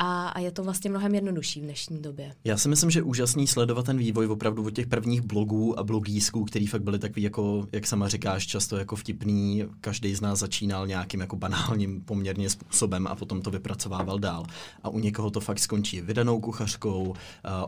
a, 0.03 0.29
a 0.29 0.41
je 0.41 0.51
to 0.51 0.65
vlastně 0.65 0.91
mnohem 0.91 1.15
jednodušší 1.15 1.61
v 1.61 1.65
dnešní 1.65 2.03
době. 2.03 2.35
Já 2.45 2.57
si 2.57 2.69
myslím, 2.69 2.91
že 2.91 3.03
úžasný 3.03 3.47
sledovat 3.47 3.87
ten 3.87 3.99
vývoj 3.99 4.27
opravdu 4.27 4.65
od 4.65 4.71
těch 4.71 4.87
prvních 4.87 5.21
blogů 5.21 5.79
a 5.79 5.85
blogísků, 5.85 6.45
který 6.45 6.67
fakt 6.67 6.83
byly 6.83 6.99
takový 6.99 7.23
jako, 7.23 7.67
jak 7.73 7.87
sama 7.87 8.09
říkáš, 8.09 8.47
často 8.47 8.77
jako 8.77 8.97
vtipný. 8.97 9.65
Každý 9.81 10.15
z 10.15 10.21
nás 10.21 10.39
začínal 10.39 10.87
nějakým 10.87 11.21
jako 11.21 11.37
banálním 11.37 12.01
poměrně 12.01 12.51
způsobem 12.51 13.07
a 13.07 13.15
potom 13.15 13.43
to 13.43 13.51
vypracovával 13.51 14.19
dál. 14.19 14.47
A 14.83 14.89
u 14.89 14.99
někoho 14.99 15.31
to 15.31 15.41
fakt 15.41 15.59
skončí 15.59 16.01
vydanou 16.01 16.41
kuchařkou, 16.41 17.03
uh, 17.03 17.15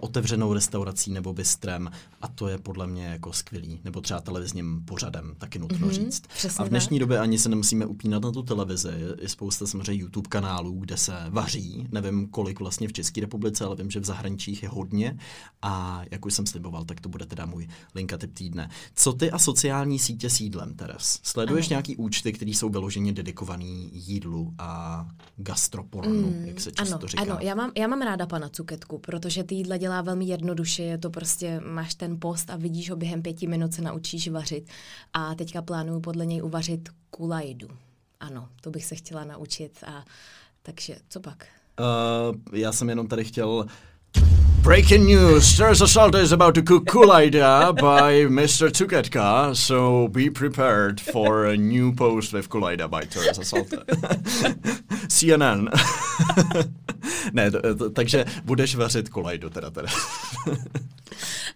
otevřenou 0.00 0.52
restaurací 0.52 1.12
nebo 1.12 1.34
bistrem 1.34 1.90
a 2.20 2.28
to 2.28 2.48
je 2.48 2.58
podle 2.58 2.86
mě 2.86 3.06
jako 3.06 3.32
skvělý. 3.32 3.80
Nebo 3.84 4.00
třeba 4.00 4.20
televizním 4.20 4.84
pořadem, 4.84 5.34
taky 5.38 5.58
nutno 5.58 5.88
mm-hmm, 5.88 5.90
říct. 5.90 6.26
přesně 6.26 6.62
A 6.62 6.66
v 6.66 6.68
dnešní 6.68 6.98
době 6.98 7.18
ani 7.18 7.38
se 7.38 7.48
nemusíme 7.48 7.86
upínat 7.86 8.22
na 8.22 8.32
tu 8.32 8.42
televizi. 8.42 8.88
Je, 8.88 9.16
je 9.22 9.28
spousta 9.28 9.66
samozřejmě 9.66 10.00
YouTube 10.02 10.28
kanálů, 10.28 10.78
kde 10.80 10.96
se 10.96 11.12
vaří. 11.28 11.86
Nevím, 11.92 12.21
kolik 12.28 12.60
vlastně 12.60 12.88
v 12.88 12.92
České 12.92 13.20
republice, 13.20 13.64
ale 13.64 13.76
vím, 13.76 13.90
že 13.90 14.00
v 14.00 14.04
zahraničích 14.04 14.62
je 14.62 14.68
hodně. 14.68 15.18
A 15.62 16.02
jak 16.10 16.26
už 16.26 16.34
jsem 16.34 16.46
sliboval, 16.46 16.84
tak 16.84 17.00
to 17.00 17.08
bude 17.08 17.26
teda 17.26 17.46
můj 17.46 17.68
linka 17.94 18.18
typ 18.18 18.34
týdne. 18.34 18.70
Co 18.94 19.12
ty 19.12 19.30
a 19.30 19.38
sociální 19.38 19.98
sítě 19.98 20.30
s 20.30 20.40
jídlem, 20.40 20.74
Teres? 20.74 21.20
Sleduješ 21.22 21.66
Ano. 21.66 21.72
nějaký 21.72 21.96
účty, 21.96 22.32
které 22.32 22.50
jsou 22.50 22.68
vyloženě 22.68 23.12
dedikovaný 23.12 23.90
jídlu 23.92 24.54
a 24.58 25.06
gastropornu, 25.36 26.30
mm, 26.30 26.44
jak 26.44 26.60
se 26.60 26.72
často 26.72 26.94
ano, 26.94 27.06
říká? 27.06 27.22
ano, 27.22 27.38
já 27.40 27.54
mám, 27.54 27.72
já 27.76 27.86
mám 27.86 28.02
ráda 28.02 28.26
pana 28.26 28.48
Cuketku, 28.48 28.98
protože 28.98 29.44
ty 29.44 29.54
jídla 29.54 29.76
dělá 29.76 30.02
velmi 30.02 30.24
jednoduše, 30.24 30.82
je 30.82 30.98
to 30.98 31.10
prostě, 31.10 31.60
máš 31.60 31.94
ten 31.94 32.20
post 32.20 32.50
a 32.50 32.56
vidíš 32.56 32.90
ho 32.90 32.96
během 32.96 33.22
pěti 33.22 33.46
minut 33.46 33.74
se 33.74 33.82
naučíš 33.82 34.28
vařit 34.28 34.68
a 35.12 35.34
teďka 35.34 35.62
plánuju 35.62 36.00
podle 36.00 36.26
něj 36.26 36.42
uvařit 36.42 36.88
kulajdu. 37.10 37.68
Ano, 38.20 38.48
to 38.60 38.70
bych 38.70 38.84
se 38.84 38.94
chtěla 38.94 39.24
naučit 39.24 39.84
a 39.86 40.04
takže 40.62 40.96
co 41.08 41.20
pak? 41.20 41.46
Uh, 41.80 42.36
já 42.52 42.72
jsem 42.72 42.88
jenom 42.88 43.06
tady 43.06 43.24
chtěl 43.24 43.66
Breaking 44.62 45.08
news! 45.08 45.56
Teresa 45.56 45.86
Salta 45.86 46.18
is 46.20 46.32
about 46.32 46.54
to 46.54 46.62
cook 46.62 46.90
Kulaida 46.90 47.72
by 47.72 48.28
Mr. 48.28 48.70
Tuketka, 48.70 49.54
so 49.54 50.08
be 50.08 50.30
prepared 50.30 51.00
for 51.00 51.46
a 51.46 51.56
new 51.56 51.92
post 51.92 52.32
with 52.32 52.48
Kulaida 52.48 52.88
by 52.88 53.06
Teresa 53.06 53.44
Salta. 53.44 53.82
CNN. 55.08 55.68
ne, 57.32 57.50
takže 57.94 58.24
budeš 58.44 58.74
vařit 58.74 59.08
Kulaidu 59.08 59.50
teda 59.50 59.70
teda. 59.70 59.88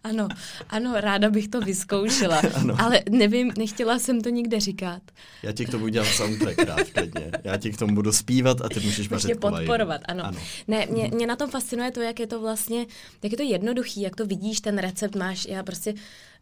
Ano, 0.04 0.28
ano, 0.68 0.92
ráda 1.00 1.30
bych 1.30 1.48
to 1.48 1.60
vyzkoušela, 1.60 2.42
Ano. 2.54 2.74
ale 2.78 3.02
nevím, 3.10 3.52
nechtěla 3.58 3.98
jsem 3.98 4.20
to 4.20 4.28
nikde 4.28 4.60
říkat. 4.60 5.02
Já 5.42 5.52
ti 5.52 5.66
k 5.66 5.70
tomu 5.70 5.84
udělám 5.84 6.08
soundtrack 6.08 6.58
rád 6.58 6.90
klidně. 6.90 7.30
Já 7.44 7.56
ti 7.56 7.70
k 7.70 7.76
tomu 7.78 7.94
budu 7.94 8.12
zpívat 8.12 8.60
a 8.60 8.68
ty 8.68 8.80
můžeš 8.80 9.08
vařit 9.10 9.40
Kulaidu. 9.40 9.56
podporovat, 9.66 10.00
ano. 10.08 10.24
ano. 10.26 10.38
Ne, 10.68 10.86
mě, 10.90 11.10
mě 11.14 11.26
na 11.26 11.36
tom 11.36 11.50
fascinuje 11.50 11.90
to, 11.90 12.00
jak 12.00 12.20
je 12.20 12.26
to 12.26 12.40
vlastně, 12.40 12.86
jak 13.22 13.32
je 13.32 13.36
to 13.38 13.42
jednoduchý, 13.42 14.00
jak 14.00 14.16
to 14.16 14.26
vidíš, 14.26 14.60
ten 14.60 14.78
recept 14.78 15.14
máš, 15.16 15.46
já 15.48 15.62
prostě 15.62 15.94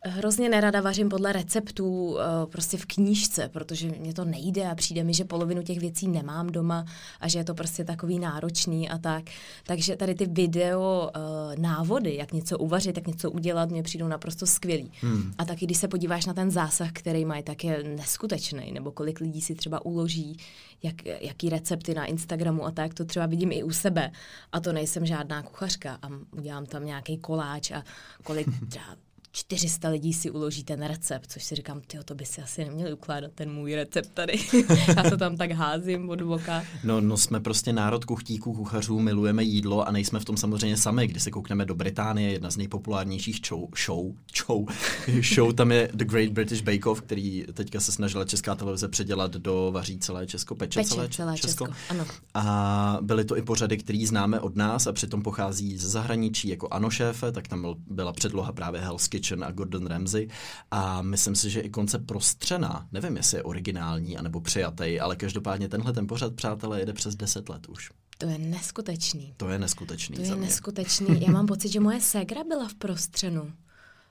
hrozně 0.07 0.48
nerada 0.48 0.80
vařím 0.80 1.09
podle 1.09 1.32
receptů 1.32 2.16
eh, 2.18 2.46
prostě 2.46 2.76
v 2.76 2.86
knížce, 2.86 3.48
protože 3.52 3.88
mě 4.00 4.14
to 4.14 4.24
nejde 4.24 4.66
a 4.70 4.74
přijde 4.74 5.05
mi, 5.05 5.14
že 5.14 5.24
polovinu 5.24 5.62
těch 5.62 5.78
věcí 5.80 6.09
nemám 6.09 6.46
doma 6.46 6.84
a 7.20 7.28
že 7.28 7.38
je 7.38 7.44
to 7.44 7.55
prostě 7.55 7.84
takový 7.84 8.18
náročný 8.18 8.88
a 8.90 8.98
tak. 8.98 9.24
Takže 9.66 9.96
tady 9.96 10.14
ty 10.14 10.26
video 10.26 11.11
eh, 11.14 11.20
návody, 11.61 12.16
jak 12.16 12.32
něco 12.32 12.59
uvařit, 12.59 12.96
jak 12.96 13.07
něco 13.07 13.30
udělat, 13.30 13.43
mě 13.70 13.82
přijdou 13.82 14.09
naprosto 14.09 14.47
skvělý. 14.47 14.92
Hmm. 15.01 15.32
A 15.38 15.45
taky, 15.45 15.66
když 15.66 15.78
se 15.78 15.88
podíváš 15.88 16.26
na 16.26 16.34
ten 16.34 16.51
zásah, 16.51 16.92
který 16.92 17.24
mají, 17.24 17.42
tak 17.42 17.64
je 17.64 17.82
neskutečný, 17.82 18.72
nebo 18.72 18.92
kolik 18.92 19.20
lidí 19.20 19.40
si 19.40 19.55
třeba 19.55 19.86
uloží, 19.86 20.36
jak, 20.82 21.05
jaký 21.05 21.49
recepty 21.49 21.95
na 21.95 22.05
Instagramu 22.05 22.64
a 22.64 22.70
tak, 22.70 22.95
to 22.95 23.05
třeba 23.05 23.26
vidím 23.26 23.53
i 23.53 23.62
u 23.62 23.70
sebe. 23.70 24.12
A 24.53 24.61
to 24.61 24.72
nejsem 24.72 25.07
žádná 25.07 25.42
kuchařka 25.42 25.99
a 26.03 26.09
udělám 26.32 26.66
tam 26.66 26.86
nějaký 26.86 27.18
koláč 27.18 27.70
a 27.70 27.84
kolik 28.24 28.49
třeba 28.68 28.97
400 29.37 29.89
lidí 29.89 30.12
si 30.12 30.30
uloží 30.30 30.64
ten 30.64 30.82
recept, 30.82 31.32
což 31.32 31.45
si 31.45 31.55
říkám, 31.55 31.80
tyjo, 31.80 32.03
to 32.03 32.14
by 32.14 32.26
si 32.26 32.43
asi 32.43 32.64
neměli 32.64 32.93
ukládat 32.93 33.32
ten 33.35 33.53
můj 33.53 33.74
recept 33.74 34.11
tady. 34.14 34.32
Já 34.97 35.11
to 35.11 35.16
tam 35.16 35.37
tak 35.37 35.51
házím 35.51 36.11
od 36.11 36.22
boka. 36.22 36.64
No, 36.85 37.01
no 37.01 37.16
jsme 37.16 37.41
prostě 37.41 37.72
národ 37.72 38.05
kuchtíků, 38.05 38.53
kuchařů, 38.53 38.99
milujeme 38.99 39.43
jídlo 39.43 39.89
a 39.89 39.93
nejsme 39.93 40.20
v 40.20 40.24
tom 40.24 40.37
samozřejmě 40.37 40.76
sami. 40.76 41.07
Když 41.07 41.22
se 41.22 41.30
koukneme 41.30 41.64
do 41.64 41.74
Británie, 41.74 42.32
jedna 42.32 42.51
z 42.51 42.57
nejpopulárnějších 42.57 43.41
show, 43.49 43.68
show, 43.85 44.12
show, 44.37 44.66
show 45.35 45.53
tam 45.53 45.72
je 45.72 45.91
The 45.95 46.05
Great 46.05 46.30
British 46.32 46.62
Bake 46.62 46.87
Off, 46.87 47.01
který 47.01 47.45
teďka 47.55 47.80
se 47.80 47.93
snažila 47.93 48.24
česká 48.24 48.55
televize 48.55 48.89
předělat 48.89 49.32
do 49.32 49.70
vaří 49.72 49.99
celé 49.99 50.26
Česko, 50.26 50.55
peče, 50.55 50.80
Peče 50.80 50.89
celé, 50.89 51.09
celé 51.09 51.37
Česko, 51.37 51.66
ano. 51.89 52.07
A 52.35 52.99
byly 53.03 53.24
to 53.24 53.37
i 53.37 53.43
pořady, 53.43 53.78
které 53.78 54.05
známe 54.07 54.41
od 54.41 54.57
nás 54.57 54.87
a 54.87 54.93
přitom 54.93 55.22
pochází 55.22 55.78
ze 55.78 55.89
zahraničí, 55.89 56.49
jako 56.49 56.68
Ano 56.70 56.91
šéfe, 56.91 57.32
tak 57.32 57.49
tam 57.49 57.61
byl, 57.61 57.76
byla 57.87 58.12
předloha 58.12 58.53
právě 58.53 58.80
Hell's 58.80 59.09
Kitchen 59.25 59.45
a 59.45 59.51
Gordon 59.51 59.87
Ramsay. 59.87 60.29
A 60.70 61.03
myslím 61.03 61.35
si, 61.35 61.51
že 61.51 61.61
i 61.61 61.70
koncept 61.70 62.07
prostřena, 62.07 62.89
nevím, 62.93 63.16
jestli 63.16 63.39
je 63.39 63.43
originální 63.43 64.18
anebo 64.18 64.41
přijatý, 64.41 65.01
ale 65.01 65.16
každopádně 65.16 65.68
tenhle 65.68 65.93
ten 65.93 66.07
pořad, 66.07 66.35
přátelé, 66.35 66.81
jede 66.81 66.93
přes 66.93 67.14
10 67.14 67.49
let 67.49 67.66
už. 67.68 67.91
To 68.18 68.27
je 68.27 68.39
neskutečný. 68.39 69.35
To 69.37 69.49
je 69.49 69.59
neskutečný 69.59 70.16
To 70.16 70.22
je 70.22 70.37
neskutečný. 70.37 71.22
Já 71.22 71.33
mám 71.33 71.47
pocit, 71.47 71.68
že 71.68 71.81
moje 71.81 72.01
ségra 72.01 72.45
byla 72.45 72.68
v 72.68 72.75
prostřenu. 72.75 73.53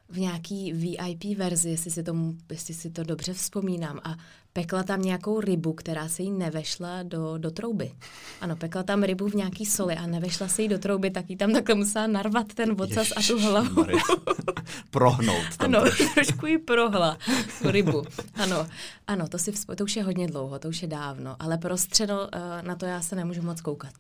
V 0.10 0.20
nějaký 0.20 0.74
VIP 0.74 1.38
verzi, 1.38 1.70
jestli 1.70 1.92
si, 1.92 2.04
tomu, 2.04 2.38
jestli 2.52 2.74
si 2.74 2.90
to 2.90 3.04
dobře 3.04 3.34
vzpomínám. 3.34 4.00
A 4.04 4.18
pekla 4.54 4.84
tam 4.84 5.02
nějakou 5.02 5.40
rybu, 5.40 5.74
která 5.74 6.08
se 6.08 6.24
jí 6.24 6.32
nevešla 6.32 7.04
do, 7.04 7.38
do 7.38 7.52
trouby. 7.52 7.92
Ano, 8.42 8.56
pekla 8.56 8.84
tam 8.84 9.04
rybu 9.04 9.28
v 9.28 9.34
nějaký 9.34 9.66
soli 9.66 9.96
a 9.96 10.08
nevešla 10.08 10.48
se 10.48 10.62
jí 10.62 10.68
do 10.68 10.80
trouby, 10.80 11.12
tak 11.12 11.30
jí 11.30 11.36
tam 11.38 11.54
takhle 11.54 11.76
musela 11.76 12.08
narvat 12.08 12.54
ten 12.54 12.76
ocas 12.82 13.12
a 13.12 13.22
tu 13.28 13.40
hlavu. 13.40 13.86
Prohnout 14.90 15.58
tam 15.58 15.76
Ano, 15.76 15.82
trošku. 15.82 16.04
trošku 16.14 16.46
jí 16.46 16.58
prohla 16.58 17.18
tu 17.62 17.72
rybu. 17.72 18.04
Ano, 18.34 18.68
ano, 19.08 19.28
to 19.28 19.38
si 19.38 19.52
vzpo... 19.52 19.76
to 19.76 19.84
už 19.84 19.96
je 19.96 20.04
hodně 20.04 20.28
dlouho, 20.28 20.60
to 20.60 20.68
už 20.68 20.82
je 20.82 20.88
dávno, 20.88 21.36
ale 21.40 21.58
prostřeno, 21.58 22.30
eh, 22.34 22.62
na 22.62 22.76
to 22.76 22.86
já 22.86 23.02
se 23.02 23.16
nemůžu 23.16 23.42
moc 23.42 23.62
koukat. 23.62 23.94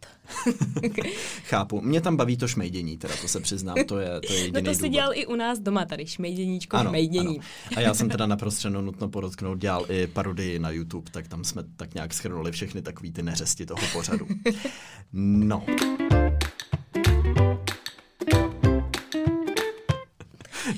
Chápu. 1.43 1.81
Mě 1.81 2.01
tam 2.01 2.17
baví 2.17 2.37
to 2.37 2.47
šmejdění, 2.47 2.97
teda 2.97 3.13
to 3.21 3.27
se 3.27 3.39
přiznám, 3.39 3.75
to 3.87 3.99
je, 3.99 4.09
to 4.27 4.33
je 4.33 4.39
No 4.39 4.45
jediný 4.45 4.63
to 4.63 4.73
si 4.73 4.89
dělal 4.89 5.11
i 5.13 5.25
u 5.25 5.35
nás 5.35 5.59
doma 5.59 5.85
tady, 5.85 6.07
šmejděníčko, 6.07 6.77
šmejdění. 6.87 7.39
A 7.75 7.79
já 7.79 7.93
jsem 7.93 8.09
teda 8.09 8.25
naprostřeno 8.25 8.81
nutno 8.81 9.09
podotknout, 9.09 9.57
dělal 9.57 9.85
i 9.89 10.07
parodii 10.07 10.42
na 10.59 10.69
YouTube, 10.69 11.11
tak 11.11 11.27
tam 11.27 11.43
jsme 11.43 11.63
tak 11.75 11.93
nějak 11.93 12.13
schrnuli 12.13 12.51
všechny 12.51 12.81
takový 12.81 13.11
ty 13.11 13.23
neřesti 13.23 13.65
toho 13.65 13.81
pořadu. 13.93 14.27
No. 15.15 15.65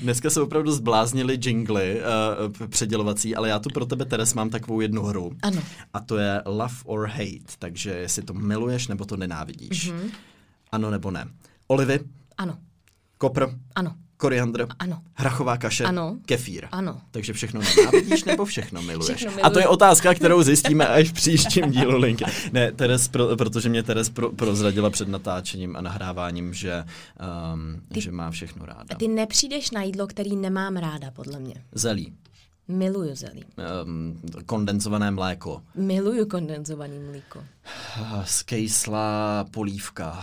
Dneska 0.02 0.30
se 0.30 0.40
opravdu 0.40 0.72
zbláznili 0.72 1.38
jingly 1.44 2.00
uh, 2.00 2.66
předělovací, 2.68 3.36
ale 3.36 3.48
já 3.48 3.58
tu 3.58 3.68
pro 3.68 3.86
tebe, 3.86 4.04
Teres, 4.04 4.34
mám 4.34 4.50
takovou 4.50 4.80
jednu 4.80 5.02
hru. 5.02 5.32
Ano. 5.42 5.62
A 5.92 6.00
to 6.00 6.16
je 6.16 6.42
love 6.46 6.74
or 6.84 7.06
hate, 7.08 7.54
takže 7.58 7.90
jestli 7.90 8.22
to 8.22 8.34
miluješ 8.34 8.88
nebo 8.88 9.04
to 9.04 9.16
nenávidíš. 9.16 9.90
Mhm. 9.90 10.00
Mm-hmm. 10.00 10.10
Ano 10.72 10.90
nebo 10.90 11.10
ne. 11.10 11.28
Olivy, 11.66 12.00
Ano, 12.38 12.58
kopr, 13.18 13.46
ano, 13.74 13.94
koriandr, 14.16 14.66
ano. 14.78 15.02
hrachová 15.14 15.56
kaše, 15.56 15.84
Ano. 15.84 16.16
kefír. 16.26 16.66
Ano. 16.72 17.00
Takže 17.10 17.32
všechno 17.32 17.60
nenávidíš 17.76 18.24
nebo 18.24 18.44
všechno 18.44 18.82
miluješ? 18.82 19.16
Všechno 19.16 19.44
A 19.46 19.50
to 19.50 19.58
je 19.58 19.68
otázka, 19.68 20.14
kterou 20.14 20.42
zjistíme 20.42 20.86
až 20.88 21.08
v 21.08 21.12
příštím 21.12 21.70
dílu 21.70 21.98
Linky. 21.98 22.24
Ne, 22.52 22.72
Teres, 22.72 23.08
pro, 23.08 23.36
protože 23.36 23.68
mě 23.68 23.82
Teres 23.82 24.08
pro, 24.10 24.30
prozradila 24.32 24.90
před 24.90 25.08
natáčením 25.08 25.76
a 25.76 25.80
nahráváním, 25.80 26.54
že, 26.54 26.84
um, 27.54 27.80
že 27.96 28.12
má 28.12 28.30
všechno 28.30 28.66
ráda. 28.66 28.96
Ty 28.96 29.08
nepřijdeš 29.08 29.70
na 29.70 29.82
jídlo, 29.82 30.06
který 30.06 30.36
nemám 30.36 30.76
ráda, 30.76 31.10
podle 31.10 31.38
mě. 31.40 31.54
Zelí, 31.72 32.12
Miluju 32.68 33.14
zelí. 33.14 33.44
um, 33.84 34.20
kondenzované 34.46 35.10
mléko, 35.10 35.62
Miluju 35.74 36.26
kondenzovaný 36.26 36.98
mlíko. 36.98 37.44
ah, 37.96 38.22
skejslá 38.24 39.44
polívka, 39.50 40.22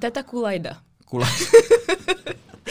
To 0.00 0.06
je 0.06 0.10
ta 0.10 0.22
kulajda. 0.22 0.76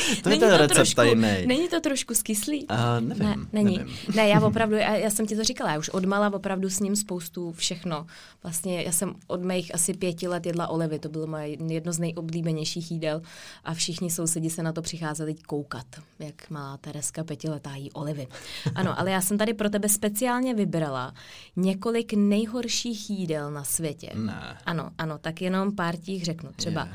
to 0.24 0.30
je 0.30 0.38
ten 0.38 0.54
recept 0.54 0.76
trošku, 0.76 0.95
tajný. 0.95 1.45
není 1.45 1.70
to 1.70 1.80
trošku 1.80 2.16
skyslý? 2.16 2.68
Uh, 2.68 3.08
nevím, 3.08 3.26
ne, 3.26 3.36
není. 3.54 3.78
nevím. 3.78 3.95
Ne, 4.16 4.28
já 4.28 4.41
opravdu, 4.41 4.76
já, 4.88 4.95
já 4.95 5.10
jsem 5.10 5.28
ti 5.28 5.36
to 5.36 5.43
říkala, 5.43 5.72
já 5.72 5.80
už 5.80 5.89
odmala 5.89 6.34
opravdu 6.34 6.70
s 6.70 6.80
ním 6.80 6.95
spoustu 6.95 7.52
všechno. 7.52 8.06
Vlastně 8.43 8.84
já 8.84 8.91
jsem 8.91 9.16
od 9.28 9.43
mých 9.43 9.76
asi 9.76 9.93
pěti 9.93 10.28
let 10.28 10.45
jedla 10.45 10.68
olivy, 10.68 11.00
to 11.00 11.10
bylo 11.10 11.28
moje 11.28 11.48
jedno 11.74 11.93
z 11.93 12.00
nejoblíbenějších 12.00 12.91
jídel 12.91 13.22
a 13.64 13.74
všichni 13.74 14.12
sousedi 14.12 14.50
se 14.50 14.64
na 14.64 14.74
to 14.74 14.82
přicházeli 14.82 15.36
koukat, 15.36 15.86
jak 16.20 16.50
malá 16.50 16.78
Tereska 16.78 17.24
pětiletá 17.24 17.76
jí 17.76 17.91
olivy. 17.91 18.28
Ano, 18.76 19.00
ale 19.00 19.12
já 19.12 19.22
jsem 19.22 19.38
tady 19.38 19.54
pro 19.54 19.70
tebe 19.70 19.89
speciálně 19.89 20.54
vybrala 20.54 21.14
několik 21.56 22.14
nejhorších 22.14 23.10
jídel 23.10 23.52
na 23.52 23.64
světě. 23.64 24.10
Ne. 24.16 24.58
Ano, 24.66 24.89
ano, 24.98 25.18
tak 25.18 25.41
jenom 25.41 25.76
pár 25.76 25.98
těch 25.98 26.24
řeknu. 26.24 26.50
Třeba 26.56 26.86
Je. 26.86 26.91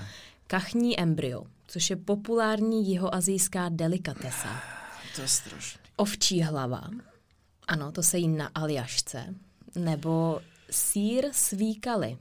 kachní 0.46 1.00
embryo, 1.00 1.44
což 1.72 1.90
je 1.90 1.96
populární 1.96 2.88
jihoazijská 2.88 3.68
delikatesa. 3.68 4.48
To 5.16 5.22
je 5.22 5.28
strašný. 5.28 5.80
Ovčí 5.96 6.42
hlava, 6.42 6.90
ano, 7.68 7.92
to 7.92 8.02
se 8.02 8.18
jí 8.18 8.28
na 8.28 8.50
aljašce, 8.54 9.34
nebo 9.74 10.40
sír 10.70 11.24
svíkaly. 11.32 12.18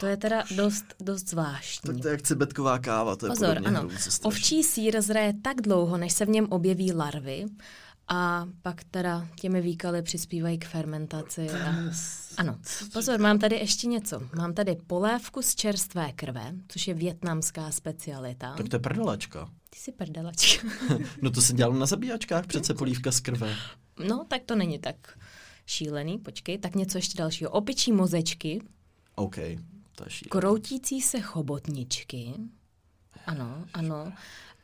To 0.00 0.06
je 0.06 0.16
teda 0.16 0.44
dost, 0.56 0.84
dost 1.00 1.28
zvláštní. 1.28 1.94
Tak 1.94 2.02
to 2.02 2.08
je 2.08 2.12
jak 2.12 2.22
cibetková 2.22 2.78
káva, 2.78 3.16
to 3.16 3.26
je 3.26 3.30
Pozor, 3.30 3.58
ano. 3.64 3.88
Ovčí 4.22 4.62
sír 4.62 5.00
zraje 5.00 5.32
tak 5.42 5.60
dlouho, 5.60 5.96
než 5.96 6.12
se 6.12 6.26
v 6.26 6.28
něm 6.28 6.46
objeví 6.50 6.92
larvy 6.92 7.46
a 8.08 8.46
pak 8.62 8.84
teda 8.84 9.28
těmi 9.40 9.60
výkaly 9.60 10.02
přispívají 10.02 10.58
k 10.58 10.64
fermentaci. 10.68 11.50
A... 11.50 11.74
Ano, 12.36 12.58
pozor, 12.92 13.20
mám 13.20 13.38
tady 13.38 13.56
ještě 13.56 13.86
něco. 13.86 14.20
Mám 14.36 14.54
tady 14.54 14.76
polévku 14.86 15.42
z 15.42 15.54
čerstvé 15.54 16.12
krve, 16.12 16.52
což 16.68 16.88
je 16.88 16.94
větnamská 16.94 17.70
specialita. 17.70 18.54
Tak 18.56 18.68
to 18.68 18.76
je 18.76 18.80
prdelačka. 18.80 19.50
Ty 19.70 19.78
jsi 19.78 19.92
prdelačka. 19.92 20.68
No 21.22 21.30
to 21.30 21.40
se 21.40 21.52
dělalo 21.52 21.78
na 21.78 21.86
zabíjačkách, 21.86 22.46
přece 22.46 22.74
polívka 22.74 23.12
z 23.12 23.20
krve. 23.20 23.56
no, 24.08 24.24
tak 24.28 24.42
to 24.46 24.54
není 24.56 24.78
tak 24.78 25.18
šílený, 25.66 26.18
počkej. 26.18 26.58
Tak 26.58 26.74
něco 26.74 26.98
ještě 26.98 27.18
dalšího. 27.18 27.50
Opičí 27.50 27.92
mozečky, 27.92 28.62
OK, 29.14 29.34
to 29.94 30.04
je 30.04 30.10
šílené. 30.10 30.28
kroutící 30.30 31.00
se 31.00 31.20
chobotničky. 31.20 32.34
Ano, 33.26 33.64
ano. 33.74 34.12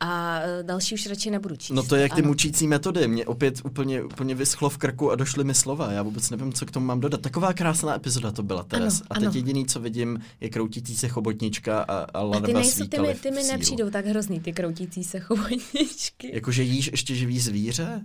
A 0.01 0.41
e, 0.41 0.63
další 0.63 0.95
už 0.95 1.07
radši 1.07 1.31
nebudu 1.31 1.57
číst. 1.57 1.71
No 1.77 1.83
to 1.83 1.97
je 1.97 2.03
jak 2.03 2.15
ty 2.15 2.21
Ano. 2.21 2.29
mučící 2.29 2.67
metody. 2.69 3.09
Mě 3.09 3.27
opět 3.27 3.61
úplně, 3.65 4.03
úplně 4.03 4.35
vyschlo 4.35 4.71
v 4.71 4.79
krku 4.79 5.11
a 5.11 5.15
došly 5.17 5.45
mi 5.45 5.55
slova. 5.55 5.93
Já 5.93 6.03
vůbec 6.03 6.31
nevím, 6.31 6.53
co 6.53 6.67
k 6.67 6.71
tomu 6.71 6.87
mám 6.87 7.01
dodat. 7.01 7.21
Taková 7.21 7.53
krásná 7.53 7.95
epizoda 7.97 8.33
to 8.33 8.43
byla, 8.43 8.63
Teres. 8.63 8.95
Ano, 9.01 9.07
a 9.11 9.15
teď 9.15 9.25
ano. 9.25 9.33
jediný, 9.35 9.67
co 9.67 9.81
vidím, 9.81 10.21
je 10.41 10.51
kroutící 10.51 10.97
se 10.97 11.09
chobotnička 11.09 11.81
a, 11.83 11.95
a 11.97 12.05
A 12.15 12.23
larva 12.23 12.47
ty, 12.47 12.55
nejsou, 12.55 12.87
ty, 12.87 12.99
mi, 12.99 13.15
ty 13.15 13.31
mi 13.31 13.43
nepřijdou 13.43 13.91
tak 13.91 14.07
hrozný, 14.07 14.41
ty 14.41 14.53
kroutící 14.53 15.05
se 15.05 15.21
chobotničky. 15.21 16.31
Jakože 16.35 16.63
jíš 16.63 16.87
ještě 16.93 17.15
živý 17.15 17.41
zvíře? 17.41 18.05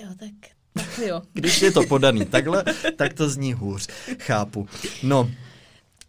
Jo, 0.00 0.08
tak, 0.18 0.30
tak 0.74 0.98
jo. 1.06 1.22
Když 1.32 1.62
je 1.62 1.72
to 1.72 1.82
podaný 1.82 2.24
takhle, 2.24 2.64
tak 2.96 3.12
to 3.12 3.28
zní 3.28 3.52
hůř. 3.52 3.88
Chápu. 4.18 4.68
No, 5.02 5.30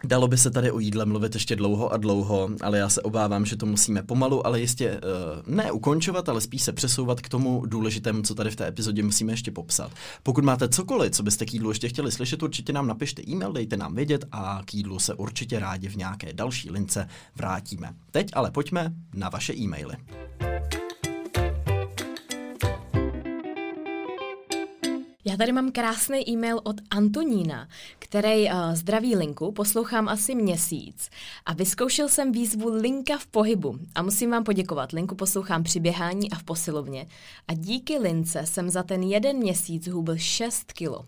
Dalo 0.05 0.27
by 0.27 0.37
se 0.37 0.51
tady 0.51 0.71
o 0.71 0.79
jídle 0.79 1.05
mluvit 1.05 1.33
ještě 1.33 1.55
dlouho 1.55 1.93
a 1.93 1.97
dlouho, 1.97 2.49
ale 2.61 2.77
já 2.77 2.89
se 2.89 3.01
obávám, 3.01 3.45
že 3.45 3.55
to 3.55 3.65
musíme 3.65 4.03
pomalu, 4.03 4.47
ale 4.47 4.59
jistě 4.59 4.91
uh, 4.91 5.55
ne 5.55 5.71
ukončovat, 5.71 6.29
ale 6.29 6.41
spíš 6.41 6.61
se 6.61 6.73
přesouvat 6.73 7.21
k 7.21 7.29
tomu 7.29 7.65
důležitému, 7.65 8.21
co 8.21 8.35
tady 8.35 8.51
v 8.51 8.55
té 8.55 8.67
epizodě 8.67 9.03
musíme 9.03 9.33
ještě 9.33 9.51
popsat. 9.51 9.91
Pokud 10.23 10.43
máte 10.43 10.69
cokoliv, 10.69 11.11
co 11.11 11.23
byste 11.23 11.45
k 11.45 11.53
jídlu 11.53 11.69
ještě 11.69 11.89
chtěli 11.89 12.11
slyšet, 12.11 12.43
určitě 12.43 12.73
nám 12.73 12.87
napište 12.87 13.21
e-mail, 13.27 13.53
dejte 13.53 13.77
nám 13.77 13.95
vědět 13.95 14.25
a 14.31 14.61
k 14.65 14.73
jídlu 14.73 14.99
se 14.99 15.13
určitě 15.13 15.59
rádi 15.59 15.89
v 15.89 15.95
nějaké 15.95 16.33
další 16.33 16.71
lince 16.71 17.07
vrátíme. 17.35 17.93
Teď 18.11 18.29
ale 18.33 18.51
pojďme 18.51 18.93
na 19.13 19.29
vaše 19.29 19.53
e-maily. 19.53 19.95
Já 25.25 25.37
tady 25.37 25.51
mám 25.51 25.71
krásný 25.71 26.29
e-mail 26.29 26.59
od 26.63 26.75
Antonína, 26.89 27.67
který 27.99 28.45
uh, 28.45 28.73
zdraví 28.73 29.15
linku, 29.15 29.51
poslouchám 29.51 30.09
asi 30.09 30.35
měsíc 30.35 31.09
a 31.45 31.53
vyzkoušel 31.53 32.09
jsem 32.09 32.31
výzvu 32.31 32.69
Linka 32.75 33.17
v 33.17 33.27
pohybu 33.27 33.77
a 33.95 34.01
musím 34.01 34.31
vám 34.31 34.43
poděkovat. 34.43 34.91
Linku 34.91 35.15
poslouchám 35.15 35.63
při 35.63 35.79
běhání 35.79 36.31
a 36.31 36.35
v 36.35 36.43
posilovně 36.43 37.07
a 37.47 37.53
díky 37.53 37.97
lince 37.97 38.41
jsem 38.45 38.69
za 38.69 38.83
ten 38.83 39.03
jeden 39.03 39.37
měsíc 39.37 39.87
hubil 39.87 40.17
6 40.17 40.73
kilo. 40.73 41.05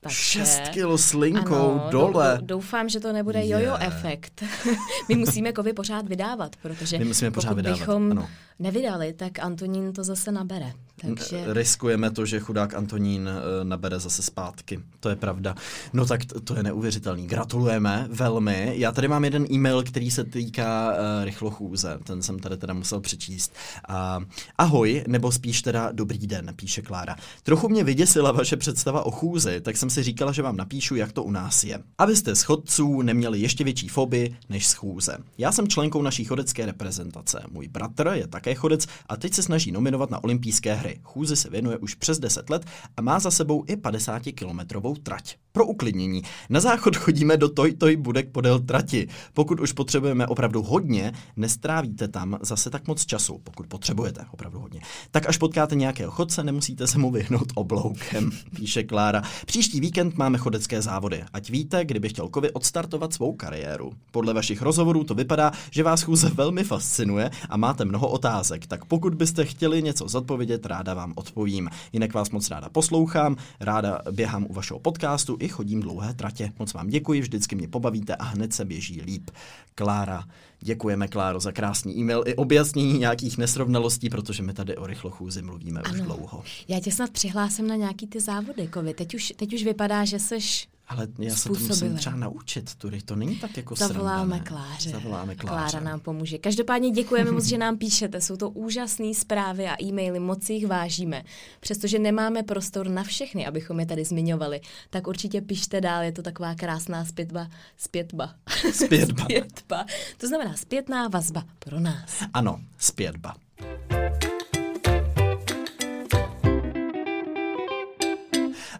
Takže- 0.00 0.18
6 0.20 0.60
kilo 0.70 0.98
s 0.98 1.12
linkou 1.14 1.54
ano, 1.54 1.88
dole. 1.90 2.36
dou- 2.40 2.46
Doufám, 2.46 2.88
že 2.88 3.00
to 3.00 3.12
nebude 3.12 3.46
jojo 3.48 3.76
efekt. 3.80 4.42
My 5.08 5.14
musíme 5.16 5.52
kovy 5.52 5.72
pořád 5.72 6.08
vydávat, 6.08 6.56
protože 6.62 6.98
My 6.98 7.04
musíme 7.04 7.30
pořád 7.30 7.48
pokud 7.48 7.56
vydávat, 7.56 7.78
bychom 7.78 8.10
ano. 8.12 8.28
nevydali, 8.58 9.12
tak 9.12 9.38
Antonín 9.38 9.92
to 9.92 10.04
zase 10.04 10.32
nabere. 10.32 10.72
Takže... 11.00 11.44
Riskujeme 11.52 12.10
to, 12.10 12.26
že 12.26 12.40
chudák 12.40 12.74
Antonín 12.74 13.28
eh, 13.28 13.64
nabere 13.64 13.98
zase 14.00 14.22
zpátky. 14.22 14.80
To 15.00 15.08
je 15.08 15.16
pravda. 15.16 15.54
No 15.92 16.06
tak 16.06 16.20
to 16.44 16.56
je 16.56 16.62
neuvěřitelný. 16.62 17.26
Gratulujeme 17.26 18.06
velmi. 18.10 18.72
Já 18.76 18.92
tady 18.92 19.08
mám 19.08 19.24
jeden 19.24 19.46
e-mail, 19.52 19.82
který 19.82 20.10
se 20.10 20.24
týká 20.24 20.92
uh, 20.92 21.24
rychlochůze. 21.24 21.98
Ten 22.04 22.22
jsem 22.22 22.38
tady 22.38 22.56
teda 22.56 22.74
musel 22.74 23.00
přečíst. 23.00 23.52
Uh, 23.90 24.24
ahoj, 24.58 25.04
nebo 25.08 25.32
spíš 25.32 25.62
teda 25.62 25.92
dobrý 25.92 26.26
den, 26.26 26.52
píše 26.56 26.82
Klára. 26.82 27.16
Trochu 27.42 27.68
mě 27.68 27.84
vyděsila 27.84 28.32
vaše 28.32 28.56
představa 28.56 29.06
o 29.06 29.10
chůzi, 29.10 29.60
tak 29.60 29.76
jsem 29.76 29.90
si 29.90 30.02
říkala, 30.02 30.32
že 30.32 30.42
vám 30.42 30.56
napíšu, 30.56 30.96
jak 30.96 31.12
to 31.12 31.22
u 31.22 31.30
nás 31.30 31.64
je. 31.64 31.78
Abyste 31.98 32.34
z 32.34 32.42
chodců 32.42 33.02
neměli 33.02 33.40
ještě 33.40 33.64
větší 33.64 33.88
fobii 33.88 34.36
než 34.48 34.66
z 34.66 34.74
chůze. 34.74 35.18
Já 35.38 35.52
jsem 35.52 35.68
členkou 35.68 36.02
naší 36.02 36.24
chodecké 36.24 36.66
reprezentace. 36.66 37.42
Můj 37.50 37.68
bratr 37.68 38.10
je 38.12 38.26
také 38.26 38.54
chodec 38.54 38.86
a 39.08 39.16
teď 39.16 39.34
se 39.34 39.42
snaží 39.42 39.72
nominovat 39.72 40.10
na 40.10 40.24
olympijské 40.24 40.74
hry. 40.74 40.87
Chůzi 41.02 41.36
se 41.36 41.50
věnuje 41.50 41.78
už 41.78 41.94
přes 41.94 42.18
10 42.18 42.50
let 42.50 42.66
a 42.96 43.02
má 43.02 43.18
za 43.18 43.30
sebou 43.30 43.64
i 43.66 43.76
50-kilometrovou 43.76 44.94
trať. 45.02 45.36
Pro 45.52 45.66
uklidnění. 45.66 46.22
Na 46.50 46.60
záchod 46.60 46.96
chodíme 46.96 47.36
do 47.36 47.48
toj 47.48 47.72
toj 47.72 47.96
budek 47.96 48.28
podél 48.30 48.58
trati. 48.58 49.08
Pokud 49.32 49.60
už 49.60 49.72
potřebujeme 49.72 50.26
opravdu 50.26 50.62
hodně, 50.62 51.12
nestrávíte 51.36 52.08
tam 52.08 52.38
zase 52.42 52.70
tak 52.70 52.88
moc 52.88 53.06
času, 53.06 53.40
pokud 53.44 53.66
potřebujete 53.66 54.24
opravdu 54.30 54.60
hodně. 54.60 54.80
Tak 55.10 55.28
až 55.28 55.36
potkáte 55.36 55.74
nějakého 55.74 56.10
chodce, 56.10 56.44
nemusíte 56.44 56.86
se 56.86 56.98
mu 56.98 57.10
vyhnout 57.10 57.52
obloukem, 57.54 58.30
píše 58.56 58.82
Klára. 58.82 59.22
Příští 59.46 59.80
víkend 59.80 60.18
máme 60.18 60.38
chodecké 60.38 60.82
závody. 60.82 61.24
Ať 61.32 61.50
víte, 61.50 61.84
kdyby 61.84 62.08
chtěl 62.08 62.28
Kovy 62.28 62.52
odstartovat 62.52 63.12
svou 63.12 63.32
kariéru. 63.32 63.92
Podle 64.10 64.34
vašich 64.34 64.62
rozhovorů 64.62 65.04
to 65.04 65.14
vypadá, 65.14 65.52
že 65.70 65.82
vás 65.82 66.02
chůze 66.02 66.28
velmi 66.28 66.64
fascinuje 66.64 67.30
a 67.48 67.56
máte 67.56 67.84
mnoho 67.84 68.08
otázek, 68.08 68.66
tak 68.66 68.84
pokud 68.84 69.14
byste 69.14 69.44
chtěli 69.44 69.82
něco 69.82 70.08
zodpovědět, 70.08 70.66
ráda 70.78 70.94
vám 70.94 71.12
odpovím. 71.16 71.70
Jinak 71.92 72.14
vás 72.14 72.30
moc 72.30 72.50
ráda 72.50 72.68
poslouchám, 72.68 73.36
ráda 73.60 74.02
běhám 74.10 74.46
u 74.48 74.52
vašeho 74.52 74.80
podcastu 74.80 75.36
i 75.40 75.48
chodím 75.48 75.80
dlouhé 75.80 76.14
tratě. 76.14 76.52
Moc 76.58 76.74
vám 76.74 76.88
děkuji, 76.88 77.20
vždycky 77.20 77.56
mě 77.56 77.68
pobavíte 77.68 78.16
a 78.16 78.24
hned 78.24 78.52
se 78.52 78.64
běží 78.64 79.02
líp. 79.02 79.30
Klára, 79.74 80.24
děkujeme 80.60 81.08
Kláro 81.08 81.40
za 81.40 81.52
krásný 81.52 81.98
e-mail 81.98 82.22
i 82.26 82.34
objasnění 82.34 82.98
nějakých 82.98 83.38
nesrovnalostí, 83.38 84.10
protože 84.10 84.42
my 84.42 84.52
tady 84.52 84.76
o 84.76 84.86
rychlochůzi 84.86 85.42
mluvíme 85.42 85.82
už 85.92 86.00
dlouho. 86.00 86.42
Já 86.68 86.80
tě 86.80 86.92
snad 86.92 87.10
přihlásím 87.10 87.66
na 87.68 87.76
nějaký 87.76 88.06
ty 88.06 88.20
závody, 88.20 88.66
Kovi. 88.66 88.94
Teď 88.94 89.14
už, 89.14 89.32
teď 89.36 89.54
už 89.54 89.64
vypadá, 89.64 90.04
že 90.04 90.18
seš 90.18 90.68
Ale 90.88 91.08
já 91.18 91.36
se 91.36 91.48
to 91.48 91.58
musím 91.58 91.96
třeba 91.96 92.16
naučit, 92.16 92.74
Tury, 92.74 93.02
to 93.02 93.16
není 93.16 93.36
tak 93.36 93.56
jako 93.56 93.74
Zavoláme 93.74 94.36
sranda? 94.36 94.44
Kláře. 94.44 94.90
Zavoláme 94.90 95.34
Kláře. 95.34 95.70
Klára 95.70 95.84
nám 95.84 96.00
pomůže. 96.00 96.38
Každopádně 96.38 96.90
děkujeme 96.90 97.30
moc, 97.30 97.44
že 97.44 97.58
nám 97.58 97.78
píšete. 97.78 98.20
Jsou 98.20 98.36
to 98.36 98.50
úžasné 98.50 99.14
zprávy 99.14 99.66
a 99.66 99.82
e-maily, 99.82 100.20
moc 100.20 100.50
jich 100.50 100.66
vážíme. 100.66 101.22
Přestože 101.60 101.98
nemáme 101.98 102.42
prostor 102.42 102.88
na 102.88 103.02
všechny, 103.02 103.46
abychom 103.46 103.80
je 103.80 103.86
tady 103.86 104.04
zmiňovali, 104.04 104.60
tak 104.90 105.06
určitě 105.06 105.40
pište 105.40 105.80
dál, 105.80 106.02
je 106.02 106.12
to 106.12 106.22
taková 106.22 106.54
krásná 106.54 107.04
zpětba. 107.04 107.48
Zpětba. 107.76 108.34
Zpětba. 108.72 109.24
zpětba. 109.24 109.86
To 110.18 110.26
znamená 110.28 110.56
zpětná 110.56 111.08
vazba 111.08 111.44
pro 111.58 111.80
nás. 111.80 112.22
Ano, 112.34 112.60
zpětba. 112.78 113.34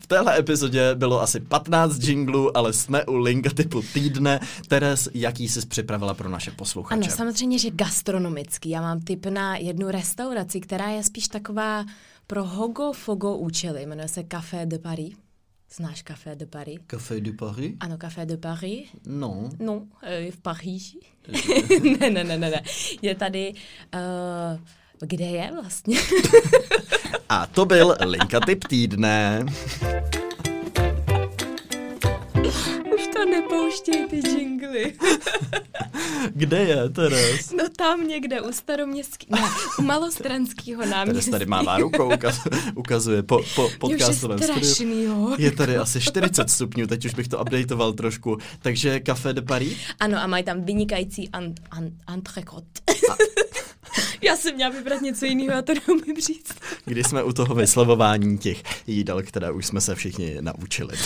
Téhle 0.08 0.38
epizodě 0.38 0.94
bylo 0.94 1.22
asi 1.22 1.40
15 1.40 2.02
jinglů, 2.02 2.56
ale 2.56 2.72
jsme 2.72 3.04
u 3.04 3.16
linka 3.16 3.50
typu 3.50 3.82
týdne. 3.92 4.40
Teres, 4.68 5.08
jaký 5.14 5.48
jsi 5.48 5.66
připravila 5.66 6.14
pro 6.14 6.28
naše 6.28 6.50
posluchače? 6.50 7.00
Ano, 7.00 7.16
samozřejmě, 7.16 7.58
že 7.58 7.70
gastronomický. 7.70 8.70
Já 8.70 8.80
mám 8.80 9.00
tip 9.00 9.26
na 9.26 9.56
jednu 9.56 9.90
restauraci, 9.90 10.60
která 10.60 10.88
je 10.88 11.02
spíš 11.02 11.28
taková 11.28 11.84
pro 12.26 12.44
hogo-fogo 12.44 13.36
účely. 13.36 13.86
Jmenuje 13.86 14.08
se 14.08 14.22
Café 14.22 14.66
de 14.66 14.78
Paris. 14.78 15.14
Znáš 15.76 16.02
Café 16.02 16.36
de 16.36 16.46
Paris? 16.46 16.78
Café 16.86 17.20
du 17.20 17.32
Paris? 17.32 17.74
Ano, 17.80 17.98
Café 17.98 18.26
de 18.26 18.36
Paris. 18.36 18.88
No. 19.06 19.50
No, 19.58 19.82
eh, 20.02 20.30
v 20.30 20.36
Paříži. 20.36 21.00
ne, 22.00 22.10
ne, 22.10 22.24
ne, 22.24 22.38
ne, 22.38 22.50
ne. 22.50 22.62
Je 23.02 23.14
tady... 23.14 23.54
Uh, 23.94 24.60
kde 25.00 25.24
je 25.24 25.50
vlastně? 25.52 25.98
A 27.28 27.46
to 27.46 27.64
byl 27.64 27.96
linka 28.06 28.40
typ 28.40 28.64
týdne. 28.64 29.46
Už 32.94 33.06
to 33.14 33.24
nepouštěj 33.24 34.06
ty 34.10 34.28
jingly. 34.28 34.92
Kde 36.34 36.58
je, 36.58 36.88
Teres? 36.88 37.52
No 37.52 37.64
tam 37.76 38.08
někde 38.08 38.40
u 38.40 38.52
staroměstský, 38.52 39.26
ne, 39.30 39.40
u 39.78 39.82
malostranského 39.82 40.82
Teres 40.82 40.94
náměstí. 40.94 41.30
tady 41.30 41.46
mává 41.46 41.78
rukou, 41.78 42.08
ukaz- 42.10 42.70
ukazuje 42.74 43.22
po, 43.22 43.40
po 43.54 43.70
podcastovém 43.78 44.38
studiu. 44.38 45.34
Je 45.38 45.50
tady 45.52 45.76
asi 45.76 46.00
40 46.00 46.50
stupňů, 46.50 46.86
teď 46.86 47.04
už 47.04 47.14
bych 47.14 47.28
to 47.28 47.38
updateoval 47.40 47.92
trošku. 47.92 48.38
Takže 48.62 49.00
Café 49.00 49.32
de 49.32 49.42
Paris? 49.42 49.78
Ano, 50.00 50.18
a 50.22 50.26
mají 50.26 50.44
tam 50.44 50.62
vynikající 50.64 51.28
an, 51.28 51.54
an, 51.70 51.90
entrecot. 52.14 52.64
Já 54.22 54.36
jsem 54.36 54.54
měla 54.54 54.70
vybrat 54.70 55.02
něco 55.02 55.26
jiného 55.26 55.58
a 55.58 55.62
to 55.62 55.72
neumím 55.88 56.16
říct. 56.16 56.54
Když 56.84 57.06
jsme 57.06 57.22
u 57.22 57.32
toho 57.32 57.54
vyslovování 57.54 58.38
těch 58.38 58.62
jídel, 58.86 59.22
které 59.22 59.50
už 59.50 59.66
jsme 59.66 59.80
se 59.80 59.94
všichni 59.94 60.36
naučili. 60.40 60.96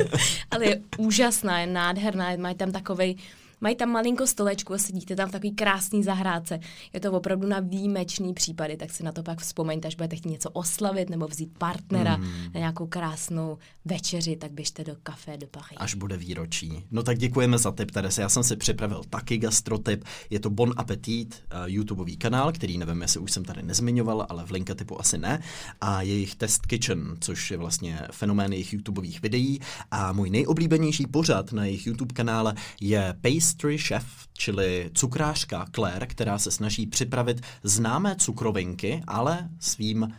Ale 0.50 0.66
je 0.66 0.80
úžasná, 0.98 1.60
je 1.60 1.66
nádherná, 1.66 2.36
mají 2.36 2.54
tam 2.54 2.72
takovej 2.72 3.16
Mají 3.64 3.76
tam 3.76 3.88
malinko 3.88 4.26
stolečku 4.26 4.74
a 4.74 4.78
sedíte 4.78 5.16
tam 5.16 5.28
v 5.28 5.32
takový 5.32 5.52
krásný 5.52 6.02
zahrádce. 6.02 6.60
Je 6.92 7.00
to 7.00 7.12
opravdu 7.12 7.48
na 7.48 7.60
výjimečný 7.60 8.34
případy, 8.34 8.76
tak 8.76 8.90
si 8.90 9.02
na 9.02 9.12
to 9.12 9.22
pak 9.22 9.40
vzpomeňte, 9.40 9.88
až 9.88 9.94
budete 9.94 10.16
chtít 10.16 10.28
něco 10.28 10.50
oslavit 10.50 11.10
nebo 11.10 11.26
vzít 11.26 11.58
partnera 11.58 12.14
Hmm. 12.14 12.52
na 12.54 12.60
nějakou 12.60 12.86
krásnou 12.86 13.58
večeři, 13.84 14.36
tak 14.36 14.52
běžte 14.52 14.84
do 14.84 14.96
Café 15.02 15.36
de 15.36 15.46
Paris. 15.46 15.76
Až 15.76 15.94
bude 15.94 16.16
výročí. 16.16 16.84
No 16.90 17.02
tak 17.02 17.18
děkujeme 17.18 17.58
za 17.58 17.72
tip, 17.72 17.90
Terese. 17.90 18.22
Já 18.22 18.28
jsem 18.28 18.42
si 18.44 18.56
připravil 18.56 19.02
taky 19.10 19.38
gastrotip. 19.38 20.04
Je 20.30 20.40
to 20.40 20.50
Bon 20.50 20.74
Appetit, 20.76 21.42
uh, 21.52 21.58
YouTubeový 21.66 22.16
kanál, 22.16 22.52
který 22.52 22.78
nevím, 22.78 23.02
jestli 23.02 23.20
už 23.20 23.32
jsem 23.32 23.44
tady 23.44 23.62
nezmiňoval, 23.62 24.26
ale 24.28 24.46
v 24.46 24.50
linka 24.50 24.74
typu 24.74 25.00
asi 25.00 25.18
ne. 25.18 25.42
A 25.80 26.02
jejich 26.02 26.34
Test 26.34 26.66
Kitchen, 26.66 27.16
což 27.20 27.50
je 27.50 27.56
vlastně 27.56 28.00
fenomén 28.12 28.52
jejich 28.52 28.72
YouTubeových 28.72 29.22
videí. 29.22 29.60
A 29.90 30.12
můj 30.12 30.30
nejoblíbenější 30.30 31.06
pořad 31.06 31.52
na 31.52 31.64
jejich 31.64 31.86
YouTube 31.86 32.14
kanále 32.14 32.54
je 32.80 33.14
Pastry 33.54 33.78
Chef, 33.78 34.04
čili 34.32 34.90
cukrářka 34.94 35.66
Claire, 35.74 36.06
která 36.06 36.38
se 36.38 36.50
snaží 36.50 36.86
připravit 36.86 37.40
známé 37.62 38.16
cukrovinky, 38.16 39.02
ale 39.06 39.48
svým 39.60 40.14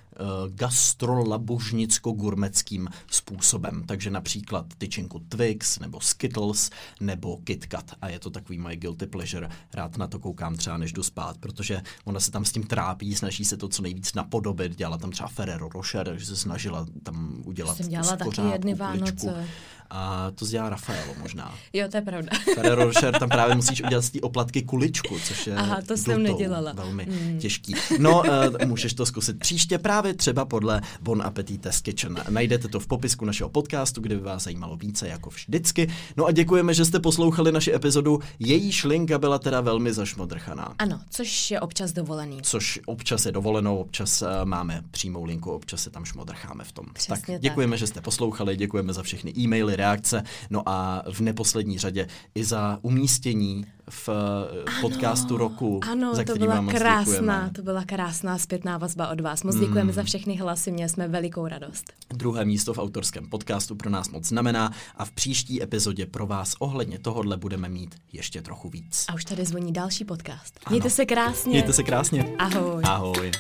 gastrolabožnicko-gurmeckým 0.50 2.88
způsobem. 3.08 3.84
Takže 3.86 4.10
například 4.10 4.66
tyčinku 4.78 5.20
Twix, 5.20 5.80
nebo 5.80 6.02
Skittles, 6.02 6.70
nebo 7.00 7.38
KitKat. 7.38 7.92
A 8.02 8.10
je 8.10 8.20
to 8.20 8.30
takový 8.30 8.60
moje 8.60 8.76
guilty 8.76 9.06
pleasure. 9.06 9.50
Rád 9.74 9.98
na 9.98 10.08
to 10.08 10.20
koukám 10.20 10.56
třeba 10.56 10.78
než 10.78 10.94
jdu 10.94 11.04
spát, 11.04 11.38
protože 11.38 11.82
ona 12.04 12.20
se 12.20 12.32
tam 12.32 12.46
s 12.46 12.52
tím 12.52 12.64
trápí, 12.64 13.16
snaží 13.16 13.46
se 13.46 13.58
to 13.58 13.68
co 13.68 13.82
nejvíc 13.82 14.14
napodobit. 14.14 14.76
Dělala 14.76 14.98
tam 14.98 15.12
třeba 15.12 15.30
Ferrero 15.30 15.70
Rocher, 15.70 16.06
takže 16.06 16.26
se 16.26 16.36
snažila 16.36 16.86
tam 17.04 17.42
udělat 17.46 17.78
Jsem 17.78 17.90
dělala 17.90 18.16
taky 18.16 18.42
jedny. 18.42 18.76
Vánoce. 18.76 19.48
A 19.90 20.32
to 20.36 20.46
dělá 20.46 20.70
Rafaelo 20.70 21.14
možná. 21.22 21.56
Jo, 21.74 21.88
to 21.92 21.98
je 21.98 22.02
pravda. 22.02 22.32
Ferrero 22.56 22.76
Rocher, 22.86 23.20
tam 23.20 23.30
právě 23.30 23.56
musíš 23.56 23.84
udělat 23.84 24.02
z 24.02 24.10
té 24.10 24.22
oplatky 24.22 24.62
kuličku, 24.62 25.20
což 25.20 25.48
je 25.48 25.56
Aha, 25.56 25.82
to 25.88 25.98
jsem 25.98 26.24
nedělala. 26.24 26.74
velmi 26.74 27.06
mm. 27.06 27.40
těžký. 27.40 27.76
No, 28.00 28.20
uh, 28.20 28.66
můžeš 28.66 28.94
to 28.94 29.06
zkusit 29.06 29.40
příště 29.40 29.78
právě 29.78 30.05
třeba 30.14 30.46
podle 30.46 30.82
Bon 31.02 31.22
Appetit 31.22 31.62
Test 31.62 31.84
Kitchen. 31.84 32.16
Najdete 32.30 32.68
to 32.68 32.80
v 32.80 32.88
popisku 32.88 33.26
našeho 33.26 33.50
podcastu, 33.50 34.02
kde 34.02 34.16
by 34.16 34.22
vás 34.22 34.44
zajímalo 34.44 34.76
více, 34.76 35.08
jako 35.08 35.30
vždycky. 35.30 35.88
No 36.18 36.26
a 36.26 36.32
děkujeme, 36.32 36.74
že 36.74 36.86
jste 36.86 37.00
poslouchali 37.00 37.52
naši 37.52 37.74
epizodu. 37.74 38.20
Jejíž 38.40 38.84
linka 38.84 39.18
byla 39.18 39.40
teda 39.40 39.62
velmi 39.62 39.94
zašmodrchaná. 39.94 40.74
Ano, 40.80 41.00
což 41.10 41.52
je 41.52 41.60
občas 41.60 41.92
dovolený. 41.92 42.40
Což 42.42 42.80
občas 42.86 43.26
je 43.26 43.32
dovoleno, 43.32 43.78
občas 43.78 44.22
uh, 44.22 44.28
máme 44.44 44.82
přímou 44.92 45.24
linku, 45.24 45.52
občas 45.52 45.84
se 45.84 45.90
tam 45.90 46.06
šmodrcháme 46.06 46.64
v 46.64 46.72
tom. 46.72 46.86
Přesně 46.94 47.16
tak 47.16 47.26
tak. 47.26 47.42
děkujeme, 47.42 47.78
že 47.78 47.88
jste 47.88 48.02
poslouchali, 48.02 48.58
děkujeme 48.58 48.94
za 48.94 49.04
všechny 49.04 49.34
e-maily, 49.38 49.76
reakce, 49.76 50.24
no 50.50 50.64
a 50.66 51.04
v 51.12 51.20
neposlední 51.20 51.80
řadě 51.80 52.08
i 52.36 52.44
za 52.44 52.80
umístění 52.82 53.66
v 53.90 54.10
ano, 54.10 54.82
podcastu 54.82 55.38
roku, 55.38 55.80
Ano, 55.92 56.16
za 56.16 56.24
to 56.24 56.36
byla 56.36 56.66
krásná, 56.66 57.00
děkujeme. 57.04 57.52
to 57.56 57.62
byla 57.62 57.84
krásná 57.84 58.38
zpětná 58.38 58.78
vazba 58.78 59.08
od 59.10 59.22
vás. 59.22 59.44
Moc 59.44 59.56
děkujeme 59.56 59.92
za 59.96 60.04
všechny 60.04 60.36
hlasy, 60.36 60.72
měli 60.72 60.90
jsme 60.90 61.08
velikou 61.08 61.48
radost. 61.48 61.94
Druhé 62.10 62.46
místo 62.46 62.74
v 62.74 62.78
autorském 62.78 63.30
podcastu 63.30 63.76
pro 63.76 63.90
nás 63.90 64.10
moc 64.10 64.26
znamená 64.26 64.72
a 64.96 65.06
v 65.06 65.12
příští 65.12 65.64
epizodě 65.64 66.06
pro 66.06 66.28
vás 66.28 66.56
ohledně 66.60 67.00
tohodle 67.00 67.38
budeme 67.38 67.70
mít 67.70 67.96
ještě 68.14 68.42
trochu 68.42 68.70
víc. 68.70 69.06
A 69.08 69.14
už 69.14 69.26
tady 69.26 69.46
zvoní 69.46 69.74
další 69.74 70.06
podcast. 70.06 70.60
Mějte 70.70 70.90
se 70.90 71.06
krásně. 71.06 71.50
Mějte 71.50 71.74
se 71.74 71.84
krásně. 71.84 72.36
Ahoj. 72.40 72.84
Ahoj. 72.86 73.32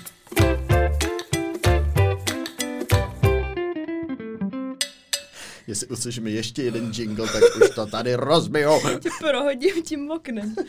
Jestli 5.67 5.87
uslyšíme 5.87 6.29
ještě 6.29 6.63
jeden 6.63 6.91
jingle, 6.95 7.27
tak 7.27 7.43
už 7.63 7.69
to 7.75 7.85
tady 7.85 8.15
rozbiju. 8.15 8.71
Prohodím 9.19 9.83
tím 9.83 10.11
oknem. 10.11 10.55